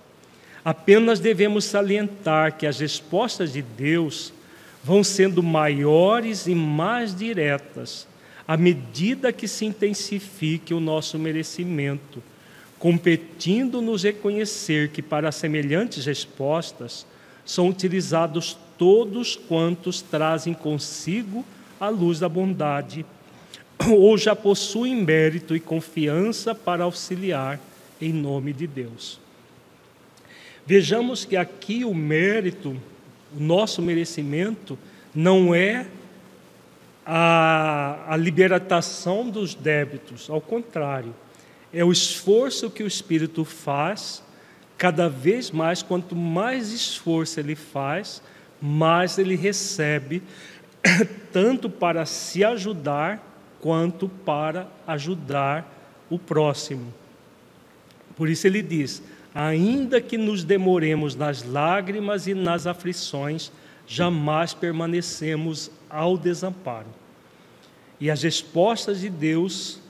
Apenas 0.64 1.20
devemos 1.20 1.66
salientar 1.66 2.56
que 2.56 2.68
as 2.68 2.80
respostas 2.80 3.52
de 3.52 3.64
Deus 3.64 4.32
vão 4.84 5.04
sendo 5.04 5.42
maiores 5.42 6.46
e 6.46 6.54
mais 6.54 7.16
diretas 7.16 8.08
à 8.48 8.56
medida 8.56 9.32
que 9.32 9.48
se 9.48 9.66
intensifique 9.66 10.74
o 10.74 10.80
nosso 10.80 11.18
merecimento, 11.18 12.22
competindo 12.82 13.80
nos 13.80 14.02
reconhecer 14.02 14.90
que 14.90 15.04
para 15.04 15.32
semelhantes 15.32 16.04
respostas 16.04 17.06
são 17.46 17.70
utilizados 17.70 18.58
todos 18.76 19.36
quantos 19.36 20.02
trazem 20.02 20.56
consigo 20.56 21.46
a 21.80 21.90
luz 21.90 22.18
da 22.18 22.28
bondade 22.28 23.06
ou 23.88 24.18
já 24.18 24.36
possuem 24.36 24.96
mérito 24.96 25.56
e 25.56 25.60
confiança 25.60 26.56
para 26.56 26.84
auxiliar 26.84 27.60
em 28.02 28.12
nome 28.12 28.52
de 28.52 28.66
Deus. 28.66 29.20
Vejamos 30.66 31.24
que 31.24 31.38
aqui 31.38 31.86
o 31.86 31.94
mérito, 31.94 32.76
o 33.38 33.40
nosso 33.40 33.80
merecimento, 33.80 34.76
não 35.14 35.54
é 35.54 35.86
a, 37.06 38.06
a 38.08 38.18
libertação 38.18 39.30
dos 39.30 39.54
débitos, 39.54 40.32
ao 40.32 40.42
contrário, 40.42 41.14
é 41.74 41.84
o 41.84 41.92
esforço 41.92 42.70
que 42.70 42.84
o 42.84 42.88
Espírito 42.88 43.46
faz, 43.46 44.24
cada 44.78 45.08
vez 45.08 45.52
mais, 45.52 45.82
quanto 45.82 46.16
mais 46.16 46.72
esforço 46.72 47.40
ele 47.40 47.56
faz, 47.56 48.22
mais 48.62 49.18
ele 49.18 49.36
recebe, 49.36 50.22
tanto 51.32 51.70
para 51.70 52.06
se 52.06 52.44
ajudar, 52.44 53.28
quanto 53.60 54.10
para 54.10 54.68
ajudar 54.88 55.72
o 56.10 56.18
próximo. 56.18 56.94
Por 58.16 58.30
isso 58.30 58.48
ele 58.48 58.62
diz: 58.62 59.02
ainda 59.34 60.02
que 60.02 60.18
nos 60.18 60.44
demoremos 60.44 61.16
nas 61.16 61.44
lágrimas 61.44 62.28
e 62.28 62.34
nas 62.34 62.68
aflições, 62.68 63.52
jamais 63.88 64.54
permanecemos 64.54 65.72
ao 65.90 66.18
desamparo. 66.18 66.88
E 68.00 68.10
as 68.10 68.24
respostas 68.24 69.00
de 69.00 69.10
Deus 69.10 69.81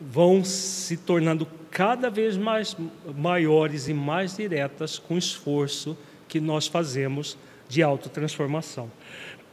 vão 0.00 0.44
se 0.44 0.96
tornando 0.96 1.46
cada 1.70 2.08
vez 2.10 2.36
mais 2.36 2.76
maiores 3.16 3.88
e 3.88 3.94
mais 3.94 4.36
diretas 4.36 4.98
com 4.98 5.14
o 5.14 5.18
esforço 5.18 5.96
que 6.28 6.40
nós 6.40 6.66
fazemos 6.66 7.36
de 7.68 7.82
autotransformação. 7.82 8.90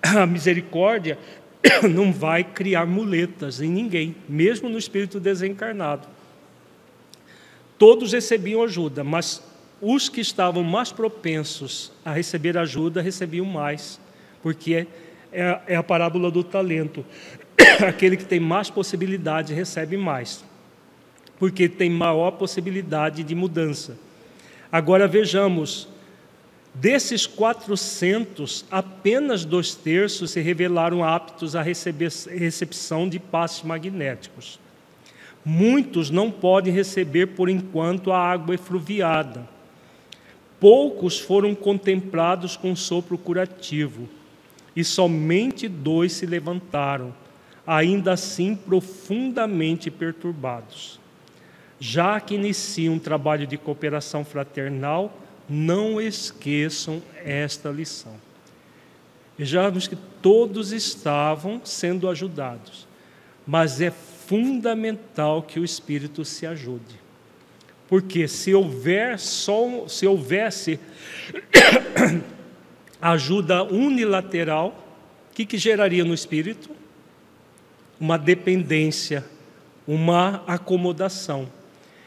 a 0.03 0.27
misericórdia 0.27 1.19
não 1.91 2.13
vai 2.13 2.43
criar 2.43 2.87
muletas 2.87 3.61
em 3.61 3.69
ninguém, 3.69 4.15
mesmo 4.29 4.69
no 4.69 4.79
espírito 4.79 5.21
desencarnado. 5.21 6.09
Todos 7.81 8.13
recebiam 8.13 8.63
ajuda, 8.63 9.03
mas 9.03 9.43
os 9.81 10.11
que 10.11 10.21
estavam 10.21 10.63
mais 10.63 10.93
propensos 10.93 11.91
a 12.05 12.13
receber 12.13 12.59
ajuda 12.59 13.01
recebiam 13.01 13.47
mais, 13.47 13.99
porque 14.43 14.87
é, 15.33 15.61
é 15.67 15.77
a 15.77 15.83
parábola 15.83 16.31
do 16.31 16.45
talento. 16.45 17.03
Aquele 17.89 18.19
que 18.19 18.27
tem 18.27 18.39
mais 18.39 18.69
possibilidade 18.69 19.55
recebe 19.55 19.97
mais, 19.97 20.45
porque 21.39 21.71
tem 21.71 21.89
maior 21.89 22.33
possibilidade 22.33 23.25
de 23.25 23.35
mudança. 23.35 23.97
Agora 24.71 25.09
vejamos, 25.09 25.89
desses 26.75 27.27
400, 27.27 28.67
apenas 28.71 29.43
dois 29.43 29.75
terços 29.75 30.33
se 30.33 30.41
revelaram 30.43 31.03
aptos 31.03 31.57
à 31.57 31.63
recepção 31.63 33.09
de 33.09 33.19
passes 33.19 33.63
magnéticos. 33.63 34.61
Muitos 35.45 36.11
não 36.11 36.31
podem 36.31 36.73
receber 36.73 37.29
por 37.29 37.49
enquanto 37.49 38.13
a 38.13 38.19
água 38.19 38.55
efluviada. 38.55 39.49
Poucos 40.59 41.19
foram 41.19 41.55
contemplados 41.55 42.57
com 42.57 42.77
sopro 42.77 43.17
curativo, 43.17 44.09
e 44.77 44.85
somente 44.85 45.67
dois 45.67 46.13
se 46.13 46.27
levantaram, 46.27 47.15
ainda 47.67 48.13
assim 48.13 48.55
profundamente 48.55 49.91
perturbados. 49.91 51.01
Já 51.79 52.21
que 52.21 52.35
iniciam 52.35 52.95
um 52.95 52.99
trabalho 52.99 53.47
de 53.47 53.57
cooperação 53.57 54.23
fraternal, 54.23 55.19
não 55.49 55.99
esqueçam 56.01 57.03
esta 57.25 57.71
lição. 57.71 58.13
Vejamos 59.39 59.89
que 59.89 59.97
todos 60.21 60.71
estavam 60.71 61.63
sendo 61.65 62.09
ajudados, 62.11 62.87
mas 63.47 63.81
é 63.81 63.91
fundamental 64.31 65.43
que 65.43 65.59
o 65.59 65.65
espírito 65.65 66.25
se 66.25 66.47
ajude. 66.47 67.01
Porque 67.89 68.29
se 68.29 68.55
houver 68.55 69.19
só 69.19 69.89
se 69.89 70.07
houvesse 70.07 70.79
ajuda 73.03 73.65
unilateral, 73.65 74.69
o 75.29 75.35
que, 75.35 75.45
que 75.45 75.59
geraria 75.59 76.05
no 76.05 76.15
espírito? 76.15 76.71
Uma 77.99 78.17
dependência, 78.17 79.25
uma 79.85 80.45
acomodação. 80.47 81.51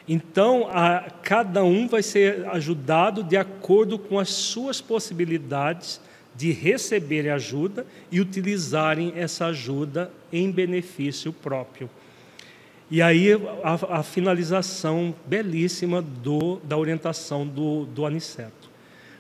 Então, 0.08 0.70
a, 0.72 1.02
cada 1.24 1.62
um 1.66 1.90
vai 1.90 2.02
ser 2.02 2.48
ajudado 2.48 3.22
de 3.22 3.36
acordo 3.36 4.00
com 4.00 4.18
as 4.18 4.30
suas 4.30 4.80
possibilidades 4.80 6.00
de 6.34 6.54
receber 6.54 7.30
ajuda 7.30 7.86
e 8.10 8.22
utilizarem 8.22 9.12
essa 9.14 9.48
ajuda 9.48 10.10
em 10.32 10.50
benefício 10.50 11.34
próprio. 11.34 11.90
E 12.94 13.02
aí 13.02 13.30
a, 13.64 14.02
a 14.02 14.04
finalização 14.04 15.16
belíssima 15.26 16.00
do, 16.00 16.58
da 16.58 16.78
orientação 16.78 17.48
do, 17.48 17.86
do 17.86 18.06
Aniceto. 18.06 18.70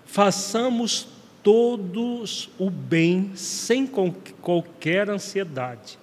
Façamos 0.05 1.07
todos 1.41 2.51
o 2.59 2.69
bem 2.69 3.31
sem 3.33 3.89
qualquer 4.39 5.09
ansiedade. 5.09 5.97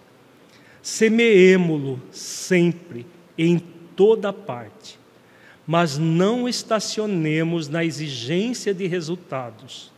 Semeemo-lo 0.82 2.02
sempre, 2.10 3.06
em 3.38 3.62
toda 3.94 4.32
parte, 4.32 4.98
mas 5.64 5.96
não 5.96 6.48
estacionemos 6.48 7.68
na 7.68 7.84
exigência 7.84 8.74
de 8.74 8.88
resultados. 8.88 9.92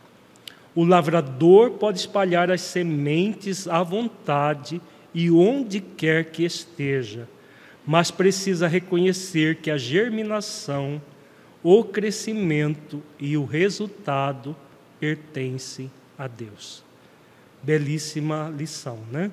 O 0.75 0.83
lavrador 0.85 1.71
pode 1.71 1.97
espalhar 1.97 2.51
as 2.51 2.61
sementes 2.61 3.67
à 3.67 3.81
vontade 3.81 4.79
e 5.11 5.31
onde 5.31 5.81
quer 5.81 6.25
que 6.25 6.43
esteja 6.43 7.27
mas 7.85 8.11
precisa 8.11 8.67
reconhecer 8.67 9.57
que 9.57 9.69
a 9.69 9.77
germinação, 9.77 11.01
o 11.61 11.83
crescimento 11.83 13.01
e 13.19 13.35
o 13.37 13.45
resultado 13.45 14.55
pertencem 14.99 15.91
a 16.17 16.27
Deus. 16.27 16.83
Belíssima 17.61 18.53
lição, 18.55 18.99
né? 19.11 19.31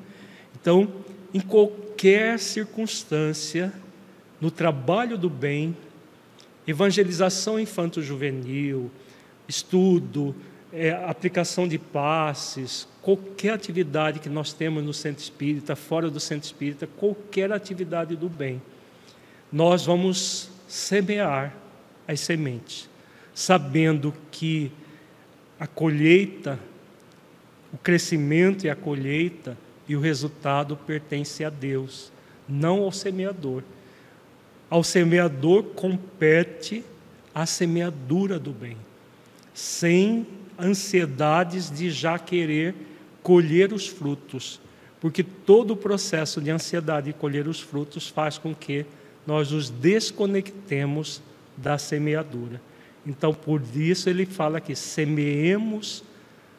Então, 0.60 0.92
em 1.32 1.40
qualquer 1.40 2.38
circunstância, 2.38 3.72
no 4.40 4.50
trabalho 4.50 5.16
do 5.16 5.30
bem, 5.30 5.76
evangelização 6.66 7.58
infanto-juvenil, 7.58 8.90
estudo, 9.48 10.34
é, 10.72 10.92
aplicação 10.92 11.66
de 11.66 11.78
passes, 11.78 12.86
qualquer 13.02 13.54
atividade 13.54 14.20
que 14.20 14.28
nós 14.28 14.52
temos 14.52 14.84
no 14.84 14.94
centro 14.94 15.22
espírita, 15.22 15.74
fora 15.74 16.10
do 16.10 16.20
centro 16.20 16.46
espírita, 16.46 16.86
qualquer 16.86 17.52
atividade 17.52 18.14
do 18.14 18.28
bem, 18.28 18.62
nós 19.50 19.84
vamos 19.84 20.50
semear 20.68 21.54
as 22.06 22.20
sementes, 22.20 22.88
sabendo 23.34 24.14
que 24.30 24.70
a 25.58 25.66
colheita, 25.66 26.58
o 27.72 27.78
crescimento 27.78 28.64
e 28.64 28.70
a 28.70 28.76
colheita 28.76 29.56
e 29.88 29.96
o 29.96 30.00
resultado 30.00 30.76
pertence 30.76 31.44
a 31.44 31.50
Deus, 31.50 32.12
não 32.48 32.82
ao 32.82 32.92
semeador. 32.92 33.62
Ao 34.68 34.84
semeador 34.84 35.64
compete 35.64 36.84
a 37.34 37.44
semeadura 37.44 38.38
do 38.38 38.52
bem, 38.52 38.76
sem 39.52 40.26
ansiedades 40.60 41.70
de 41.70 41.90
já 41.90 42.18
querer 42.18 42.74
colher 43.22 43.72
os 43.72 43.86
frutos, 43.86 44.60
porque 45.00 45.22
todo 45.22 45.72
o 45.72 45.76
processo 45.76 46.40
de 46.40 46.50
ansiedade 46.50 47.06
de 47.06 47.12
colher 47.12 47.48
os 47.48 47.60
frutos 47.60 48.08
faz 48.08 48.38
com 48.38 48.54
que 48.54 48.84
nós 49.26 49.50
nos 49.50 49.70
desconectemos 49.70 51.22
da 51.56 51.78
semeadura. 51.78 52.60
Então, 53.06 53.32
por 53.32 53.62
isso 53.74 54.08
ele 54.08 54.26
fala 54.26 54.60
que 54.60 54.74
semeemos 54.74 56.04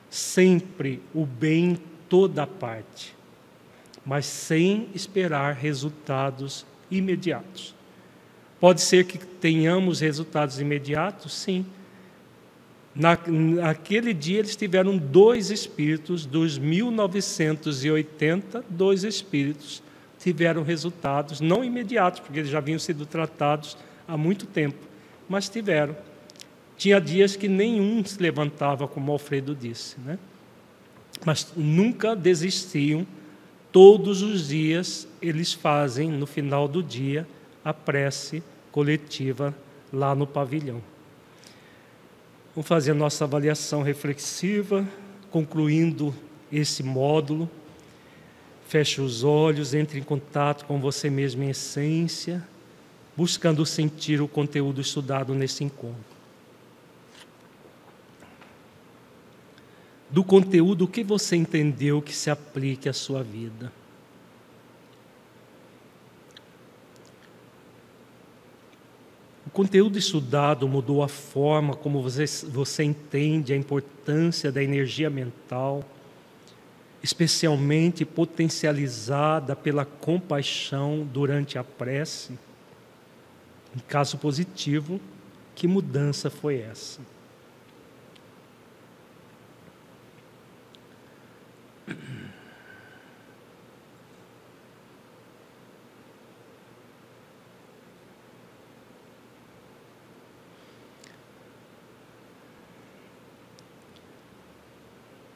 sempre 0.09 1.01
o 1.13 1.25
bem 1.25 1.71
em 1.71 1.79
toda 2.09 2.45
parte, 2.45 3.15
mas 4.05 4.25
sem 4.25 4.89
esperar 4.93 5.55
resultados 5.55 6.65
imediatos. 6.89 7.73
Pode 8.59 8.81
ser 8.81 9.05
que 9.05 9.17
tenhamos 9.17 10.01
resultados 10.01 10.59
imediatos, 10.59 11.33
sim, 11.33 11.65
na, 12.93 13.17
naquele 13.27 14.13
dia 14.13 14.39
eles 14.39 14.55
tiveram 14.55 14.97
dois 14.97 15.49
espíritos, 15.49 16.25
dos 16.25 16.57
1980, 16.57 18.65
dois 18.69 19.03
espíritos 19.03 19.81
tiveram 20.19 20.63
resultados, 20.63 21.41
não 21.41 21.63
imediatos, 21.63 22.19
porque 22.19 22.39
eles 22.39 22.51
já 22.51 22.59
haviam 22.59 22.77
sido 22.77 23.05
tratados 23.05 23.75
há 24.07 24.15
muito 24.15 24.45
tempo, 24.45 24.77
mas 25.27 25.49
tiveram. 25.49 25.95
Tinha 26.77 26.99
dias 26.99 27.35
que 27.35 27.47
nenhum 27.47 28.03
se 28.05 28.21
levantava, 28.21 28.87
como 28.87 29.11
Alfredo 29.11 29.55
disse, 29.55 29.99
né? 29.99 30.19
mas 31.25 31.51
nunca 31.55 32.15
desistiam. 32.15 33.05
Todos 33.71 34.21
os 34.21 34.49
dias 34.49 35.07
eles 35.21 35.53
fazem, 35.53 36.09
no 36.09 36.27
final 36.27 36.67
do 36.67 36.83
dia, 36.83 37.25
a 37.63 37.73
prece 37.73 38.43
coletiva 38.71 39.55
lá 39.93 40.13
no 40.13 40.27
pavilhão. 40.27 40.81
Vamos 42.53 42.67
fazer 42.67 42.91
a 42.91 42.95
nossa 42.95 43.23
avaliação 43.23 43.81
reflexiva, 43.81 44.85
concluindo 45.29 46.13
esse 46.51 46.83
módulo. 46.83 47.49
Feche 48.67 48.99
os 48.99 49.23
olhos, 49.23 49.73
entre 49.73 49.99
em 49.99 50.03
contato 50.03 50.65
com 50.65 50.79
você 50.79 51.09
mesmo 51.09 51.43
em 51.43 51.49
essência, 51.49 52.45
buscando 53.15 53.65
sentir 53.65 54.21
o 54.21 54.27
conteúdo 54.27 54.81
estudado 54.81 55.33
nesse 55.33 55.63
encontro. 55.63 56.11
Do 60.09 60.21
conteúdo, 60.21 60.83
o 60.83 60.87
que 60.89 61.05
você 61.05 61.37
entendeu 61.37 62.01
que 62.01 62.13
se 62.13 62.29
aplique 62.29 62.89
à 62.89 62.93
sua 62.93 63.23
vida? 63.23 63.71
Conteúdo 69.53 69.97
estudado 69.97 70.67
mudou 70.67 71.03
a 71.03 71.07
forma 71.07 71.75
como 71.75 72.01
você, 72.01 72.25
você 72.47 72.83
entende 72.83 73.53
a 73.53 73.57
importância 73.57 74.51
da 74.51 74.63
energia 74.63 75.09
mental, 75.09 75.83
especialmente 77.03 78.05
potencializada 78.05 79.55
pela 79.55 79.85
compaixão 79.85 81.07
durante 81.11 81.57
a 81.57 81.63
prece? 81.63 82.33
Em 83.75 83.79
caso 83.87 84.17
positivo, 84.17 84.99
que 85.55 85.67
mudança 85.67 86.29
foi 86.29 86.59
essa? 86.59 86.99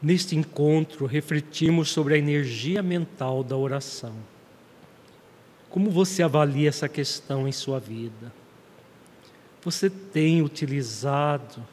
Neste 0.05 0.35
encontro, 0.35 1.07
refletimos 1.07 1.89
sobre 1.89 2.13
a 2.13 2.17
energia 2.17 2.83
mental 2.83 3.43
da 3.43 3.57
oração. 3.57 4.13
Como 5.67 5.89
você 5.89 6.21
avalia 6.21 6.69
essa 6.69 6.87
questão 6.87 7.47
em 7.47 7.51
sua 7.51 7.79
vida? 7.79 8.31
você 9.65 9.89
tem 9.89 10.43
utilizado 10.43 11.65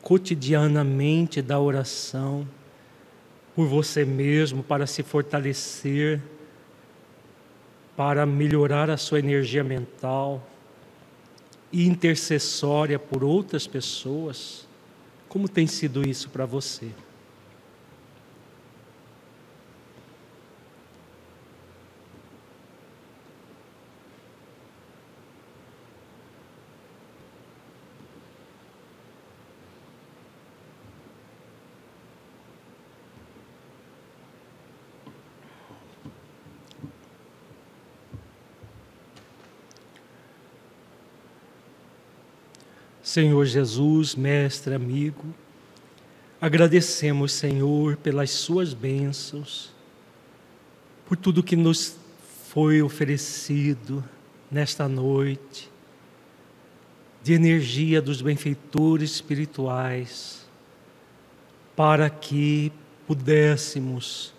cotidianamente 0.00 1.42
da 1.42 1.60
oração 1.60 2.48
por 3.54 3.66
você 3.66 4.06
mesmo 4.06 4.62
para 4.62 4.86
se 4.86 5.02
fortalecer, 5.02 6.18
para 7.94 8.24
melhorar 8.24 8.88
a 8.88 8.96
sua 8.96 9.18
energia 9.18 9.62
mental 9.62 10.42
e 11.70 11.86
intercessória 11.86 12.98
por 12.98 13.22
outras 13.22 13.66
pessoas? 13.66 14.66
Como 15.28 15.46
tem 15.46 15.66
sido 15.66 16.08
isso 16.08 16.30
para 16.30 16.46
você? 16.46 16.88
Senhor 43.10 43.44
Jesus, 43.44 44.14
mestre, 44.14 44.72
amigo, 44.72 45.34
agradecemos, 46.40 47.32
Senhor, 47.32 47.96
pelas 47.96 48.30
suas 48.30 48.72
bênçãos, 48.72 49.72
por 51.08 51.16
tudo 51.16 51.42
que 51.42 51.56
nos 51.56 51.96
foi 52.50 52.80
oferecido 52.80 54.04
nesta 54.48 54.86
noite, 54.86 55.68
de 57.20 57.32
energia 57.32 58.00
dos 58.00 58.22
benfeitores 58.22 59.10
espirituais, 59.10 60.46
para 61.74 62.08
que 62.08 62.70
pudéssemos 63.08 64.32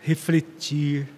refletir 0.00 1.10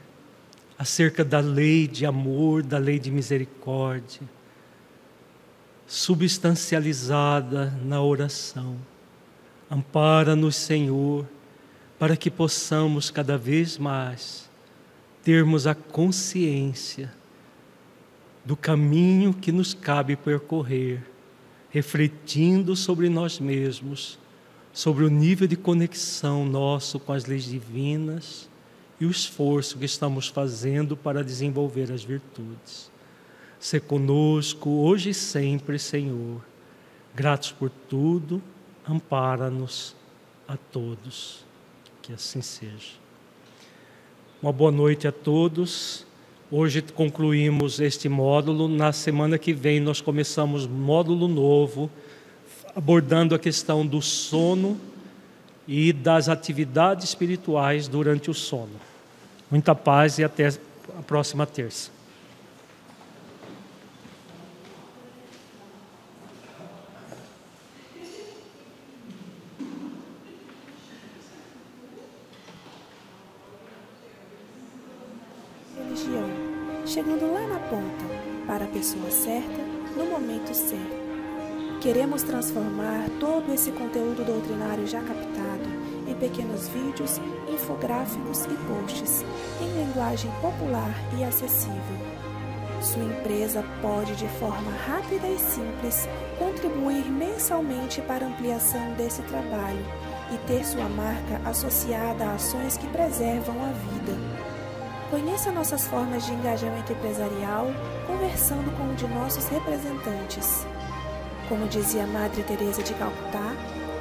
acerca 0.76 1.24
da 1.24 1.38
lei 1.38 1.86
de 1.86 2.04
amor, 2.04 2.64
da 2.64 2.78
lei 2.78 2.98
de 2.98 3.12
misericórdia 3.12 4.22
substancializada 5.86 7.72
na 7.84 8.02
oração. 8.02 8.76
Ampara-nos, 9.70 10.56
Senhor, 10.56 11.26
para 11.98 12.16
que 12.16 12.30
possamos 12.30 13.10
cada 13.10 13.38
vez 13.38 13.78
mais 13.78 14.48
termos 15.22 15.66
a 15.66 15.74
consciência 15.74 17.12
do 18.44 18.56
caminho 18.56 19.34
que 19.34 19.50
nos 19.50 19.74
cabe 19.74 20.14
percorrer, 20.14 21.02
refletindo 21.68 22.76
sobre 22.76 23.08
nós 23.08 23.40
mesmos, 23.40 24.18
sobre 24.72 25.04
o 25.04 25.10
nível 25.10 25.48
de 25.48 25.56
conexão 25.56 26.44
nosso 26.46 27.00
com 27.00 27.12
as 27.12 27.26
leis 27.26 27.44
divinas 27.44 28.48
e 29.00 29.06
o 29.06 29.10
esforço 29.10 29.78
que 29.78 29.84
estamos 29.84 30.28
fazendo 30.28 30.96
para 30.96 31.24
desenvolver 31.24 31.90
as 31.90 32.04
virtudes. 32.04 32.90
Se 33.58 33.80
conosco 33.80 34.70
hoje 34.70 35.10
e 35.10 35.14
sempre, 35.14 35.78
Senhor. 35.78 36.40
Gratos 37.14 37.52
por 37.52 37.70
tudo, 37.70 38.42
ampara-nos 38.88 39.96
a 40.46 40.56
todos. 40.56 41.44
Que 42.02 42.12
assim 42.12 42.42
seja. 42.42 42.92
Uma 44.42 44.52
boa 44.52 44.70
noite 44.70 45.08
a 45.08 45.12
todos. 45.12 46.06
Hoje 46.50 46.82
concluímos 46.82 47.80
este 47.80 48.08
módulo. 48.08 48.68
Na 48.68 48.92
semana 48.92 49.38
que 49.38 49.52
vem 49.52 49.80
nós 49.80 50.00
começamos 50.00 50.66
módulo 50.66 51.26
novo, 51.26 51.90
abordando 52.74 53.34
a 53.34 53.38
questão 53.38 53.84
do 53.84 54.00
sono 54.02 54.78
e 55.66 55.92
das 55.92 56.28
atividades 56.28 57.08
espirituais 57.08 57.88
durante 57.88 58.30
o 58.30 58.34
sono. 58.34 58.78
Muita 59.50 59.74
paz 59.74 60.18
e 60.18 60.24
até 60.24 60.48
a 60.48 61.02
próxima 61.02 61.46
terça. 61.46 61.95
Pessoa 78.76 79.10
certa, 79.10 79.62
no 79.96 80.04
momento 80.04 80.52
certo. 80.52 81.06
Queremos 81.80 82.22
transformar 82.22 83.08
todo 83.18 83.50
esse 83.54 83.70
conteúdo 83.72 84.22
doutrinário 84.22 84.86
já 84.86 85.00
captado 85.00 85.64
em 86.06 86.14
pequenos 86.14 86.68
vídeos, 86.68 87.18
infográficos 87.48 88.44
e 88.44 88.54
posts, 88.68 89.24
em 89.62 89.82
linguagem 89.82 90.30
popular 90.42 90.94
e 91.18 91.24
acessível. 91.24 91.96
Sua 92.82 93.02
empresa 93.02 93.64
pode, 93.80 94.14
de 94.14 94.28
forma 94.38 94.70
rápida 94.86 95.26
e 95.26 95.38
simples, 95.38 96.06
contribuir 96.38 97.10
mensalmente 97.10 98.02
para 98.02 98.26
a 98.26 98.28
ampliação 98.28 98.92
desse 98.92 99.22
trabalho 99.22 99.86
e 100.34 100.36
ter 100.46 100.62
sua 100.66 100.86
marca 100.86 101.40
associada 101.48 102.26
a 102.26 102.34
ações 102.34 102.76
que 102.76 102.86
preservam 102.88 103.56
a 103.64 103.72
vida. 103.72 104.35
Conheça 105.36 105.52
nossas 105.52 105.86
formas 105.86 106.24
de 106.24 106.32
engajamento 106.32 106.94
empresarial 106.94 107.66
conversando 108.06 108.74
com 108.74 108.84
um 108.84 108.94
de 108.94 109.06
nossos 109.06 109.46
representantes. 109.48 110.66
Como 111.46 111.68
dizia 111.68 112.06
Madre 112.06 112.42
Teresa 112.42 112.82
de 112.82 112.94
Calcutá, 112.94 113.52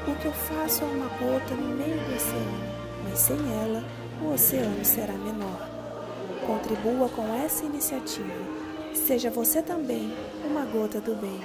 o 0.08 0.16
que 0.16 0.28
eu 0.28 0.32
faço 0.32 0.84
é 0.84 0.88
uma 0.88 1.10
gota 1.10 1.54
no 1.56 1.76
meio 1.76 1.98
do 2.06 2.16
oceano, 2.16 2.74
mas 3.04 3.20
sem 3.20 3.36
ela 3.36 3.84
o 4.22 4.34
oceano 4.34 4.86
será 4.86 5.12
menor. 5.12 5.70
Contribua 6.48 7.10
com 7.10 7.28
essa 7.44 7.66
iniciativa. 7.66 8.34
Seja 8.94 9.30
você 9.30 9.62
também 9.62 10.14
uma 10.46 10.64
gota 10.64 11.02
do 11.02 11.16
bem. 11.16 11.42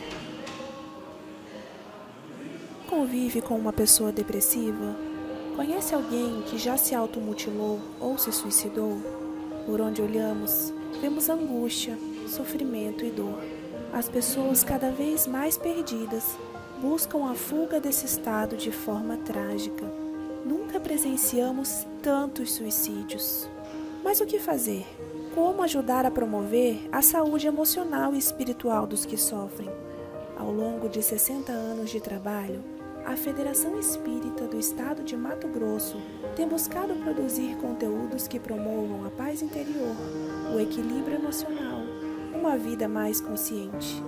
Convive 2.88 3.42
com 3.42 3.56
uma 3.56 3.72
pessoa 3.72 4.12
depressiva? 4.12 4.94
Conhece 5.56 5.96
alguém 5.96 6.42
que 6.42 6.58
já 6.58 6.76
se 6.76 6.94
automutilou 6.94 7.80
ou 7.98 8.16
se 8.16 8.30
suicidou? 8.30 9.29
Por 9.66 9.80
onde 9.80 10.02
olhamos, 10.02 10.72
vemos 11.00 11.28
angústia, 11.28 11.96
sofrimento 12.26 13.04
e 13.04 13.10
dor. 13.10 13.38
As 13.92 14.08
pessoas 14.08 14.64
cada 14.64 14.90
vez 14.90 15.26
mais 15.26 15.58
perdidas 15.58 16.36
buscam 16.80 17.30
a 17.30 17.34
fuga 17.34 17.80
desse 17.80 18.06
estado 18.06 18.56
de 18.56 18.70
forma 18.70 19.16
trágica. 19.18 19.84
Nunca 20.44 20.80
presenciamos 20.80 21.86
tantos 22.02 22.52
suicídios. 22.52 23.48
Mas 24.02 24.20
o 24.20 24.26
que 24.26 24.38
fazer? 24.38 24.86
Como 25.34 25.62
ajudar 25.62 26.06
a 26.06 26.10
promover 26.10 26.88
a 26.90 27.02
saúde 27.02 27.46
emocional 27.46 28.14
e 28.14 28.18
espiritual 28.18 28.86
dos 28.86 29.04
que 29.04 29.16
sofrem? 29.16 29.70
Ao 30.38 30.50
longo 30.50 30.88
de 30.88 31.02
60 31.02 31.52
anos 31.52 31.90
de 31.90 32.00
trabalho, 32.00 32.64
a 33.04 33.14
Federação 33.16 33.78
Espírita 33.78 34.46
do 34.46 34.58
Estado 34.58 35.02
de 35.02 35.16
Mato 35.16 35.46
Grosso 35.48 35.98
tem 36.36 36.46
buscado 36.48 36.94
produzir 36.96 37.56
conteúdos 37.56 38.28
que 38.28 38.38
promovam 38.38 39.04
a 39.04 39.10
paz 39.10 39.42
interior, 39.42 39.94
o 40.54 40.60
equilíbrio 40.60 41.16
emocional, 41.16 41.80
uma 42.34 42.56
vida 42.56 42.88
mais 42.88 43.20
consciente. 43.20 44.02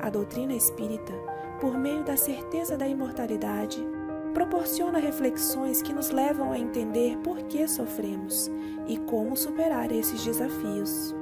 A 0.00 0.08
doutrina 0.08 0.54
espírita, 0.54 1.12
por 1.60 1.76
meio 1.76 2.02
da 2.04 2.16
certeza 2.16 2.76
da 2.76 2.86
imortalidade, 2.86 3.84
proporciona 4.32 4.98
reflexões 4.98 5.82
que 5.82 5.92
nos 5.92 6.10
levam 6.10 6.52
a 6.52 6.58
entender 6.58 7.18
por 7.18 7.38
que 7.42 7.66
sofremos 7.66 8.50
e 8.86 8.96
como 8.96 9.36
superar 9.36 9.92
esses 9.92 10.24
desafios. 10.24 11.14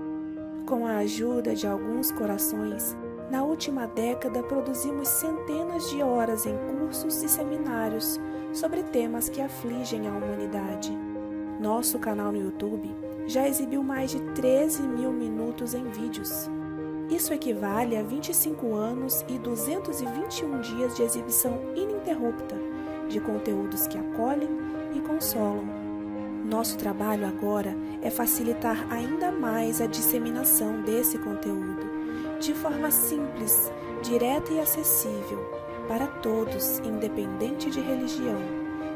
Com 0.67 0.87
a 0.87 0.99
ajuda 0.99 1.55
de 1.55 1.67
alguns 1.67 2.13
corações, 2.13 2.97
na 3.31 3.43
última 3.43 3.87
década, 3.87 4.43
produzimos 4.43 5.07
centenas 5.09 5.91
de 5.91 6.03
horas 6.03 6.47
em 6.47 6.57
cursos 6.57 7.23
e 7.23 7.29
seminários 7.29 8.19
sobre 8.55 8.83
temas 8.83 9.29
que 9.29 9.43
afligem 9.43 10.09
a 10.09 10.13
humanidade. 10.13 10.97
Nosso 11.61 11.99
canal 11.99 12.33
no 12.33 12.41
YouTube 12.41 12.95
já 13.27 13.47
exibiu 13.47 13.83
mais 13.83 14.11
de 14.11 14.21
13 14.33 14.83
mil 14.83 15.13
minutos 15.13 15.75
em 15.75 15.85
vídeos. 15.85 16.49
Isso 17.11 17.35
equivale 17.35 17.97
a 17.97 18.03
25 18.03 18.75
anos 18.75 19.23
e 19.29 19.39
221 19.39 20.61
dias 20.61 20.97
de 20.97 21.03
exibição 21.03 21.59
ininterrupta 21.75 22.57
de 23.09 23.21
conteúdos 23.21 23.87
que 23.87 23.99
acolhem 23.99 24.49
e 24.95 25.01
consolam. 25.01 25.67
Nosso 26.45 26.79
trabalho 26.79 27.27
agora 27.27 27.77
é 28.01 28.09
facilitar 28.09 28.87
ainda 28.91 29.31
mais 29.31 29.83
a 29.83 29.87
disseminação 29.87 30.81
desse 30.81 31.19
conteúdo 31.19 31.98
de 32.41 32.55
forma 32.55 32.91
simples, 32.91 33.71
direta 34.03 34.53
e 34.53 34.61
acessível 34.61 35.39
para 35.89 36.07
todos, 36.07 36.79
independente 36.81 37.71
de 37.71 37.81
religião, 37.81 38.39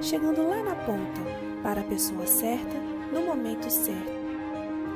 chegando 0.00 0.46
lá 0.48 0.62
na 0.62 0.74
ponta, 0.74 1.20
para 1.62 1.80
a 1.80 1.84
pessoa 1.84 2.26
certa, 2.26 2.78
no 3.12 3.22
momento 3.22 3.70
certo. 3.70 4.22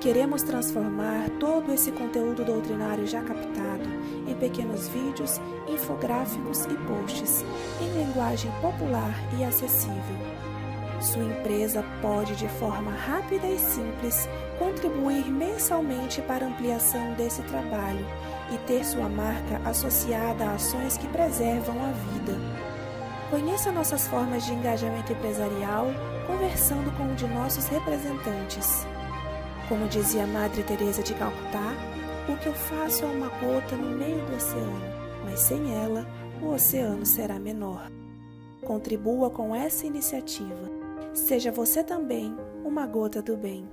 Queremos 0.01 0.43
transformar 0.43 1.31
todo 1.41 1.73
esse 1.73 1.91
conteúdo 1.91 2.45
doutrinário 2.45 3.07
já 3.07 3.23
captado 3.23 3.89
em 4.29 4.35
pequenos 4.35 4.89
vídeos, 4.89 5.41
infográficos 5.67 6.67
e 6.67 6.75
posts, 6.87 7.45
em 7.81 8.05
linguagem 8.05 8.53
popular 8.61 9.15
e 9.39 9.43
acessível. 9.43 10.17
Sua 11.01 11.25
empresa 11.25 11.85
pode, 12.01 12.37
de 12.37 12.49
forma 12.49 12.91
rápida 12.91 13.47
e 13.47 13.59
simples, 13.59 14.29
contribuir 14.59 15.31
mensalmente 15.31 16.21
para 16.23 16.45
a 16.45 16.49
ampliação 16.49 17.15
desse 17.15 17.43
trabalho 17.43 18.07
e 18.53 18.59
ter 18.59 18.85
sua 18.85 19.09
marca 19.09 19.61
associada 19.65 20.45
a 20.45 20.55
ações 20.55 20.97
que 20.97 21.09
preservam 21.09 21.77
a 21.85 21.91
vida. 21.91 22.39
Conheça 23.31 23.73
nossas 23.73 24.07
formas 24.07 24.45
de 24.45 24.53
engajamento 24.53 25.13
empresarial 25.13 25.87
conversando 26.27 26.97
com 26.97 27.05
um 27.05 27.15
de 27.15 27.27
nossos 27.27 27.67
representantes. 27.67 28.87
Como 29.69 29.89
dizia 29.89 30.27
Madre 30.27 30.63
Teresa 30.63 31.03
de 31.03 31.15
Calcutá, 31.15 31.75
o 32.29 32.37
que 32.37 32.47
eu 32.47 32.55
faço 32.55 33.05
é 33.05 33.07
uma 33.07 33.29
gota 33.29 33.77
no 33.77 33.97
meio 33.97 34.25
do 34.27 34.37
oceano, 34.37 34.81
mas 35.25 35.41
sem 35.41 35.75
ela, 35.75 36.07
o 36.41 36.53
oceano 36.53 37.05
será 37.07 37.39
menor. 37.39 37.91
Contribua 38.65 39.31
com 39.31 39.55
essa 39.55 39.87
iniciativa. 39.87 40.71
Seja 41.15 41.51
você 41.51 41.83
também 41.83 42.37
uma 42.65 42.87
gota 42.87 43.23
do 43.23 43.37
bem. 43.37 43.69